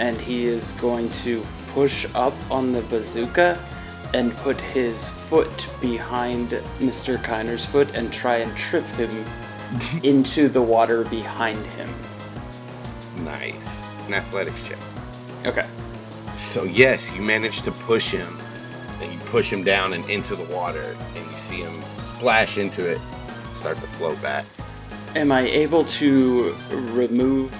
and 0.00 0.20
he 0.20 0.44
is 0.44 0.72
going 0.72 1.10
to 1.10 1.44
push 1.68 2.06
up 2.14 2.34
on 2.50 2.72
the 2.72 2.80
bazooka 2.82 3.62
and 4.14 4.34
put 4.38 4.58
his 4.60 5.10
foot 5.10 5.68
behind 5.80 6.48
Mr. 6.80 7.22
Kiner's 7.22 7.64
foot 7.64 7.94
and 7.94 8.12
try 8.12 8.38
and 8.38 8.56
trip 8.56 8.84
him 8.96 9.24
into 10.02 10.48
the 10.48 10.60
water 10.60 11.04
behind 11.04 11.64
him. 11.66 11.88
Nice. 13.24 13.84
An 14.08 14.14
athletics 14.14 14.66
check. 14.66 14.78
Okay. 15.46 15.66
So 16.36 16.64
yes, 16.64 17.12
you 17.12 17.22
manage 17.22 17.62
to 17.62 17.70
push 17.70 18.10
him, 18.10 18.38
and 19.00 19.12
you 19.12 19.18
push 19.26 19.52
him 19.52 19.62
down 19.62 19.92
and 19.92 20.08
into 20.08 20.34
the 20.34 20.44
water, 20.54 20.96
and 21.14 21.26
you 21.26 21.32
see 21.32 21.62
him 21.62 21.82
splash 21.96 22.58
into 22.58 22.86
it, 22.86 23.00
start 23.54 23.76
to 23.76 23.86
float 23.86 24.20
back. 24.22 24.44
Am 25.16 25.32
I 25.32 25.42
able 25.42 25.84
to 25.84 26.54
remove 26.92 27.50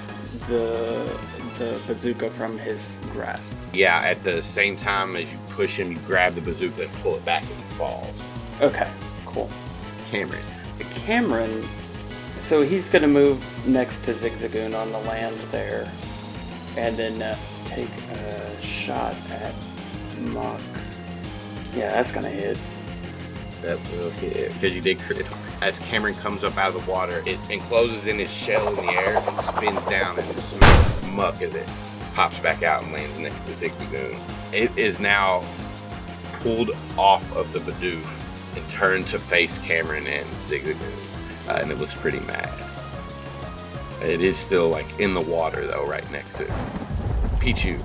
the 0.48 1.18
the 1.58 1.78
bazooka 1.86 2.30
from 2.30 2.56
his 2.58 2.98
grasp? 3.12 3.52
Yeah, 3.74 3.98
at 3.98 4.24
the 4.24 4.42
same 4.42 4.78
time 4.78 5.14
as 5.14 5.30
you 5.30 5.38
push 5.50 5.76
him, 5.76 5.92
you 5.92 5.98
grab 6.06 6.34
the 6.34 6.40
bazooka 6.40 6.84
and 6.84 6.92
pull 7.02 7.16
it 7.16 7.24
back 7.26 7.42
as 7.50 7.60
it 7.60 7.66
falls. 7.76 8.24
Okay, 8.62 8.90
cool. 9.26 9.50
Cameron. 10.10 10.42
Cameron, 10.94 11.68
so 12.38 12.62
he's 12.62 12.88
gonna 12.88 13.06
move 13.06 13.38
next 13.66 14.04
to 14.04 14.12
Zigzagoon 14.12 14.74
on 14.74 14.90
the 14.90 14.98
land 15.00 15.36
there, 15.50 15.90
and 16.76 16.96
then 16.96 17.20
uh, 17.22 17.36
take 17.66 17.88
a 18.12 18.62
shot 18.62 19.14
at 19.30 19.54
Muk. 20.20 20.60
Yeah, 21.74 21.90
that's 21.90 22.12
gonna 22.12 22.28
hit. 22.28 22.58
That 23.62 23.78
will 23.92 24.10
hit 24.10 24.52
because 24.54 24.74
you 24.74 24.80
did 24.80 24.98
crit. 25.00 25.26
As 25.62 25.78
Cameron 25.78 26.14
comes 26.14 26.42
up 26.42 26.56
out 26.56 26.74
of 26.74 26.84
the 26.84 26.90
water, 26.90 27.22
it 27.26 27.38
encloses 27.50 28.06
in 28.06 28.18
his 28.18 28.32
shell 28.32 28.66
in 28.68 28.86
the 28.86 28.92
air 28.92 29.18
and 29.18 29.38
spins 29.40 29.84
down 29.84 30.18
and 30.18 30.38
smells 30.38 31.06
muck 31.08 31.42
as 31.42 31.54
it 31.54 31.68
pops 32.14 32.38
back 32.38 32.62
out 32.62 32.82
and 32.82 32.92
lands 32.92 33.18
next 33.18 33.42
to 33.42 33.50
Zigzagoon. 33.52 34.18
It 34.52 34.76
is 34.78 35.00
now 35.00 35.44
pulled 36.40 36.70
off 36.96 37.36
of 37.36 37.52
the 37.52 37.58
Bidoof 37.60 38.56
and 38.56 38.68
turned 38.70 39.06
to 39.08 39.18
face 39.18 39.58
Cameron 39.58 40.06
and 40.06 40.26
Zigzagoon, 40.42 41.48
uh, 41.48 41.58
and 41.60 41.70
it 41.70 41.78
looks 41.78 41.94
pretty 41.94 42.20
mad. 42.20 42.48
It 44.02 44.20
is 44.20 44.36
still 44.36 44.68
like 44.68 44.98
in 44.98 45.14
the 45.14 45.20
water 45.20 45.66
though, 45.66 45.86
right 45.86 46.08
next 46.10 46.34
to 46.34 46.44
it. 46.44 46.50
Pichu, 47.40 47.78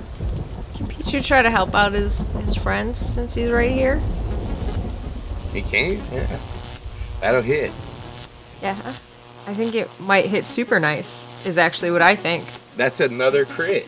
Can 0.76 0.88
Pichu 0.88 1.26
try 1.26 1.42
to 1.42 1.50
help 1.50 1.74
out 1.74 1.94
his, 1.94 2.28
his 2.28 2.56
friends 2.56 3.00
since 3.00 3.34
he's 3.34 3.52
right 3.52 3.72
here? 3.72 4.02
he 5.54 5.62
can, 5.62 5.94
yeah, 6.12 6.40
that'll 7.22 7.42
hit. 7.42 7.72
Yeah. 8.62 8.76
I 9.48 9.54
think 9.54 9.76
it 9.76 9.90
might 10.00 10.26
hit 10.26 10.46
super 10.46 10.80
nice, 10.80 11.28
is 11.46 11.58
actually 11.58 11.92
what 11.92 12.02
I 12.02 12.16
think. 12.16 12.44
That's 12.76 13.00
another 13.00 13.46
crit. 13.46 13.88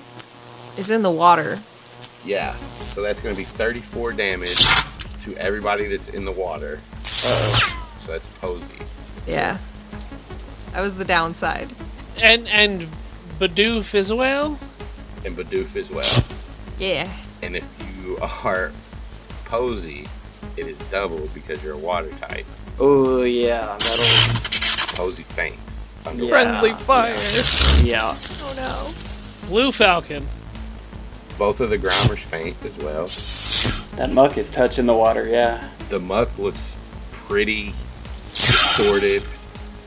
It's 0.78 0.90
in 0.92 1.02
the 1.02 1.12
water. 1.12 1.58
Yeah, 2.24 2.56
so 2.84 3.02
that's 3.02 3.20
going 3.20 3.36
to 3.36 3.40
be 3.40 3.44
34 3.44 4.14
damage 4.14 4.66
to 5.22 5.36
everybody 5.38 5.88
that's 5.88 6.10
in 6.10 6.24
the 6.26 6.32
water. 6.32 6.80
Uh-oh. 7.04 7.88
So 8.02 8.12
that's 8.14 8.28
Posey. 8.40 8.66
Yeah. 9.26 9.58
That 10.74 10.82
was 10.82 10.96
the 10.96 11.06
downside. 11.06 11.74
And 12.22 12.48
and 12.48 12.88
Bidoof 13.40 13.94
as 13.96 14.12
well. 14.12 14.60
And 15.26 15.36
Bidoof 15.36 15.76
as 15.76 15.90
well. 15.90 16.24
Yeah. 16.80 17.10
And 17.42 17.56
if 17.56 17.66
you 18.06 18.20
are 18.22 18.72
Posey, 19.46 20.06
it 20.58 20.68
is 20.68 20.78
double 20.92 21.28
because 21.34 21.64
you're 21.64 21.74
a 21.74 21.78
water 21.78 22.12
type. 22.22 22.46
Oh 22.80 23.24
yeah, 23.24 23.76
that'll. 23.80 24.96
Posey 24.96 25.24
faints. 25.24 25.90
Under 26.06 26.24
Yeah. 26.26 26.30
Friendly 26.30 26.74
fire. 26.74 27.16
Yeah. 27.84 28.14
Oh 28.14 28.54
no. 29.42 29.50
Blue 29.50 29.72
Falcon. 29.72 30.28
Both 31.40 31.62
of 31.62 31.72
the 31.72 31.80
Grimers 31.80 32.20
faint 32.20 32.58
as 32.64 32.78
well. 32.78 33.08
That 33.98 34.14
muck 34.14 34.38
is 34.38 34.52
touching 34.52 34.86
the 34.86 34.94
water. 34.94 35.28
Yeah. 35.28 35.68
The 35.90 36.00
muck 36.00 36.38
looks 36.38 36.78
pretty 37.12 37.74
distorted 38.26 39.24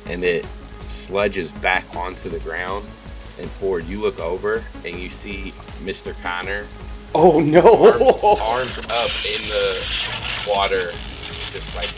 and 0.07 0.25
it 0.25 0.45
sludges 0.91 1.51
back 1.63 1.85
onto 1.97 2.29
the 2.29 2.39
ground. 2.41 2.85
And 3.39 3.49
Ford, 3.49 3.85
you 3.87 4.01
look 4.01 4.21
over 4.21 4.63
and 4.85 4.97
you 4.97 5.09
see 5.09 5.53
Mr. 5.83 6.15
Connor 6.23 6.67
Oh 7.15 7.39
arms, 7.39 7.51
no. 7.51 8.39
arms 8.41 8.79
up 8.91 9.11
in 9.27 9.43
the 9.49 10.47
water, 10.49 10.91
just 11.51 11.75
like 11.75 11.89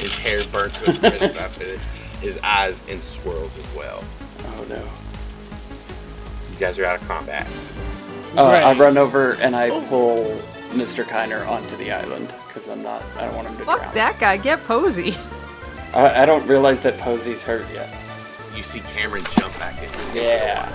his 0.00 0.14
hair 0.16 0.42
burnt 0.50 0.74
to 0.76 0.90
a 0.90 0.98
crisp 1.10 1.40
up, 1.42 1.54
and 1.60 1.78
his 2.20 2.38
eyes 2.38 2.82
in 2.88 3.02
swirls 3.02 3.58
as 3.58 3.74
well. 3.76 4.02
Oh 4.46 4.64
no. 4.68 4.82
You 6.52 6.58
guys 6.58 6.78
are 6.78 6.86
out 6.86 7.00
of 7.02 7.06
combat. 7.08 7.46
Uh, 8.36 8.44
I 8.44 8.62
Right. 8.72 8.78
run 8.78 8.96
over 8.96 9.32
and 9.34 9.54
I 9.56 9.68
pull 9.88 10.24
Mr. 10.70 11.04
Kiner 11.04 11.46
onto 11.48 11.76
the 11.76 11.92
island 11.92 12.32
because 12.48 12.68
I'm 12.68 12.82
not. 12.82 13.02
I 13.18 13.26
don't 13.26 13.34
want 13.36 13.48
him 13.48 13.58
to 13.58 13.64
Fuck 13.64 13.80
drown. 13.80 13.94
that 13.94 14.18
guy. 14.20 14.36
Get 14.38 14.62
Posey. 14.64 15.14
I, 15.94 16.22
I 16.22 16.26
don't 16.26 16.46
realize 16.46 16.80
that 16.82 16.98
Posey's 16.98 17.42
hurt 17.42 17.66
yet. 17.74 17.88
You 18.56 18.62
see 18.62 18.80
Cameron 18.80 19.22
jump 19.36 19.56
back 19.58 19.78
the 19.78 20.18
Yeah. 20.18 20.72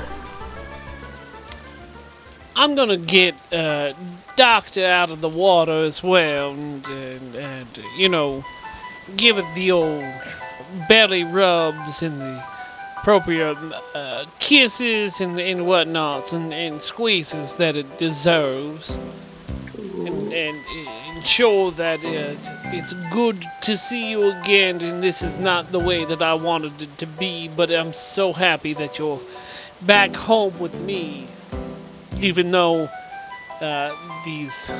I'm 2.56 2.76
gonna 2.76 2.98
get 2.98 3.34
uh, 3.52 3.94
Doctor 4.36 4.86
out 4.86 5.10
of 5.10 5.22
the 5.22 5.30
water 5.30 5.84
as 5.84 6.04
well, 6.04 6.52
and, 6.52 6.86
and, 6.86 7.36
and 7.36 7.68
you 7.98 8.08
know, 8.08 8.46
give 9.18 9.38
it 9.38 9.46
the 9.56 9.72
old 9.72 10.04
belly 10.88 11.24
rubs 11.24 12.04
and 12.04 12.22
the 12.22 12.44
appropriate 12.98 13.58
uh, 13.96 14.26
kisses 14.38 15.20
and, 15.20 15.40
and 15.40 15.66
whatnots 15.66 16.34
and, 16.34 16.54
and 16.54 16.82
squeezes 16.82 17.56
that 17.56 17.76
it 17.76 17.98
deserves, 17.98 18.96
and, 20.06 20.32
and 20.32 20.58
ensure 21.22 21.70
that 21.72 22.04
it, 22.04 22.38
it's 22.74 22.94
good 23.14 23.46
to 23.62 23.78
see 23.78 24.10
you 24.10 24.32
again. 24.32 24.82
And 24.82 25.04
this 25.04 25.22
is 25.22 25.38
not 25.38 25.72
the 25.72 25.80
way 25.80 26.04
that 26.06 26.22
I 26.22 26.34
wanted 26.34 26.82
it 26.82 26.98
to 26.98 27.06
be, 27.06 27.48
but 27.48 27.72
I'm 27.72 27.94
so 27.94 28.34
happy 28.34 28.74
that 28.74 28.98
you're 28.98 29.20
back 29.84 30.16
home 30.16 30.58
with 30.60 30.80
me 30.82 31.28
even 32.20 32.52
though 32.52 32.88
uh, 33.62 33.96
these 34.26 34.72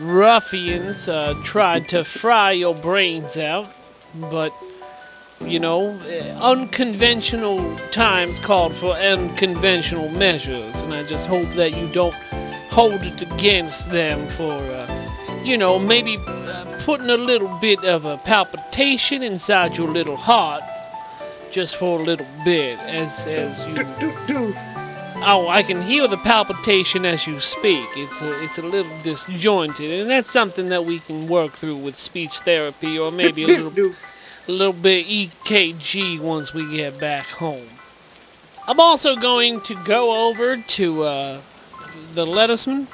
ruffians 0.00 1.08
uh, 1.08 1.34
tried 1.44 1.88
to 1.90 2.04
fry 2.04 2.52
your 2.52 2.74
brains 2.74 3.36
out, 3.36 3.66
but 4.30 4.52
you 5.44 5.58
know, 5.58 5.90
uh, 5.90 6.38
unconventional 6.40 7.76
times 7.90 8.38
called 8.40 8.74
for 8.74 8.94
unconventional 8.94 10.08
measures, 10.10 10.80
and 10.80 10.94
I 10.94 11.04
just 11.04 11.26
hope 11.26 11.48
that 11.50 11.76
you 11.76 11.86
don't 11.88 12.14
hold 12.74 13.04
it 13.04 13.22
against 13.22 13.88
them 13.90 14.26
for, 14.30 14.50
uh, 14.50 15.42
you 15.44 15.56
know, 15.56 15.78
maybe 15.78 16.18
uh, 16.26 16.80
putting 16.80 17.08
a 17.08 17.16
little 17.16 17.56
bit 17.60 17.84
of 17.84 18.04
a 18.04 18.16
palpitation 18.18 19.22
inside 19.22 19.78
your 19.78 19.88
little 19.88 20.16
heart, 20.16 20.60
just 21.52 21.76
for 21.76 22.00
a 22.00 22.02
little 22.02 22.26
bit, 22.44 22.76
as 22.80 23.26
as 23.26 23.64
you. 23.68 24.52
Oh, 25.26 25.46
I 25.48 25.62
can 25.62 25.80
hear 25.82 26.08
the 26.08 26.16
palpitation 26.16 27.06
as 27.06 27.28
you 27.28 27.38
speak. 27.38 27.86
It's 27.94 28.20
a, 28.20 28.42
it's 28.42 28.58
a 28.58 28.62
little 28.62 28.92
disjointed, 29.04 30.00
and 30.00 30.10
that's 30.10 30.28
something 30.28 30.68
that 30.70 30.84
we 30.84 30.98
can 30.98 31.28
work 31.28 31.52
through 31.52 31.76
with 31.76 31.94
speech 31.94 32.40
therapy, 32.40 32.98
or 32.98 33.12
maybe 33.12 33.44
a 33.44 33.46
little, 33.46 33.94
a 34.48 34.52
little 34.52 34.72
bit 34.72 35.06
EKG 35.06 36.18
once 36.18 36.52
we 36.52 36.68
get 36.72 36.98
back 36.98 37.26
home. 37.26 37.68
I'm 38.66 38.80
also 38.80 39.14
going 39.14 39.60
to 39.60 39.76
go 39.84 40.28
over 40.28 40.56
to 40.56 41.02
uh, 41.04 41.40
the 42.14 42.26
lettuceman, 42.26 42.86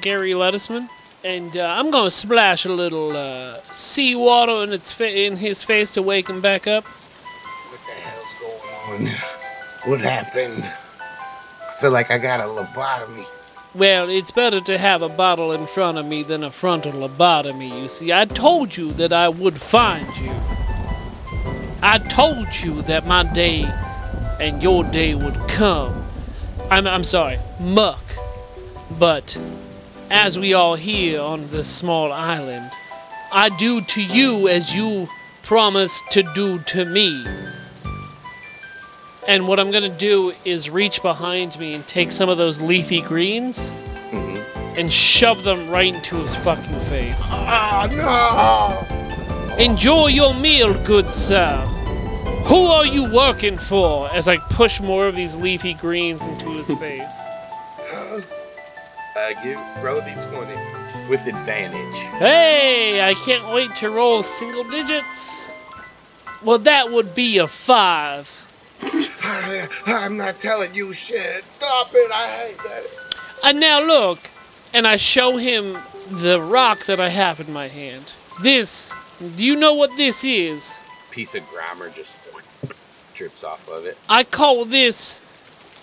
Gary 0.00 0.32
Lettuceman, 0.32 0.88
and 1.24 1.56
uh, 1.56 1.76
I'm 1.78 1.90
going 1.90 2.04
to 2.04 2.10
splash 2.10 2.64
a 2.64 2.72
little 2.72 3.16
uh, 3.16 3.60
seawater 3.70 4.64
in 4.64 4.72
its 4.72 4.92
fa- 4.92 5.18
in 5.18 5.36
his 5.36 5.62
face 5.62 5.92
to 5.92 6.02
wake 6.02 6.28
him 6.28 6.40
back 6.40 6.66
up. 6.66 6.84
What 6.84 7.80
the 7.86 7.92
hell's 7.92 8.96
going 8.96 9.08
on? 9.08 9.14
What 9.90 10.00
happened? 10.00 10.64
I 10.64 11.72
feel 11.80 11.90
like 11.90 12.10
I 12.10 12.18
got 12.18 12.40
a 12.40 12.44
lobotomy. 12.44 13.26
Well, 13.74 14.10
it's 14.10 14.30
better 14.30 14.60
to 14.60 14.76
have 14.76 15.00
a 15.00 15.08
bottle 15.08 15.52
in 15.52 15.66
front 15.66 15.96
of 15.96 16.04
me 16.06 16.22
than 16.22 16.44
a 16.44 16.50
frontal 16.50 16.92
lobotomy, 16.92 17.82
you 17.82 17.88
see. 17.88 18.12
I 18.12 18.26
told 18.26 18.76
you 18.76 18.92
that 18.92 19.12
I 19.12 19.28
would 19.30 19.60
find 19.60 20.06
you. 20.18 20.32
I 21.82 21.98
told 21.98 22.54
you 22.56 22.82
that 22.82 23.06
my 23.06 23.22
day 23.32 23.64
and 24.40 24.62
your 24.62 24.84
day 24.84 25.14
would 25.14 25.36
come. 25.48 26.04
I'm, 26.70 26.86
I'm 26.86 27.02
sorry, 27.04 27.38
muck. 27.60 28.01
But 28.98 29.36
as 30.10 30.38
we 30.38 30.54
all 30.54 30.74
here 30.74 31.20
on 31.20 31.48
this 31.48 31.68
small 31.68 32.12
island, 32.12 32.70
I 33.32 33.48
do 33.48 33.80
to 33.80 34.02
you 34.02 34.48
as 34.48 34.74
you 34.74 35.08
promised 35.42 36.04
to 36.12 36.22
do 36.34 36.58
to 36.58 36.84
me. 36.84 37.24
And 39.28 39.46
what 39.46 39.60
I'm 39.60 39.70
gonna 39.70 39.88
do 39.88 40.34
is 40.44 40.68
reach 40.68 41.00
behind 41.02 41.58
me 41.58 41.74
and 41.74 41.86
take 41.86 42.12
some 42.12 42.28
of 42.28 42.38
those 42.38 42.60
leafy 42.60 43.00
greens 43.00 43.70
hmm 44.10 44.38
and 44.74 44.90
shove 44.90 45.44
them 45.44 45.68
right 45.68 45.94
into 45.94 46.16
his 46.16 46.34
fucking 46.34 46.80
face. 46.88 47.28
Oh 47.30 47.86
no! 47.92 49.56
Enjoy 49.62 50.06
your 50.06 50.32
meal, 50.32 50.72
good 50.84 51.10
sir. 51.10 51.58
Who 52.46 52.64
are 52.66 52.86
you 52.86 53.12
working 53.12 53.58
for? 53.58 54.08
As 54.12 54.28
I 54.28 54.38
push 54.38 54.80
more 54.80 55.06
of 55.06 55.14
these 55.14 55.36
leafy 55.36 55.74
greens 55.74 56.26
into 56.26 56.48
his 56.52 56.66
face. 56.80 58.32
Uh, 59.14 59.32
give 59.42 59.58
roll 59.82 59.98
a 59.98 60.02
d20 60.02 61.08
with 61.08 61.26
advantage. 61.26 61.96
Hey, 62.18 63.06
I 63.06 63.14
can't 63.14 63.52
wait 63.52 63.74
to 63.76 63.90
roll 63.90 64.22
single 64.22 64.64
digits. 64.64 65.48
Well, 66.42 66.58
that 66.60 66.90
would 66.90 67.14
be 67.14 67.38
a 67.38 67.46
five. 67.46 68.28
I'm 69.86 70.16
not 70.16 70.40
telling 70.40 70.74
you 70.74 70.92
shit. 70.92 71.44
Stop 71.44 71.90
it. 71.92 72.10
I 72.12 72.26
hate 72.26 72.58
that. 72.58 72.86
And 73.44 73.60
now 73.60 73.80
look, 73.80 74.18
and 74.72 74.86
I 74.86 74.96
show 74.96 75.36
him 75.36 75.76
the 76.10 76.40
rock 76.40 76.86
that 76.86 76.98
I 76.98 77.10
have 77.10 77.40
in 77.40 77.52
my 77.52 77.68
hand. 77.68 78.12
This, 78.42 78.94
do 79.36 79.44
you 79.44 79.56
know 79.56 79.74
what 79.74 79.96
this 79.96 80.24
is? 80.24 80.78
Piece 81.10 81.34
of 81.34 81.42
Grimer 81.44 81.94
just 81.94 82.16
drips 83.14 83.44
off 83.44 83.68
of 83.68 83.84
it. 83.86 83.98
I 84.08 84.24
call 84.24 84.64
this 84.64 85.20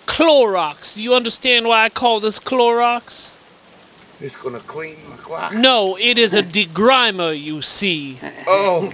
Clorox. 0.09 0.95
Do 0.95 1.03
you 1.03 1.13
understand 1.13 1.67
why 1.67 1.85
I 1.85 1.89
call 1.89 2.19
this 2.19 2.39
Clorox? 2.39 3.29
It's 4.19 4.35
gonna 4.35 4.59
clean 4.59 4.97
my 5.09 5.15
clock. 5.17 5.53
No, 5.53 5.95
it 5.97 6.17
is 6.17 6.33
a 6.33 6.41
degrimer, 6.43 7.39
you 7.39 7.61
see. 7.61 8.19
Oh, 8.47 8.91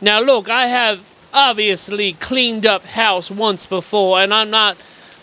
Now 0.00 0.20
look, 0.20 0.48
I 0.48 0.66
have 0.66 1.04
obviously 1.34 2.12
cleaned 2.14 2.64
up 2.64 2.84
house 2.84 3.30
once 3.30 3.66
before, 3.66 4.20
and 4.20 4.32
I'm 4.32 4.50
not, 4.50 4.76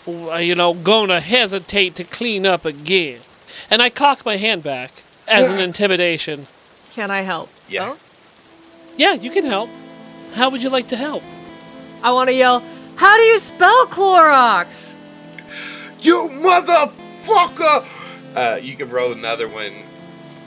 you 0.06 0.54
know, 0.54 0.74
gonna 0.74 1.20
hesitate 1.20 1.94
to 1.96 2.04
clean 2.04 2.44
up 2.46 2.64
again. 2.66 3.20
And 3.70 3.80
I 3.80 3.88
cock 3.88 4.24
my 4.26 4.36
hand 4.36 4.62
back 4.62 4.92
as 5.26 5.50
an 5.50 5.58
intimidation. 5.58 6.46
Can 6.92 7.10
I 7.10 7.22
help? 7.22 7.48
Yeah. 7.68 7.94
Oh? 7.94 7.98
Yeah, 8.96 9.14
you 9.14 9.30
can 9.30 9.46
help. 9.46 9.70
How 10.34 10.50
would 10.50 10.62
you 10.62 10.68
like 10.70 10.88
to 10.88 10.96
help? 10.96 11.22
I 12.02 12.12
want 12.12 12.28
to 12.28 12.34
yell, 12.34 12.62
How 12.96 13.16
do 13.16 13.22
you 13.22 13.38
spell 13.38 13.86
Clorox? 13.86 14.94
you 16.00 16.28
motherfucker! 16.32 17.84
Uh, 18.36 18.58
you 18.60 18.76
can 18.76 18.88
roll 18.90 19.12
another 19.12 19.48
one 19.48 19.72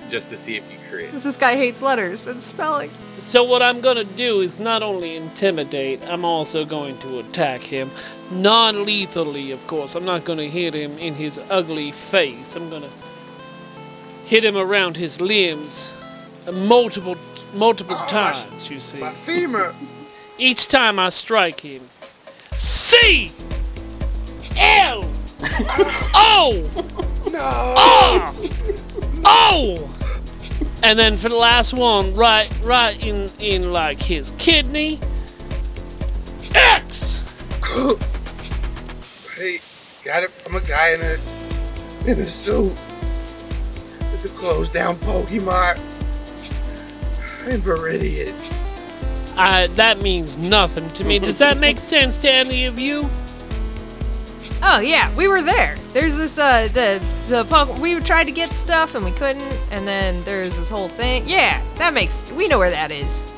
just 0.09 0.29
to 0.29 0.35
see 0.35 0.55
if 0.57 0.71
you 0.71 0.77
crit. 0.89 1.07
Because 1.07 1.23
this 1.23 1.37
guy 1.37 1.55
hates 1.55 1.81
letters 1.81 2.27
and 2.27 2.41
spelling. 2.41 2.89
So 3.19 3.43
what 3.43 3.61
I'm 3.61 3.81
gonna 3.81 4.03
do 4.03 4.41
is 4.41 4.59
not 4.59 4.81
only 4.81 5.15
intimidate, 5.15 6.01
I'm 6.07 6.23
also 6.25 6.65
going 6.65 6.97
to 6.99 7.19
attack 7.19 7.61
him. 7.61 7.91
Non-lethally, 8.31 9.51
of 9.51 9.65
course. 9.67 9.95
I'm 9.95 10.05
not 10.05 10.23
gonna 10.23 10.43
hit 10.45 10.73
him 10.73 10.97
in 10.97 11.13
his 11.15 11.39
ugly 11.49 11.91
face. 11.91 12.55
I'm 12.55 12.69
gonna 12.69 12.89
hit 14.25 14.43
him 14.43 14.55
around 14.57 14.97
his 14.97 15.19
limbs 15.21 15.93
uh, 16.47 16.51
multiple 16.51 17.17
multiple 17.53 17.95
Oh, 17.97 18.01
my- 18.03 18.07
times, 18.07 18.69
you 18.69 18.79
see. 18.79 18.99
My 18.99 19.11
femur. 19.11 19.73
Each 20.37 20.67
time 20.67 20.99
I 20.99 21.09
strike 21.09 21.59
him. 21.59 21.81
C 22.59 23.31
L 24.57 25.09
O 26.13 26.69
No. 27.31 27.75
R 27.77 28.35
O 29.25 29.95
and 30.81 30.97
then 30.97 31.17
for 31.17 31.29
the 31.29 31.35
last 31.35 31.73
one, 31.73 32.13
right 32.13 32.49
right 32.63 33.03
in 33.05 33.27
in 33.39 33.73
like 33.73 34.01
his 34.01 34.31
kidney. 34.37 34.99
X 36.55 37.35
Hey, 39.35 39.59
got 40.03 40.23
it 40.23 40.31
from 40.31 40.55
a 40.55 40.61
guy 40.61 40.93
in 40.93 41.01
a 41.01 42.11
in 42.11 42.19
a 42.21 42.27
suit 42.27 42.71
with 42.71 44.23
the 44.23 44.29
closed 44.29 44.73
down 44.73 44.95
Pokemon 44.97 45.77
in 47.47 47.61
Viridian. 47.61 48.58
I, 49.39 49.67
that 49.67 50.01
means 50.01 50.37
nothing 50.37 50.89
to 50.91 51.05
me. 51.05 51.17
Does 51.17 51.37
that 51.37 51.57
make 51.57 51.77
sense 51.77 52.17
to 52.19 52.31
any 52.31 52.65
of 52.65 52.77
you? 52.77 53.09
Oh 54.61 54.81
yeah, 54.81 55.15
we 55.15 55.29
were 55.29 55.41
there. 55.41 55.77
There's 55.93 56.17
this 56.17 56.37
uh 56.37 56.67
the 56.73 57.01
the 57.29 57.45
punk 57.45 57.79
we 57.79 57.97
tried 58.01 58.25
to 58.25 58.33
get 58.33 58.51
stuff 58.51 58.95
and 58.95 59.05
we 59.05 59.11
couldn't, 59.11 59.41
and 59.71 59.87
then 59.87 60.21
there's 60.25 60.57
this 60.57 60.69
whole 60.69 60.89
thing. 60.89 61.23
Yeah, 61.25 61.63
that 61.75 61.93
makes 61.93 62.31
we 62.33 62.49
know 62.49 62.59
where 62.59 62.69
that 62.69 62.91
is. 62.91 63.33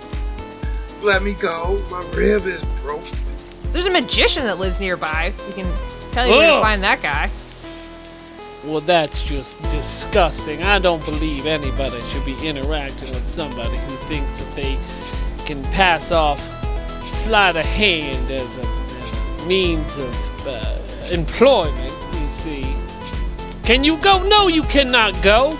Let 1.03 1.21
me 1.21 1.33
go. 1.33 1.79
My 1.91 2.03
rib 2.15 2.47
is 2.47 2.63
broken. 2.81 3.17
There's 3.71 3.85
a 3.85 3.91
magician 3.91 4.43
that 4.45 4.57
lives 4.57 4.79
nearby. 4.79 5.33
We 5.47 5.53
can 5.53 5.71
tell 6.11 6.25
you 6.25 6.33
where 6.33 6.55
to 6.55 6.61
find 6.61 6.81
that 6.81 7.03
guy. 7.03 7.29
Well, 8.65 8.81
that's 8.81 9.23
just 9.23 9.61
disgusting. 9.63 10.61
I 10.63 10.77
don't 10.79 11.03
believe 11.05 11.45
anybody 11.45 12.01
should 12.09 12.25
be 12.25 12.35
interacting 12.45 13.09
with 13.09 13.25
somebody 13.25 13.77
who 13.77 13.95
thinks 14.07 14.43
that 14.43 14.55
they 14.55 14.77
can 15.51 15.63
pass 15.73 16.13
off 16.13 16.39
sleight 17.03 17.57
of 17.57 17.65
hand 17.65 18.31
as 18.31 18.57
a, 18.57 18.61
as 18.61 19.43
a 19.43 19.47
means 19.47 19.97
of 19.97 20.47
uh, 20.47 21.13
employment, 21.13 21.93
you 22.13 22.27
see. 22.27 22.73
Can 23.63 23.83
you 23.83 23.97
go? 23.97 24.25
No, 24.29 24.47
you 24.47 24.63
cannot 24.63 25.11
go. 25.21 25.51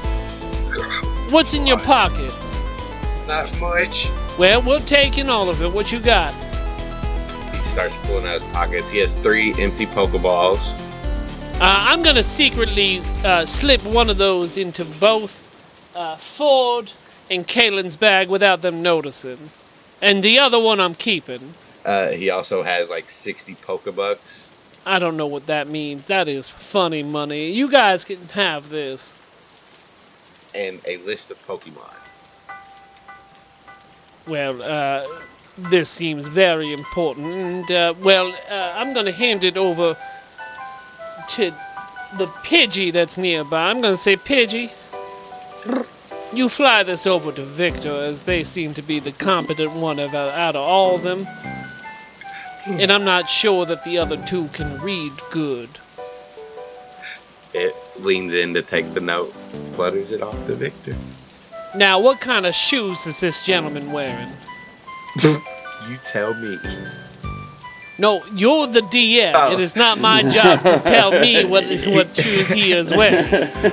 What's 1.29 1.53
in 1.53 1.67
your 1.67 1.77
pockets? 1.79 2.57
Not 3.27 3.51
much. 3.59 4.07
Well, 4.39 4.61
we're 4.61 4.79
taking 4.79 5.29
all 5.29 5.49
of 5.49 5.61
it. 5.61 5.69
What 5.73 5.91
you 5.91 5.99
got? 5.99 6.31
He 7.51 7.57
starts 7.57 7.93
pulling 8.07 8.27
out 8.27 8.39
his 8.39 8.51
pockets. 8.53 8.89
He 8.89 8.99
has 8.99 9.13
three 9.15 9.53
empty 9.59 9.87
Pokeballs. 9.87 10.71
Uh, 11.55 11.89
I'm 11.89 12.01
gonna 12.01 12.23
secretly 12.23 13.01
uh, 13.25 13.45
slip 13.45 13.81
one 13.81 14.09
of 14.09 14.17
those 14.17 14.55
into 14.55 14.85
both 15.01 15.93
uh, 15.97 16.15
Ford 16.15 16.89
and 17.29 17.45
Calynn's 17.45 17.97
bag 17.97 18.29
without 18.29 18.61
them 18.61 18.81
noticing, 18.81 19.49
and 20.01 20.23
the 20.23 20.39
other 20.39 20.59
one 20.59 20.79
I'm 20.79 20.95
keeping. 20.95 21.53
Uh, 21.85 22.09
he 22.09 22.29
also 22.29 22.63
has 22.63 22.89
like 22.89 23.09
60 23.09 23.55
Pokebucks. 23.55 24.49
I 24.85 24.99
don't 24.99 25.17
know 25.17 25.27
what 25.27 25.45
that 25.47 25.67
means. 25.67 26.07
That 26.07 26.27
is 26.27 26.47
funny 26.49 27.03
money. 27.03 27.51
You 27.51 27.69
guys 27.69 28.03
can 28.03 28.17
have 28.29 28.69
this. 28.69 29.17
and 30.53 30.79
a 30.85 30.97
list 30.97 31.31
of 31.31 31.37
Pokemon. 31.47 31.93
Well, 34.27 34.61
uh, 34.61 35.05
this 35.57 35.89
seems 35.89 36.27
very 36.27 36.71
important, 36.73 37.27
and 37.27 37.71
uh, 37.71 37.93
well, 38.01 38.27
uh, 38.49 38.73
I'm 38.75 38.93
gonna 38.93 39.11
hand 39.11 39.43
it 39.43 39.57
over 39.57 39.97
to 41.29 41.51
the 42.17 42.25
Pidgey 42.43 42.91
that's 42.91 43.17
nearby. 43.17 43.69
I'm 43.69 43.81
gonna 43.81 43.97
say, 43.97 44.15
Pidgey, 44.17 44.71
you 46.33 46.49
fly 46.49 46.83
this 46.83 47.05
over 47.05 47.31
to 47.31 47.43
Victor, 47.43 47.89
as 47.89 48.23
they 48.23 48.43
seem 48.43 48.73
to 48.75 48.81
be 48.81 48.99
the 48.99 49.11
competent 49.11 49.73
one 49.73 49.99
of, 49.99 50.13
out 50.13 50.55
of 50.55 50.61
all 50.61 50.95
of 50.95 51.03
them. 51.03 51.27
And 52.65 52.91
I'm 52.91 53.03
not 53.03 53.29
sure 53.29 53.65
that 53.65 53.83
the 53.83 53.97
other 53.97 54.17
two 54.25 54.47
can 54.49 54.79
read 54.81 55.11
good. 55.31 55.69
It 57.53 57.75
leans 57.99 58.33
in 58.33 58.53
to 58.53 58.61
take 58.61 58.93
the 58.93 59.01
note, 59.01 59.31
flutters 59.73 60.11
it 60.11 60.21
off 60.21 60.45
to 60.47 60.55
Victor. 60.55 60.95
Now, 61.75 61.99
what 61.99 62.21
kind 62.21 62.45
of 62.45 62.53
shoes 62.55 63.05
is 63.07 63.19
this 63.19 63.43
gentleman 63.45 63.91
wearing? 63.91 64.29
You 65.89 65.97
tell 66.05 66.35
me. 66.35 66.59
No, 67.97 68.23
you're 68.35 68.67
the 68.67 68.81
DM. 68.81 69.33
Oh. 69.35 69.51
It 69.53 69.59
is 69.59 69.75
not 69.75 69.99
my 69.99 70.21
oh. 70.23 70.29
job 70.29 70.63
to 70.63 70.79
tell 70.85 71.11
me 71.11 71.43
what 71.43 71.63
what 71.87 72.15
shoes 72.15 72.49
he 72.49 72.71
is 72.71 72.91
wearing. 72.91 73.31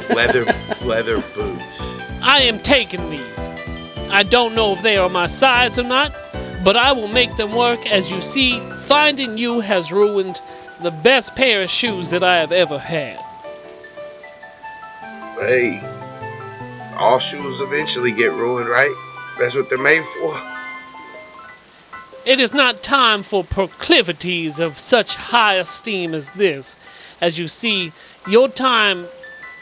Leather, 0.09 0.45
leather 0.83 1.21
boots. 1.35 1.98
I 2.23 2.41
am 2.43 2.59
taking 2.59 3.11
these. 3.11 3.23
I 4.11 4.23
don't 4.23 4.55
know 4.55 4.73
if 4.73 4.83
they 4.83 4.97
are 4.97 5.09
my 5.09 5.27
size 5.27 5.79
or 5.79 5.85
not, 5.85 6.15
but 6.65 6.77
I 6.77 6.93
will 6.93 7.09
make 7.09 7.37
them 7.37 7.55
work. 7.55 7.87
As 7.87 8.11
you 8.11 8.21
see, 8.21 8.59
finding 8.87 9.37
you 9.39 9.61
has 9.61 9.93
ruined 9.93 10.41
the 10.81 10.91
best 10.91 11.37
pair 11.37 11.63
of 11.63 11.71
shoes 11.71 12.11
that 12.11 12.23
I 12.23 12.37
have 12.39 12.53
ever 12.53 12.79
had. 12.79 13.19
Hey, 15.39 15.81
all 16.97 17.19
shoes 17.19 17.61
eventually 17.61 18.13
get 18.13 18.33
ruined, 18.33 18.69
right? 18.69 18.95
That's 19.39 19.55
what 19.55 19.69
they're 19.71 19.79
made 19.79 20.05
for. 20.05 20.41
It 22.27 22.41
is 22.41 22.53
not 22.53 22.83
time 22.83 23.23
for 23.23 23.45
proclivities 23.45 24.61
of 24.61 24.79
such 24.79 25.15
high 25.15 25.55
esteem 25.55 26.15
as 26.15 26.31
this. 26.33 26.77
As 27.21 27.39
you 27.39 27.49
see, 27.49 27.93
your 28.29 28.49
time 28.49 29.07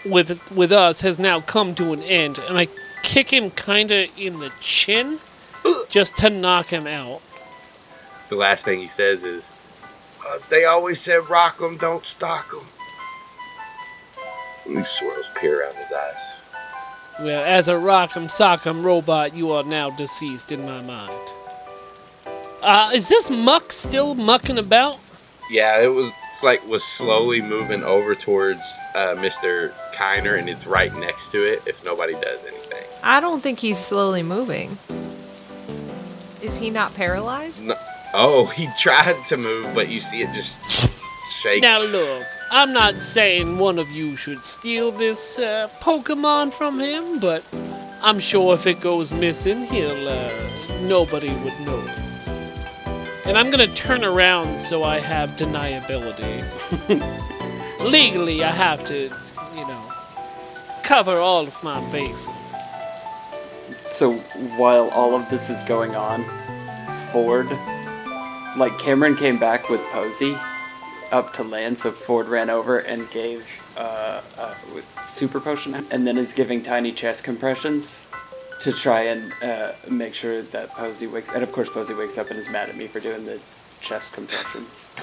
with 0.09 0.51
with 0.51 0.73
us 0.73 1.01
has 1.01 1.19
now 1.19 1.41
come 1.41 1.75
to 1.77 1.93
an 1.93 2.03
end, 2.03 2.39
and 2.39 2.59
I 2.59 2.69
kick 3.03 3.33
him 3.33 3.51
kinda 3.51 4.09
in 4.17 4.41
the 4.41 4.51
chin 4.61 5.21
just 5.89 6.17
to 6.19 6.31
knock 6.31 6.69
him 6.69 6.87
out. 6.87 7.21
The 8.29 8.37
last 8.37 8.65
thing 8.65 8.81
he 8.81 8.89
says 8.89 9.25
is, 9.25 9.53
uh, 10.27 10.39
"They 10.49 10.65
always 10.65 11.01
said 11.01 11.29
rock 11.29 11.61
'em, 11.63 11.77
don't 11.77 12.07
stock 12.07 12.53
'em." 12.53 12.67
He 14.77 14.83
swirls 14.83 15.27
peer 15.37 15.63
around 15.63 15.77
his 15.77 15.93
eyes. 15.93 16.23
Well, 17.21 17.45
as 17.45 17.69
a 17.69 17.75
rock'em 17.75 18.29
sock'em 18.29 18.85
robot, 18.85 19.35
you 19.35 19.51
are 19.53 19.63
now 19.63 19.91
deceased 19.91 20.53
in 20.53 20.67
my 20.67 20.83
mind. 20.83 21.33
Uh, 22.63 22.91
is 22.93 23.09
this 23.09 23.31
muck 23.31 23.73
still 23.73 24.15
mucking 24.15 24.59
about? 24.59 24.99
Yeah, 25.51 25.81
it 25.81 25.89
was. 25.89 26.11
It's 26.31 26.43
like 26.43 26.67
was 26.67 26.85
slowly 26.85 27.41
moving 27.41 27.83
over 27.83 28.15
towards 28.15 28.61
uh, 28.95 29.15
Mr. 29.17 29.73
Kiner, 29.95 30.39
and 30.39 30.49
it's 30.49 30.67
right 30.67 30.95
next 30.97 31.31
to 31.31 31.39
it. 31.39 31.63
If 31.67 31.85
nobody 31.85 32.13
does 32.15 32.45
anything, 32.45 32.85
I 33.03 33.21
don't 33.21 33.43
think 33.43 33.59
he's 33.59 33.79
slowly 33.79 34.23
moving. 34.23 34.77
Is 36.43 36.57
he 36.59 36.71
not 36.71 36.95
paralyzed? 36.95 37.65
no, 37.67 37.75
Oh, 38.15 38.47
he 38.47 38.69
tried 38.79 39.25
to 39.27 39.37
move, 39.37 39.75
but 39.75 39.89
you 39.89 40.01
see 40.01 40.23
it 40.23 40.33
just 40.35 40.65
shake. 41.43 41.63
Now 41.63 41.81
look, 41.83 42.23
I'm 42.51 42.73
not 42.73 42.97
saying 42.97 43.59
one 43.59 43.79
of 43.79 43.91
you 43.91 44.17
should 44.17 44.45
steal 44.45 44.91
this 44.91 45.39
uh, 45.39 45.69
Pokemon 45.81 46.53
from 46.53 46.81
him, 46.81 47.21
but 47.21 47.45
I'm 48.03 48.19
sure 48.19 48.55
if 48.55 48.67
it 48.67 48.81
goes 48.81 49.13
missing, 49.13 49.65
he'll 49.67 50.09
uh, 50.09 50.31
nobody 50.83 51.29
would 51.29 51.59
notice. 51.61 51.76
And 53.27 53.37
I'm 53.37 53.51
gonna 53.51 53.67
turn 53.67 54.05
around 54.05 54.57
so 54.57 54.85
I 54.85 55.01
have 55.01 55.31
deniability. 55.31 56.45
Legally, 57.81 58.45
I 58.45 58.53
have 58.53 58.85
to, 58.85 59.11
you 59.53 59.67
know, 59.67 59.93
cover 60.85 61.19
all 61.19 61.43
of 61.43 61.65
my 61.65 61.81
bases. 61.91 62.29
So 63.85 64.13
while 64.57 64.91
all 64.91 65.17
of 65.17 65.29
this 65.29 65.51
is 65.51 65.61
going 65.65 65.97
on, 65.97 66.25
Ford, 67.11 67.49
like 68.57 68.79
Cameron 68.79 69.17
came 69.17 69.41
back 69.41 69.69
with 69.69 69.81
Posey 69.87 70.37
up 71.11 71.33
to 71.35 71.43
land, 71.43 71.81
so 71.81 71.91
Ford 71.91 72.29
ran 72.29 72.49
over 72.49 72.79
and 72.79 73.11
gave 73.11 73.45
uh, 73.77 74.21
uh, 74.39 74.55
with 74.73 74.87
super 75.05 75.41
potion, 75.41 75.85
and 75.91 76.07
then 76.07 76.17
is 76.17 76.33
giving 76.33 76.63
tiny 76.63 76.93
chest 76.93 77.25
compressions 77.25 78.06
to 78.61 78.73
try 78.73 79.03
and 79.03 79.33
uh, 79.43 79.73
make 79.91 80.15
sure 80.15 80.43
that 80.43 80.71
Posey 80.71 81.07
wakes. 81.07 81.29
And 81.33 81.43
of 81.43 81.53
course, 81.53 81.69
Posey 81.69 81.95
wakes 81.95 82.19
up 82.19 82.31
and 82.31 82.39
is 82.39 82.49
mad 82.49 82.69
at 82.69 82.77
me 82.77 82.87
for 82.87 83.01
doing 83.01 83.25
the 83.25 83.41
chest 83.81 84.13
compressions. 84.13 84.89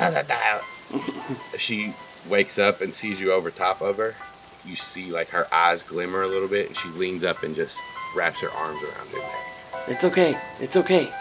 she 1.58 1.93
wakes 2.30 2.58
up 2.58 2.82
and 2.82 2.93
sees 2.93 3.20
you 3.22 3.32
over 3.32 3.51
top 3.51 3.82
of 3.82 3.97
her. 3.97 4.16
You 4.66 4.76
see 4.76 5.12
like 5.12 5.30
her 5.30 5.54
eyes 5.54 5.84
glimmer 5.84 6.22
a 6.22 6.28
little 6.28 6.47
bit, 6.47 6.68
and 6.68 6.78
she 6.78 6.88
leans 6.89 7.24
up 7.24 7.43
and 7.43 7.56
just 7.56 7.82
wraps 8.16 8.39
her 8.41 8.49
arms 8.51 8.82
around 8.82 9.12
your 9.12 9.22
neck. 9.22 9.43
It's 9.88 10.04
okay. 10.06 10.38
It's 10.60 10.78
okay. 10.78 11.12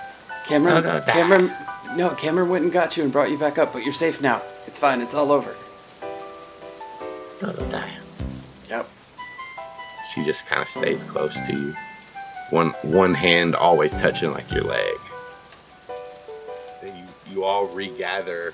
Cameron. 0.46 1.02
Cameron, 1.06 1.50
no, 1.96 2.10
Cameron 2.10 2.48
went 2.48 2.64
and 2.64 2.72
got 2.72 2.96
you 2.96 3.02
and 3.02 3.12
brought 3.12 3.30
you 3.30 3.38
back 3.38 3.58
up, 3.58 3.72
but 3.72 3.84
you're 3.84 3.92
safe 3.92 4.20
now. 4.20 4.42
It's 4.66 4.78
fine. 4.78 5.00
It's 5.00 5.14
all 5.14 5.32
over. 5.32 5.54
Yep. 8.68 8.88
She 10.14 10.24
just 10.24 10.46
kind 10.46 10.62
of 10.62 10.68
stays 10.68 11.04
close 11.04 11.34
to 11.46 11.52
you. 11.52 11.74
One 12.52 12.68
one 12.82 13.14
hand 13.14 13.56
always 13.56 13.98
touching 13.98 14.30
like 14.30 14.52
your 14.52 14.64
leg. 14.64 14.94
Then 16.82 16.98
you 16.98 17.04
you 17.26 17.44
all 17.44 17.64
regather 17.68 18.52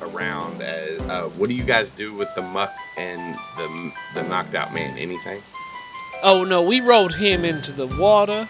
around. 0.00 0.62
As, 0.62 0.98
uh, 1.02 1.28
what 1.36 1.50
do 1.50 1.54
you 1.54 1.62
guys 1.62 1.90
do 1.90 2.14
with 2.14 2.34
the 2.34 2.40
muck 2.40 2.74
and 2.96 3.34
the 3.58 3.92
the 4.14 4.22
knocked 4.22 4.54
out 4.54 4.72
man? 4.72 4.96
Anything? 4.96 5.42
Oh 6.22 6.42
no, 6.42 6.62
we 6.62 6.80
rolled 6.80 7.16
him 7.16 7.44
into 7.44 7.70
the 7.70 7.86
water. 7.86 8.48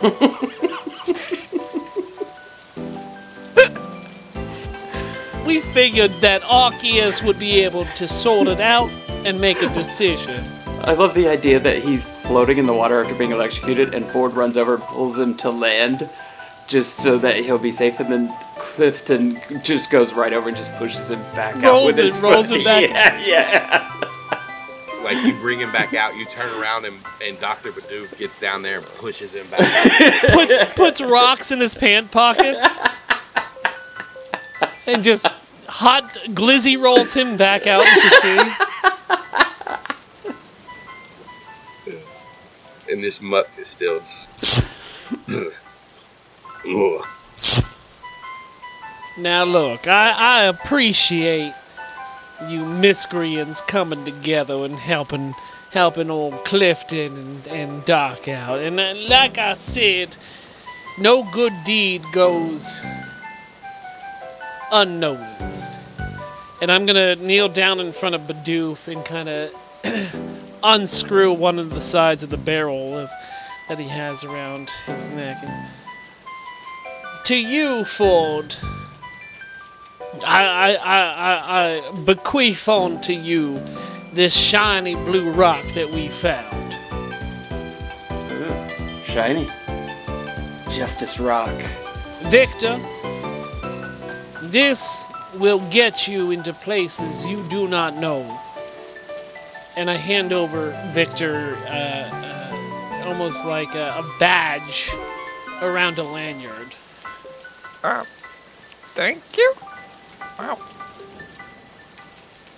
we 5.46 5.60
figured 5.74 6.12
that 6.22 6.40
Arceus 6.40 7.22
would 7.22 7.38
be 7.38 7.62
able 7.64 7.84
to 7.84 8.08
sort 8.08 8.48
it 8.48 8.62
out 8.62 8.88
and 9.26 9.38
make 9.38 9.60
a 9.60 9.68
decision. 9.74 10.42
I 10.82 10.94
love 10.94 11.14
the 11.14 11.28
idea 11.28 11.60
that 11.60 11.82
he's 11.82 12.10
floating 12.10 12.58
in 12.58 12.66
the 12.66 12.72
water 12.72 13.02
after 13.02 13.14
being 13.14 13.32
electrocuted, 13.32 13.94
and 13.94 14.04
Ford 14.06 14.32
runs 14.32 14.56
over, 14.56 14.74
and 14.74 14.82
pulls 14.84 15.18
him 15.18 15.36
to 15.38 15.50
land, 15.50 16.08
just 16.66 16.96
so 16.96 17.18
that 17.18 17.36
he'll 17.36 17.58
be 17.58 17.72
safe, 17.72 18.00
and 18.00 18.10
then 18.10 18.34
Clifton 18.56 19.38
just 19.62 19.90
goes 19.90 20.12
right 20.14 20.32
over 20.32 20.48
and 20.48 20.56
just 20.56 20.72
pushes 20.76 21.10
him 21.10 21.20
back 21.34 21.56
out 21.56 21.64
Rolls 21.64 21.86
with 21.86 21.98
his 21.98 22.18
it, 22.18 22.22
rolls 22.22 22.48
foot. 22.50 22.60
it 22.60 22.64
back. 22.90 22.90
Yeah, 22.90 23.18
yeah. 23.26 23.86
Like 25.04 25.24
you 25.24 25.32
bring 25.40 25.58
him 25.58 25.72
back 25.72 25.92
out, 25.94 26.16
you 26.16 26.24
turn 26.26 26.50
around 26.60 26.84
and, 26.84 26.94
and 27.22 27.38
Doctor 27.40 27.72
Badoof 27.72 28.16
gets 28.18 28.38
down 28.38 28.62
there 28.62 28.78
and 28.78 28.86
pushes 28.86 29.34
him 29.34 29.46
back. 29.50 30.22
Puts 30.32 30.74
puts 30.74 31.00
rocks 31.00 31.50
in 31.50 31.58
his 31.58 31.74
pant 31.74 32.10
pockets. 32.10 32.64
And 34.86 35.02
just 35.02 35.26
hot 35.66 36.04
glizzy 36.28 36.80
rolls 36.80 37.14
him 37.14 37.36
back 37.36 37.66
out 37.66 37.84
into 37.86 38.10
sea. 38.16 38.38
This 43.00 43.20
muck 43.20 43.48
is 43.58 43.68
still. 43.68 44.00
Now 49.18 49.44
look, 49.44 49.86
I, 49.86 50.12
I 50.12 50.42
appreciate 50.44 51.52
you 52.48 52.64
miscreants 52.64 53.60
coming 53.62 54.04
together 54.04 54.64
and 54.64 54.74
helping 54.74 55.34
helping 55.72 56.10
old 56.10 56.44
Clifton 56.44 57.16
and, 57.16 57.48
and 57.48 57.84
Doc 57.84 58.28
out. 58.28 58.58
And 58.58 58.80
uh, 58.80 58.94
like 59.08 59.38
I 59.38 59.54
said, 59.54 60.16
no 60.98 61.26
good 61.32 61.52
deed 61.64 62.02
goes 62.12 62.80
unnoticed. 64.72 65.76
And 66.62 66.70
I'm 66.70 66.86
gonna 66.86 67.16
kneel 67.16 67.48
down 67.48 67.80
in 67.80 67.92
front 67.92 68.14
of 68.14 68.22
Bidoof 68.22 68.88
and 68.88 69.04
kind 69.04 69.28
of 69.28 69.50
unscrew 70.62 71.32
one 71.32 71.58
of 71.58 71.70
the 71.70 71.80
sides 71.80 72.22
of 72.22 72.30
the 72.30 72.36
barrel 72.36 72.98
of, 72.98 73.10
that 73.68 73.78
he 73.78 73.88
has 73.88 74.24
around 74.24 74.70
his 74.86 75.08
neck. 75.08 75.38
And 75.42 75.68
to 77.24 77.36
you, 77.36 77.84
Ford, 77.84 78.54
I, 80.26 80.44
I, 80.44 80.72
I, 80.74 81.00
I, 81.16 81.90
I 81.92 82.04
bequeath 82.04 82.68
on 82.68 83.00
to 83.02 83.14
you 83.14 83.60
this 84.12 84.36
shiny 84.36 84.96
blue 84.96 85.30
rock 85.30 85.64
that 85.74 85.88
we 85.88 86.08
found. 86.08 86.74
Ooh, 88.32 89.04
shiny. 89.04 89.48
Justice 90.70 91.18
Rock. 91.18 91.54
Victor, 92.24 92.78
this 94.42 95.06
will 95.38 95.60
get 95.70 96.08
you 96.08 96.30
into 96.30 96.52
places 96.52 97.24
you 97.24 97.42
do 97.48 97.68
not 97.68 97.96
know. 97.96 98.22
And 99.76 99.90
I 99.90 99.94
hand 99.94 100.32
over 100.32 100.70
Victor 100.92 101.56
uh, 101.66 102.10
uh, 102.12 103.02
almost 103.06 103.44
like 103.44 103.74
a, 103.74 103.94
a 103.98 104.16
badge 104.18 104.90
around 105.62 105.98
a 105.98 106.02
lanyard. 106.02 106.74
Uh, 107.82 108.04
thank 108.94 109.22
you. 109.36 109.54
Wow. 110.38 110.58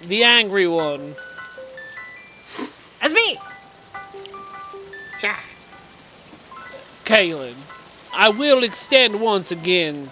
The 0.03 0.25
angry 0.25 0.67
one. 0.67 1.15
That's 3.01 3.13
me. 3.13 3.39
Calynn, 7.05 7.57
I 8.15 8.31
will 8.31 8.63
extend 8.63 9.21
once 9.21 9.51
again. 9.51 10.11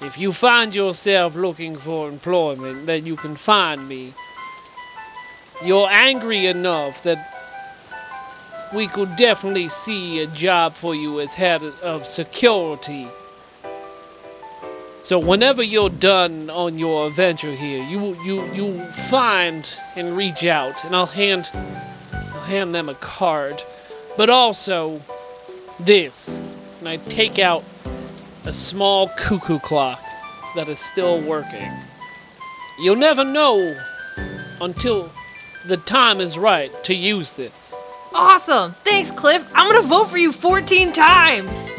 If 0.00 0.16
you 0.16 0.32
find 0.32 0.74
yourself 0.74 1.34
looking 1.34 1.76
for 1.76 2.08
employment, 2.08 2.86
then 2.86 3.04
you 3.04 3.16
can 3.16 3.36
find 3.36 3.86
me. 3.86 4.14
You're 5.62 5.88
angry 5.90 6.46
enough 6.46 7.02
that 7.04 7.30
we 8.74 8.88
could 8.88 9.14
definitely 9.16 9.68
see 9.68 10.20
a 10.20 10.26
job 10.26 10.74
for 10.74 10.94
you 10.94 11.20
as 11.20 11.34
head 11.34 11.62
of 11.82 12.06
security. 12.06 13.06
So 15.02 15.18
whenever 15.18 15.62
you're 15.62 15.90
done 15.90 16.50
on 16.50 16.78
your 16.78 17.06
adventure 17.06 17.52
here, 17.52 17.84
you 17.84 18.16
you 18.24 18.44
you 18.52 18.84
find 19.10 19.70
and 19.96 20.16
reach 20.16 20.44
out, 20.44 20.82
and 20.84 20.96
I'll 20.96 21.06
hand 21.06 21.50
I'll 22.12 22.40
hand 22.40 22.74
them 22.74 22.88
a 22.88 22.94
card, 22.94 23.62
but 24.16 24.30
also 24.30 25.00
this, 25.78 26.40
and 26.78 26.88
I 26.88 26.96
take 26.96 27.38
out 27.38 27.62
a 28.46 28.52
small 28.52 29.08
cuckoo 29.16 29.58
clock 29.58 30.02
that 30.56 30.68
is 30.68 30.78
still 30.78 31.20
working. 31.20 31.70
You'll 32.80 32.96
never 32.96 33.24
know 33.24 33.76
until 34.60 35.10
the 35.66 35.76
time 35.78 36.20
is 36.20 36.36
right 36.36 36.70
to 36.84 36.94
use 36.94 37.32
this. 37.34 37.74
Awesome. 38.14 38.72
Thanks, 38.84 39.10
Cliff. 39.10 39.46
I'm 39.54 39.72
gonna 39.72 39.86
vote 39.86 40.08
for 40.08 40.18
you 40.18 40.30
14 40.30 40.92
times. 40.92 41.70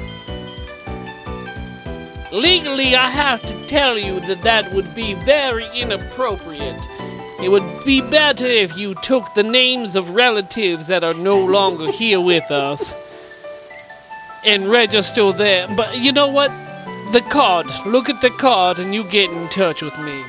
Legally, 2.32 2.96
I 2.96 3.10
have 3.10 3.42
to 3.44 3.68
tell 3.68 3.98
you 3.98 4.20
that 4.22 4.42
that 4.42 4.74
would 4.74 4.94
be 4.94 5.14
very 5.14 5.66
inappropriate. 5.74 6.80
It 7.42 7.50
would 7.50 7.64
be 7.86 8.02
better 8.02 8.46
if 8.46 8.76
you 8.76 8.96
took 8.96 9.34
the 9.34 9.44
names 9.44 9.96
of 9.96 10.10
relatives 10.16 10.88
that 10.88 11.04
are 11.04 11.14
no 11.14 11.38
longer 11.46 11.92
here 11.92 12.20
with 12.20 12.50
us 12.52 12.96
and 14.46 14.70
register 14.70 15.32
them. 15.32 15.76
But 15.76 15.98
you 15.98 16.12
know 16.12 16.28
what? 16.28 16.50
The 17.14 17.22
card. 17.30 17.68
Look 17.86 18.10
at 18.10 18.20
the 18.22 18.32
card 18.32 18.80
and 18.80 18.94
you 18.94 19.04
get 19.06 19.32
in 19.32 19.48
touch 19.50 19.82
with 19.82 19.98
me. 20.00 20.24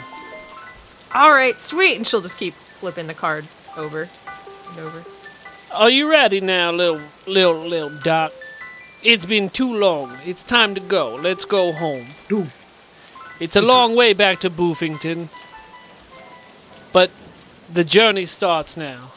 All 1.14 1.32
right, 1.32 1.59
sweet. 1.61 1.96
And 1.96 2.07
she'll 2.07 2.20
just 2.20 2.38
keep 2.38 2.54
flipping 2.77 3.07
the 3.07 3.14
card 3.14 3.47
over 3.77 4.09
and 4.70 4.79
over. 4.79 5.05
Are 5.74 5.91
you 5.91 6.11
ready 6.11 6.41
now, 6.41 6.70
little 6.70 7.01
little 7.27 7.59
little 7.66 7.91
doc? 8.03 8.33
It's 9.03 9.27
been 9.27 9.51
too 9.51 9.72
long. 9.77 10.16
It's 10.24 10.43
time 10.43 10.74
to 10.74 10.81
go. 10.81 11.14
Let's 11.14 11.45
go 11.45 11.72
home. 11.72 12.07
It's 13.41 13.57
a 13.57 13.62
long 13.62 13.95
way 13.95 14.12
back 14.12 14.41
to 14.41 14.51
Boofington. 14.51 15.29
But 16.93 17.11
the 17.72 17.85
journey 17.85 18.27
starts 18.27 18.77
now. 18.77 19.12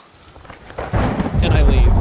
And 1.42 1.54
I 1.54 1.62
leave. 1.64 2.00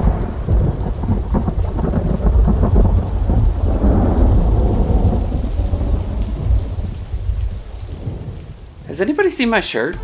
Has 8.88 9.00
anybody 9.00 9.30
seen 9.30 9.50
my 9.50 9.60
shirt? 9.60 9.96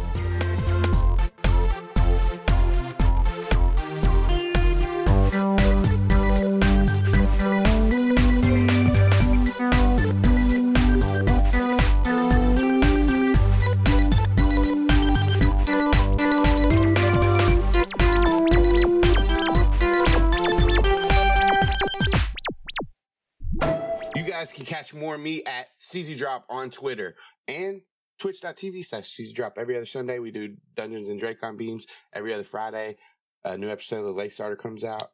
More 24.94 25.18
me 25.18 25.42
at 25.44 25.68
SeezyDrop 25.80 26.44
on 26.48 26.70
Twitter 26.70 27.16
and 27.48 27.82
twitch.tv 28.18 28.84
slash 28.84 29.04
SeezyDrop. 29.04 29.52
Every 29.58 29.76
other 29.76 29.86
Sunday, 29.86 30.18
we 30.18 30.30
do 30.30 30.56
Dungeons 30.74 31.08
and 31.08 31.20
Dracon 31.20 31.58
Beams. 31.58 31.86
Every 32.12 32.32
other 32.32 32.44
Friday, 32.44 32.96
a 33.44 33.58
new 33.58 33.68
episode 33.68 34.00
of 34.00 34.06
the 34.06 34.12
Late 34.12 34.32
Starter 34.32 34.56
comes 34.56 34.84
out. 34.84 35.08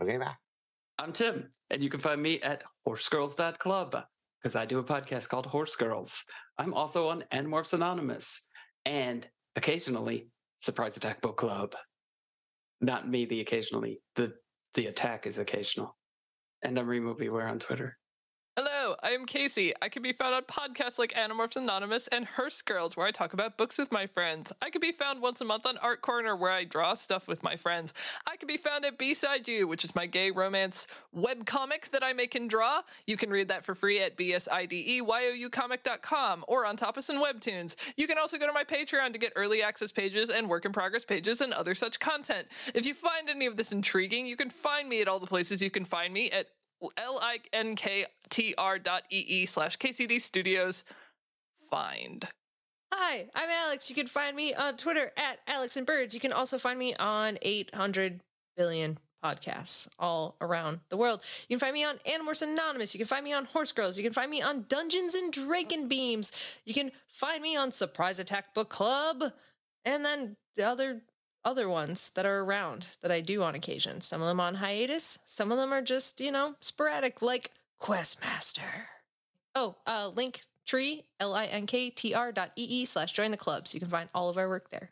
Okay, 0.00 0.18
bye. 0.18 0.34
I'm 0.98 1.12
Tim, 1.12 1.48
and 1.70 1.82
you 1.82 1.88
can 1.88 2.00
find 2.00 2.22
me 2.22 2.40
at 2.42 2.62
horsegirls.club 2.86 4.04
because 4.42 4.56
I 4.56 4.66
do 4.66 4.78
a 4.78 4.84
podcast 4.84 5.28
called 5.28 5.46
Horse 5.46 5.76
Girls. 5.76 6.24
I'm 6.58 6.74
also 6.74 7.08
on 7.08 7.24
Animorphs 7.32 7.72
Anonymous 7.72 8.48
and 8.84 9.26
occasionally 9.56 10.28
Surprise 10.58 10.96
Attack 10.96 11.22
Book 11.22 11.36
Club. 11.36 11.74
Not 12.80 13.08
me, 13.08 13.24
the 13.24 13.40
occasionally. 13.40 14.00
The 14.16 14.34
the 14.74 14.86
attack 14.86 15.26
is 15.26 15.38
occasional. 15.38 15.96
And 16.62 16.78
I'm 16.78 16.86
Remobware 16.86 17.50
on 17.50 17.58
Twitter. 17.58 17.98
I 19.02 19.10
am 19.10 19.26
Kaycie. 19.26 19.72
I 19.80 19.88
can 19.88 20.02
be 20.02 20.12
found 20.12 20.34
on 20.34 20.42
podcasts 20.42 20.98
like 20.98 21.14
Animorphs 21.14 21.56
Anonymous 21.56 22.08
and 22.08 22.26
Horse 22.26 22.62
Girls, 22.62 22.96
where 22.96 23.06
I 23.06 23.10
talk 23.10 23.32
about 23.32 23.56
books 23.56 23.78
with 23.78 23.92
my 23.92 24.06
friends. 24.06 24.52
I 24.60 24.70
can 24.70 24.80
be 24.80 24.92
found 24.92 25.22
once 25.22 25.40
a 25.40 25.44
month 25.44 25.66
on 25.66 25.78
Art 25.78 26.02
Corner, 26.02 26.34
where 26.34 26.50
I 26.50 26.64
draw 26.64 26.94
stuff 26.94 27.28
with 27.28 27.42
my 27.42 27.56
friends. 27.56 27.94
I 28.26 28.36
can 28.36 28.46
be 28.46 28.56
found 28.56 28.84
at 28.84 28.98
B-Side 28.98 29.46
You, 29.46 29.68
which 29.68 29.84
is 29.84 29.94
my 29.94 30.06
gay 30.06 30.30
romance 30.30 30.86
webcomic 31.16 31.90
that 31.90 32.02
I 32.02 32.12
make 32.12 32.34
and 32.34 32.50
draw. 32.50 32.82
You 33.06 33.16
can 33.16 33.30
read 33.30 33.48
that 33.48 33.64
for 33.64 33.74
free 33.74 34.02
at 34.02 34.16
bsideyoucomic.com 34.16 36.44
or 36.48 36.66
on 36.66 36.76
Tapas 36.76 37.08
and 37.08 37.20
Webtoons. 37.20 37.76
You 37.96 38.06
can 38.06 38.18
also 38.18 38.38
go 38.38 38.46
to 38.46 38.52
my 38.52 38.64
Patreon 38.64 39.12
to 39.12 39.18
get 39.18 39.32
early 39.36 39.62
access 39.62 39.92
pages 39.92 40.30
and 40.30 40.48
work 40.48 40.64
in 40.64 40.72
progress 40.72 41.04
pages 41.04 41.40
and 41.40 41.52
other 41.52 41.74
such 41.74 42.00
content. 42.00 42.48
If 42.74 42.86
you 42.86 42.94
find 42.94 43.28
any 43.28 43.46
of 43.46 43.56
this 43.56 43.72
intriguing, 43.72 44.26
you 44.26 44.36
can 44.36 44.50
find 44.50 44.88
me 44.88 45.00
at 45.00 45.08
all 45.08 45.18
the 45.18 45.26
places 45.26 45.62
you 45.62 45.70
can 45.70 45.84
find 45.84 46.12
me 46.12 46.30
at 46.30 46.48
L-I-N-K-T-R 46.96 48.78
dot 48.78 49.02
E-E 49.10 49.46
slash 49.46 49.78
KCD 49.78 50.20
Studios. 50.20 50.84
Find. 51.70 52.26
Hi, 52.92 53.28
I'm 53.34 53.48
Alex. 53.48 53.88
You 53.88 53.96
can 53.96 54.06
find 54.06 54.36
me 54.36 54.52
on 54.54 54.76
Twitter 54.76 55.12
at 55.16 55.38
Alexandbirds. 55.46 56.12
You 56.14 56.20
can 56.20 56.32
also 56.32 56.58
find 56.58 56.78
me 56.78 56.94
on 56.96 57.38
800 57.40 58.20
billion 58.56 58.98
podcasts 59.24 59.88
all 59.98 60.36
around 60.40 60.80
the 60.88 60.96
world. 60.96 61.22
You 61.48 61.56
can 61.56 61.60
find 61.60 61.74
me 61.74 61.84
on 61.84 61.98
Animorphs 62.06 62.42
Anonymous. 62.42 62.94
You 62.94 62.98
can 62.98 63.06
find 63.06 63.24
me 63.24 63.32
on 63.32 63.46
Horse 63.46 63.72
Girls. 63.72 63.96
You 63.96 64.04
can 64.04 64.12
find 64.12 64.30
me 64.30 64.42
on 64.42 64.66
Dungeons 64.68 65.14
and 65.14 65.32
Dragon 65.32 65.88
Beams. 65.88 66.32
You 66.64 66.74
can 66.74 66.92
find 67.08 67.42
me 67.42 67.56
on 67.56 67.72
Surprise 67.72 68.18
Attack 68.18 68.52
Book 68.54 68.68
Club, 68.68 69.32
and 69.84 70.04
then 70.04 70.36
the 70.56 70.64
other 70.64 71.02
other 71.44 71.68
ones 71.68 72.10
that 72.10 72.26
are 72.26 72.40
around 72.40 72.96
that 73.02 73.10
I 73.10 73.20
do 73.20 73.42
on 73.42 73.54
occasion. 73.54 74.00
Some 74.00 74.20
of 74.20 74.28
them 74.28 74.40
on 74.40 74.56
hiatus. 74.56 75.18
Some 75.24 75.50
of 75.52 75.58
them 75.58 75.72
are 75.72 75.82
just 75.82 76.20
you 76.20 76.32
know 76.32 76.54
sporadic, 76.60 77.22
like 77.22 77.50
Questmaster. 77.80 78.86
Oh, 79.54 79.76
uh, 79.86 80.08
link 80.14 80.42
tree 80.64 81.04
l 81.20 81.34
i 81.34 81.46
n 81.46 81.66
k 81.66 81.90
t 81.90 82.14
r 82.14 82.32
dot 82.32 82.52
e 82.56 82.64
e 82.64 82.84
slash 82.84 83.12
join 83.12 83.30
the 83.30 83.36
clubs. 83.36 83.74
You 83.74 83.80
can 83.80 83.88
find 83.88 84.08
all 84.14 84.28
of 84.28 84.36
our 84.36 84.48
work 84.48 84.70
there. 84.70 84.90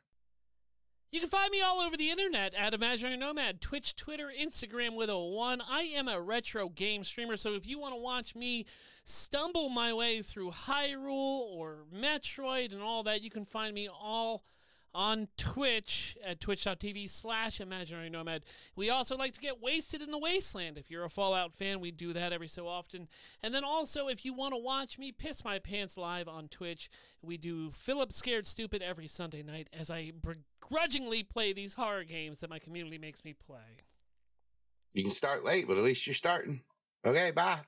You 1.12 1.18
can 1.18 1.28
find 1.28 1.50
me 1.50 1.60
all 1.60 1.80
over 1.80 1.96
the 1.96 2.08
internet 2.08 2.54
at 2.54 2.72
Imaginary 2.72 3.16
Nomad, 3.16 3.60
Twitch, 3.60 3.96
Twitter, 3.96 4.30
Instagram 4.40 4.94
with 4.94 5.10
a 5.10 5.18
one. 5.18 5.60
I 5.60 5.82
am 5.82 6.06
a 6.06 6.20
retro 6.20 6.68
game 6.68 7.02
streamer, 7.02 7.36
so 7.36 7.54
if 7.54 7.66
you 7.66 7.80
want 7.80 7.94
to 7.94 8.00
watch 8.00 8.36
me 8.36 8.66
stumble 9.02 9.70
my 9.70 9.92
way 9.92 10.22
through 10.22 10.52
Hyrule 10.52 11.48
or 11.50 11.78
Metroid 11.92 12.72
and 12.72 12.80
all 12.80 13.02
that, 13.02 13.22
you 13.22 13.30
can 13.30 13.44
find 13.44 13.74
me 13.74 13.88
all 13.88 14.44
on 14.94 15.28
Twitch 15.36 16.16
at 16.24 16.40
twitch.tv 16.40 17.08
slash 17.08 17.60
imaginary 17.60 18.10
nomad. 18.10 18.44
We 18.76 18.90
also 18.90 19.16
like 19.16 19.32
to 19.34 19.40
get 19.40 19.62
wasted 19.62 20.02
in 20.02 20.10
the 20.10 20.18
wasteland. 20.18 20.78
If 20.78 20.90
you're 20.90 21.04
a 21.04 21.10
Fallout 21.10 21.54
fan, 21.54 21.80
we 21.80 21.90
do 21.90 22.12
that 22.12 22.32
every 22.32 22.48
so 22.48 22.66
often. 22.66 23.08
And 23.42 23.54
then 23.54 23.64
also, 23.64 24.08
if 24.08 24.24
you 24.24 24.34
want 24.34 24.54
to 24.54 24.58
watch 24.58 24.98
me 24.98 25.12
piss 25.12 25.44
my 25.44 25.58
pants 25.58 25.96
live 25.96 26.28
on 26.28 26.48
Twitch, 26.48 26.90
we 27.22 27.36
do 27.36 27.70
Philip 27.72 28.12
Scared 28.12 28.46
Stupid 28.46 28.82
every 28.82 29.06
Sunday 29.06 29.42
night 29.42 29.68
as 29.72 29.90
I 29.90 30.12
begrudgingly 30.20 31.22
play 31.22 31.52
these 31.52 31.74
horror 31.74 32.04
games 32.04 32.40
that 32.40 32.50
my 32.50 32.58
community 32.58 32.98
makes 32.98 33.24
me 33.24 33.34
play. 33.34 33.84
You 34.92 35.04
can 35.04 35.12
start 35.12 35.44
late, 35.44 35.68
but 35.68 35.76
at 35.76 35.84
least 35.84 36.06
you're 36.06 36.14
starting. 36.14 36.62
Okay, 37.04 37.30
bye. 37.30 37.60